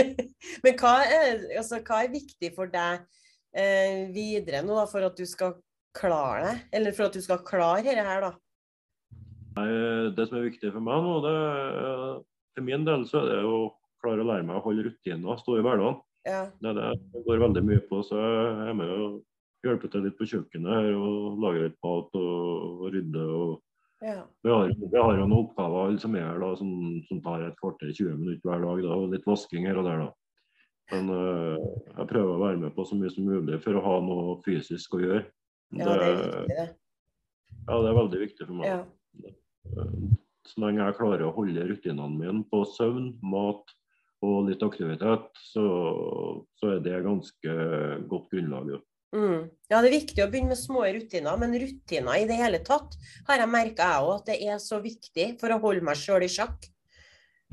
[0.64, 3.02] Men hva er, altså, hva er viktig for deg
[3.58, 5.58] eh, videre nå, da, for at du skal
[5.98, 6.56] klare det?
[6.72, 8.32] Eller for at du skal klare dette her, da?
[9.58, 9.68] Nei,
[10.16, 12.24] Det som er viktig for meg nå, det er,
[12.54, 13.60] for min del så er det å
[14.04, 16.02] klare å lære meg å holde rutiner, stå i hverdagen.
[16.28, 16.48] Ja.
[16.64, 18.02] Det det går veldig mye på.
[18.08, 19.22] Så jeg er med og
[19.64, 23.30] hjelper til litt på kjøkkenet her og lager litt mat og, rydder.
[23.30, 23.62] og
[24.04, 24.18] ja.
[24.44, 26.72] Vi har, vi har jo noen oppgaver som er da, som,
[27.08, 28.84] som tar et kvarter 20 minutter hver dag.
[28.84, 30.04] Da, og litt vasking her og der.
[30.04, 30.12] da.
[30.92, 33.94] Men øh, jeg prøver å være med på så mye som mulig for å ha
[34.04, 35.24] noe fysisk å gjøre.
[35.80, 36.68] ja, det er viktig, det.
[37.64, 38.68] ja, det er veldig viktig for meg.
[38.74, 40.20] Ja.
[40.44, 43.64] Eh, Så lenge jeg klarer å holde rutinene mine på søvn, mat
[44.24, 48.82] og litt aktivitet, så, så er det ganske godt grunnlag.
[49.14, 49.50] Mm.
[49.70, 52.96] ja, det er viktig å begynne med små rutiner, men rutiner i det hele tatt
[53.28, 56.24] har jeg merka jeg òg at det er så viktig for å holde meg sjøl
[56.26, 56.66] i sjakk.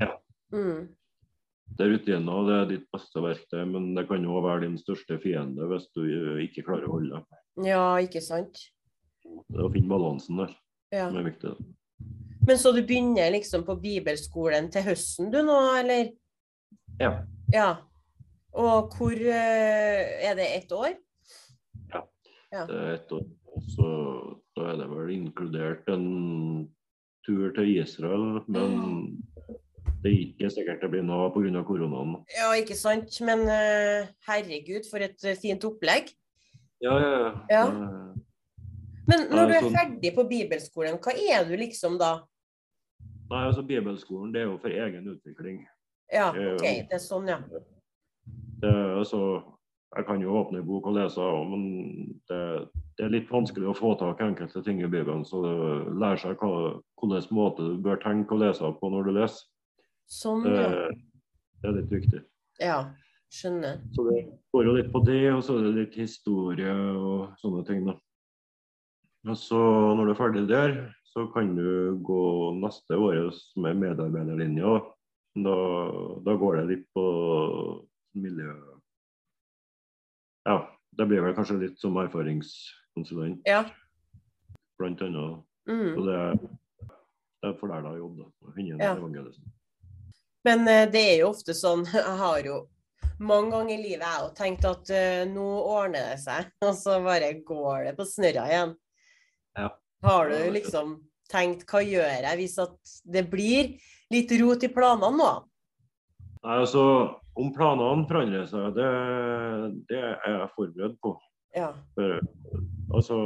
[0.01, 0.15] Ja.
[0.49, 0.87] Mm.
[1.77, 5.19] Det er rutiner det er ditt beste verktøy, men det kan òg være din største
[5.21, 6.01] fiende hvis du
[6.47, 7.37] ikke klarer å holde deg.
[7.69, 8.57] Ja, ikke sant?
[9.21, 10.55] Det er å finne balansen der
[10.91, 11.09] Ja.
[11.11, 11.53] som er viktig.
[12.47, 16.11] Men så du begynner liksom på bibelskolen til høsten du nå, eller?
[16.99, 17.13] Ja.
[17.53, 17.69] Ja.
[18.51, 20.95] Og hvor eh, Er det ett år?
[22.51, 22.65] Ja.
[22.67, 23.25] det er ett år.
[23.75, 23.87] Så
[24.57, 26.07] da er det vel inkludert en
[27.25, 29.21] tur til Israel, men
[30.01, 31.61] det er ikke sikkert det blir noe pga.
[31.67, 32.17] koronaen.
[32.33, 33.13] Ja, ikke sant.
[33.21, 36.09] Men eh, herregud, for et eh, fint opplegg.
[36.81, 37.31] Ja, ja, ja.
[37.53, 37.63] Ja.
[39.07, 42.15] Men når du er ferdig på bibelskolen, hva er du liksom da?
[43.31, 45.61] Nei, altså Bibelskolen det er jo for egen utvikling.
[46.11, 46.29] Ja.
[46.33, 47.37] OK, det er sånn, ja.
[48.61, 49.21] Det, altså,
[49.95, 51.63] jeg kan jo åpne en bok og lese, men
[52.29, 52.41] det,
[52.99, 55.23] det er litt vanskelig å få tak i enkelte ting i Bibelen.
[55.27, 55.53] Så det
[55.95, 59.47] lærer seg hvilken måte du bør tenke og lese på når du leser.
[60.11, 60.85] Sånn, Det, ja.
[61.63, 62.21] det er litt viktig.
[62.59, 62.77] Ja,
[63.31, 63.79] skjønner.
[63.95, 64.21] Så det
[64.51, 67.85] går jo litt på det, og så er det litt historie og sånne ting.
[67.87, 67.95] da.
[69.31, 69.59] Og så
[69.95, 70.75] når du er ferdig der,
[71.13, 72.23] så kan du gå
[72.55, 74.79] neste året med er medarbeiderlinja.
[75.43, 75.55] Da,
[76.23, 77.05] da går det litt på
[78.19, 78.53] miljø...
[80.47, 80.57] Ja,
[80.97, 83.65] det blir vel kanskje litt som erfaringskonsulent, Ja.
[84.79, 85.43] blant annet.
[85.69, 85.91] Mm.
[85.95, 86.19] Så det,
[87.43, 88.29] det er for der da jobb, da.
[88.81, 88.95] Ja.
[90.47, 92.63] Men eh, det er jo ofte sånn Jeg har jo
[93.21, 96.97] mange ganger i livet jeg har tenkt at uh, nå ordner det seg, og så
[97.05, 98.73] bare går det på snørra igjen.
[99.59, 99.69] Ja.
[100.01, 100.99] Har du liksom
[101.31, 103.75] tenkt hva gjør jeg hvis at det blir
[104.11, 105.31] litt rot i planene nå?
[106.41, 106.83] Nei, altså,
[107.37, 108.87] Om planene forandrer seg, det,
[109.87, 111.13] det er jeg forberedt på.
[111.55, 111.69] Ja.
[111.95, 112.17] For,
[112.91, 113.19] altså,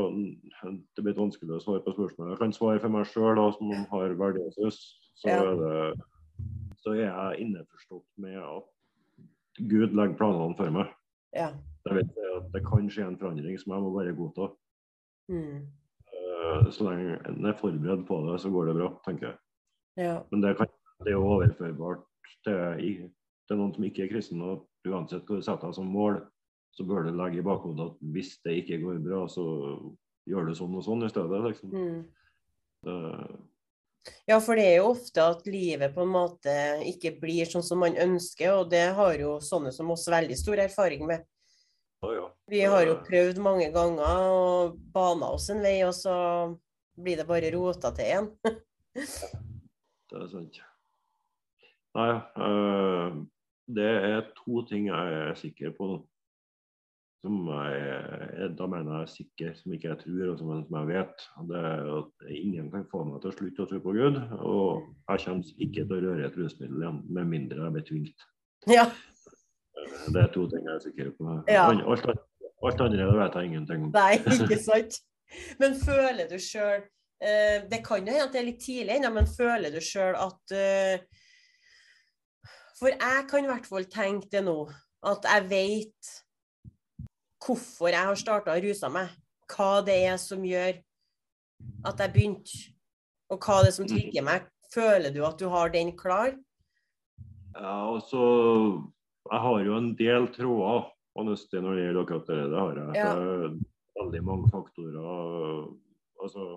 [0.70, 2.36] det blir vanskelig å svare på spørsmålet.
[2.36, 4.78] Jeg kan svare for meg sjøl, som har Jesus.
[5.16, 5.40] Så, Ja.
[5.42, 6.06] er det,
[6.84, 8.70] så er jeg innforstått med at
[9.58, 10.94] Gud legger planene for meg.
[11.34, 11.50] Ja.
[11.88, 14.52] Jeg vet at det kan skje en forandring som jeg må bare godta.
[15.32, 15.66] Mm.
[16.46, 19.38] Eh, Så lenge en er forberedt på det, så går det bra, tenker jeg.
[20.06, 20.16] ja.
[20.32, 20.72] Men det, kan,
[21.04, 22.06] det er jo overførbart
[22.46, 23.10] til,
[23.48, 24.42] til noen som ikke er kristen.
[24.46, 26.20] og Uansett hva du setter deg som mål,
[26.76, 29.46] så bør du legge i bakhodet at hvis det ikke går bra, så
[30.30, 31.42] gjør du sånn og sånn i stedet.
[31.48, 31.74] liksom.
[31.74, 32.00] Mm.
[32.86, 32.98] Det,
[34.30, 36.54] Ja, for det er jo ofte at livet på en måte
[36.86, 40.62] ikke blir sånn som man ønsker, og det har jo sånne som oss veldig stor
[40.68, 41.24] erfaring med.
[42.04, 42.26] Å ja.
[42.52, 46.16] Vi har jo prøvd mange ganger og bana oss en vei, og så
[46.96, 48.32] blir det bare rota til igjen.
[48.96, 50.60] Det er sant.
[51.96, 52.12] Nei,
[52.46, 53.16] eh,
[53.76, 55.88] det er to ting jeg er sikker på.
[55.90, 56.04] nå.
[57.26, 60.90] Som jeg, da mener jeg er sikker, som ikke jeg tror, og som, som jeg
[60.92, 61.24] vet.
[61.50, 64.20] Det er at ingen kan få meg til å slutte å tro på Gud.
[64.46, 68.28] Og jeg kommer ikke til å røre et rusmiddel igjen, med mindre jeg blir tvingt.
[68.70, 68.86] Ja.
[69.86, 71.36] Eh, Det er to ting jeg er sikker på.
[71.52, 71.68] Ja.
[71.70, 72.06] Alt,
[72.64, 73.94] alt, andre vet jeg ingenting om.
[74.00, 75.00] Nei, ikke sant?
[75.60, 76.84] Men føler du sjøl
[77.72, 80.54] Det kan jo hende at det er litt tidlig ennå, men føler du sjøl at
[80.54, 81.00] eh,
[82.78, 84.58] For jeg kan i hvert fall tenke det nå,
[85.02, 86.12] at jeg vet
[87.46, 89.14] hvorfor jeg har starta å ruse meg.
[89.52, 90.80] Hva det er som gjør
[91.86, 92.62] at jeg begynte,
[93.32, 94.48] og hva det er som trigger meg.
[94.74, 96.34] Føler du at du har den klar?
[97.56, 98.26] Ja, og så
[99.26, 100.86] Jeg har jo en del tråder
[101.16, 102.40] honestly, når det gjelder akkurat det.
[102.52, 102.96] Det har jeg.
[103.00, 103.12] Ja.
[103.96, 105.68] Veldig mange faktorer.
[106.24, 106.48] Altså,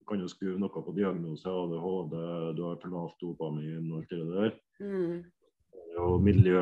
[0.00, 2.16] du kan jo skru noe på diagnose, ADHD,
[2.58, 4.52] du har for lavt dopamin og alt det der.
[4.80, 5.16] Mm.
[6.00, 6.60] Og miljø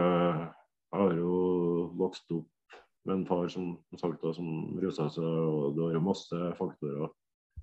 [0.88, 1.32] Jeg har jo
[2.00, 5.96] vokst opp med en far som som sagt da, som rusa seg, og det har
[5.98, 7.10] jo masse faktorer.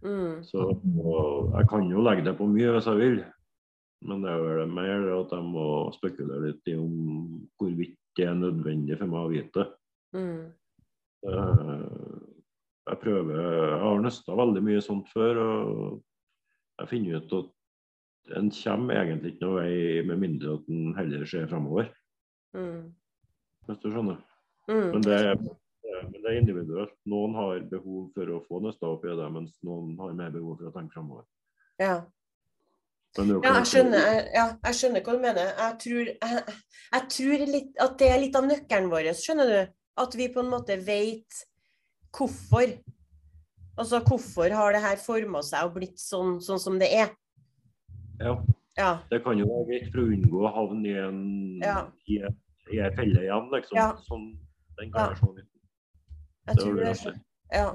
[0.06, 0.44] Mm.
[0.46, 3.18] Så og jeg kan jo legge det på mye hvis jeg vil.
[4.06, 8.38] Men det er vel mer at jeg må spekulere litt i om hvorvidt det er
[8.38, 9.66] nødvendig for meg å vite.
[10.16, 10.46] Mm.
[11.26, 11.86] Eh,
[12.86, 16.04] Jeg prøver Jeg har nøsta veldig mye sånt før, og
[16.80, 17.52] jeg finner ut at
[18.38, 21.90] en kommer egentlig ikke noe vei med mindre at en heller ser framover.
[22.56, 22.94] Mm.
[23.68, 24.20] Hvis du skjønner.
[24.70, 24.90] Mm.
[24.94, 26.96] Men det, er, men det er individuelt.
[27.10, 30.58] Noen har behov for å få nøsta opp i det, mens noen har mer behov
[30.60, 31.26] for å tenke framover.
[31.82, 31.96] Ja.
[31.96, 35.52] Men det er jo Ja, jeg skjønner, ja, jeg skjønner hva du mener.
[35.56, 36.56] Jeg tror, jeg,
[36.92, 39.60] jeg tror litt, at det er litt av nøkkelen vår, skjønner du?
[40.04, 41.38] At vi på en måte vet
[42.18, 42.74] hvorfor.
[43.80, 47.14] Altså hvorfor har det her forma seg og blitt sånn, sånn som det er.
[48.20, 48.36] Ja.
[48.76, 48.90] Ja.
[49.12, 51.22] Det kan jo være greit for å unngå å havne i en
[51.64, 51.78] Ja.
[52.12, 52.20] i,
[52.76, 53.80] i en felle igjen, liksom.
[53.80, 53.88] Ja.
[54.10, 54.28] Sånn,
[54.80, 55.32] den kan Ja.
[55.36, 55.48] jeg.
[56.48, 57.20] Jeg tror det er.
[57.56, 57.70] Ja.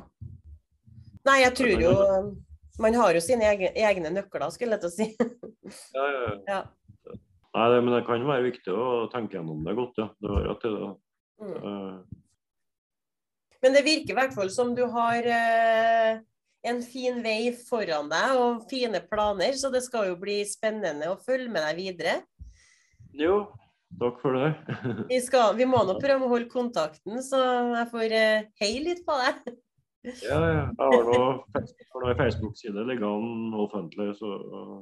[1.24, 2.36] Nei, jeg tror jo jo
[2.81, 5.09] Man har jo sine egne, egne nøkler, skulle jeg til å si.
[5.97, 6.36] Ja, ja, ja.
[6.48, 6.61] Ja.
[7.51, 10.09] Nei, det, men det kan være viktig å tenke gjennom det godt, ja.
[10.23, 10.89] Det har rett i det.
[11.40, 11.55] Mm.
[11.57, 12.19] Eh,
[13.65, 16.20] Men det virker i hvert fall som du har eh,
[16.70, 21.19] en fin vei foran deg og fine planer, så det skal jo bli spennende å
[21.20, 22.15] følge med deg videre.
[23.19, 23.40] jo,
[24.01, 24.51] takk for det.
[25.11, 27.40] Vi, skal, vi må nå prøve å holde kontakten, så
[27.77, 29.55] jeg får eh, heie litt på deg.
[30.02, 30.62] Ja, ja.
[30.78, 31.02] Jeg
[31.93, 34.31] har noe Facebook-side liggende offentlig, så,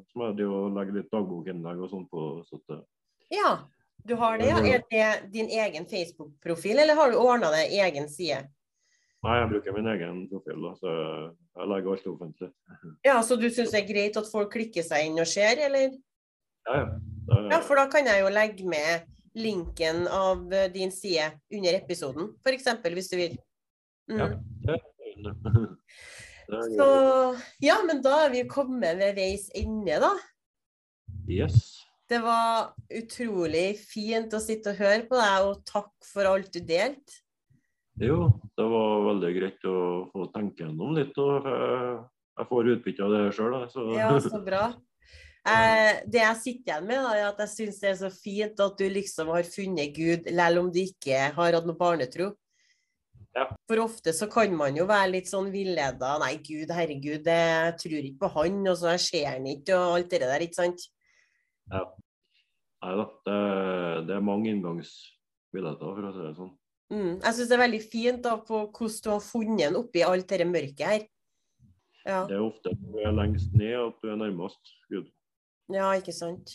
[0.06, 2.26] så må jeg jo legge litt dagbokinnlegg og sånn på.
[2.46, 2.78] Så det...
[3.34, 3.56] Ja,
[4.06, 4.60] du har det, ja.
[4.62, 8.44] Er det din egen Facebook-profil, eller har du ordna deg egen side?
[9.26, 12.50] Nei, jeg bruker min egen profil, da, så jeg legger alt offentlig.
[13.02, 15.96] Ja, Så du syns det er greit at folk klikker seg inn og ser, eller?
[16.68, 16.84] Ja, ja.
[17.28, 17.40] Det...
[17.50, 22.70] Ja, For da kan jeg jo legge med linken av din side under episoden, f.eks.
[22.86, 23.34] hvis du vil.
[24.08, 24.22] Mm.
[24.22, 24.28] Ja,
[24.70, 24.78] det
[26.48, 26.88] Så
[27.60, 30.14] ja, men da er vi kommet ved veis ende, da.
[31.28, 31.84] Yes.
[32.08, 36.62] Det var utrolig fint å sitte og høre på deg, og takk for alt du
[36.64, 37.20] delte.
[38.00, 39.78] Jo, det var veldig greit å
[40.12, 41.16] få tenke gjennom litt.
[41.18, 41.48] og
[42.38, 43.56] Jeg får utbytte av det her sjøl.
[43.98, 44.68] Ja, så bra.
[45.48, 48.60] Eh, det jeg sitter igjen med, da, er at jeg syns det er så fint
[48.60, 52.32] at du liksom har funnet Gud, selv om du ikke har hatt noe barnetro.
[53.36, 53.44] Ja.
[53.68, 56.14] For ofte så kan man jo være litt sånn villeda.
[56.22, 59.98] Nei, gud, herregud, jeg tror ikke på han, og så jeg ser han ikke, og
[59.98, 60.86] alt det der, ikke sant?
[61.72, 61.84] Ja.
[62.78, 63.36] Nei da, det,
[64.08, 66.56] det, er mange inngangsbilletter, for å si det sånn.
[66.88, 67.14] Mm.
[67.20, 70.28] Jeg syns det er veldig fint da, på hvordan du har funnet den oppi alt
[70.30, 71.06] dette mørket her.
[72.08, 72.22] Ja.
[72.24, 75.10] Det er ofte når du er lengst ned at du er nærmest Gud.
[75.74, 76.54] Ja, ikke sant.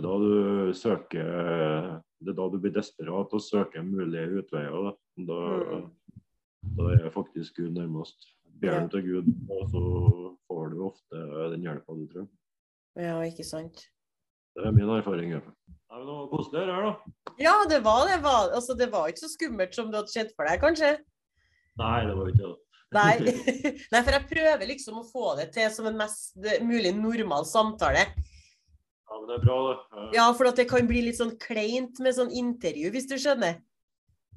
[0.00, 4.74] Da du søker Det er da du blir desperat og søker mulige utveier.
[4.76, 4.92] Da,
[5.30, 5.38] da,
[5.80, 5.86] mm.
[6.76, 8.28] da er faktisk Gud nærmest.
[8.60, 9.82] Ber du til Gud, og så
[10.50, 11.22] får du ofte
[11.54, 12.32] den hjelpa du trenger.
[13.00, 13.86] Ja, ikke sant.
[14.56, 15.32] Det er min erfaring.
[15.32, 15.40] Ja.
[15.40, 17.34] Det er noe koselig her, da.
[17.40, 18.18] Ja, det var det.
[18.22, 20.90] Var, altså, det var ikke så skummelt som du hadde sett for deg, kanskje?
[21.80, 22.58] Nei, det var ikke det.
[22.90, 23.14] Nei.
[23.92, 26.36] Nei, for jeg prøver liksom å få det til som en mest
[26.66, 28.04] mulig normal samtale.
[29.10, 30.04] Ja, men det er bra, det.
[30.14, 33.58] Ja, for det kan bli litt sånn kleint med sånn intervju, hvis du skjønner.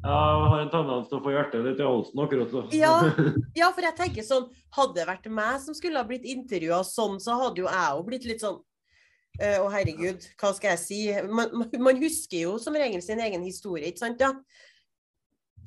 [0.04, 2.66] Ja, jeg har en tendens til å få hjertet litt i halsen akkurat så.
[2.76, 2.96] Ja,
[3.62, 7.22] ja, for jeg tenker sånn Hadde det vært meg som skulle ha blitt intervjua sånn,
[7.24, 8.60] så hadde jo jeg òg blitt litt sånn
[9.42, 11.00] Eh, å, herregud, hva skal jeg si?
[11.26, 14.22] Man, man, husker jo som regel sin egen historie, ikke sant?
[14.22, 14.30] Ja?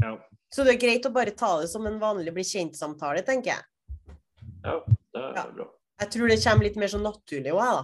[0.04, 0.12] ja.
[0.54, 3.66] Så det er greit å bare ta det som en vanlig bli kjent-samtale, tenker jeg.
[4.62, 5.46] Ja, det er ja.
[5.56, 5.68] bra.
[6.04, 7.82] Jeg tror det kommer litt mer sånn naturlig òg, da.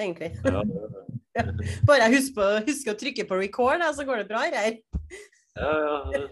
[0.00, 0.30] Egentlig.
[0.44, 0.80] Ja, det
[1.36, 1.44] ja.
[1.86, 4.78] Bare jeg husker, husker, å trykke på record, så går det bra her.
[5.60, 6.22] Ja, ja.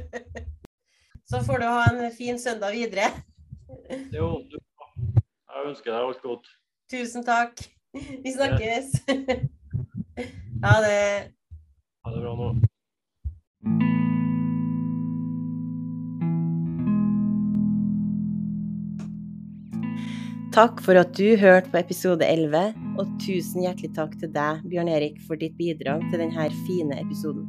[1.30, 3.12] så får du ha en fin søndag videre.
[4.14, 6.50] Jo, du Jeg ønsker deg alt godt.
[6.90, 7.64] Tusen takk.
[7.94, 8.94] Vi snakkes.
[10.60, 11.32] Ha det.
[12.04, 12.50] Ha det bra nå.
[20.50, 24.88] Takk for at du hørte på episode 11, og tusen hjertelig takk til deg, Bjørn
[24.90, 27.44] Erik, for ditt bidrag til denne fine episoden.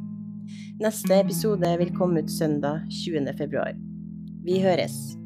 [0.78, 3.26] Neste episode vil komme ut søndag 20.
[3.40, 3.74] februar.
[4.46, 5.21] Vi høres.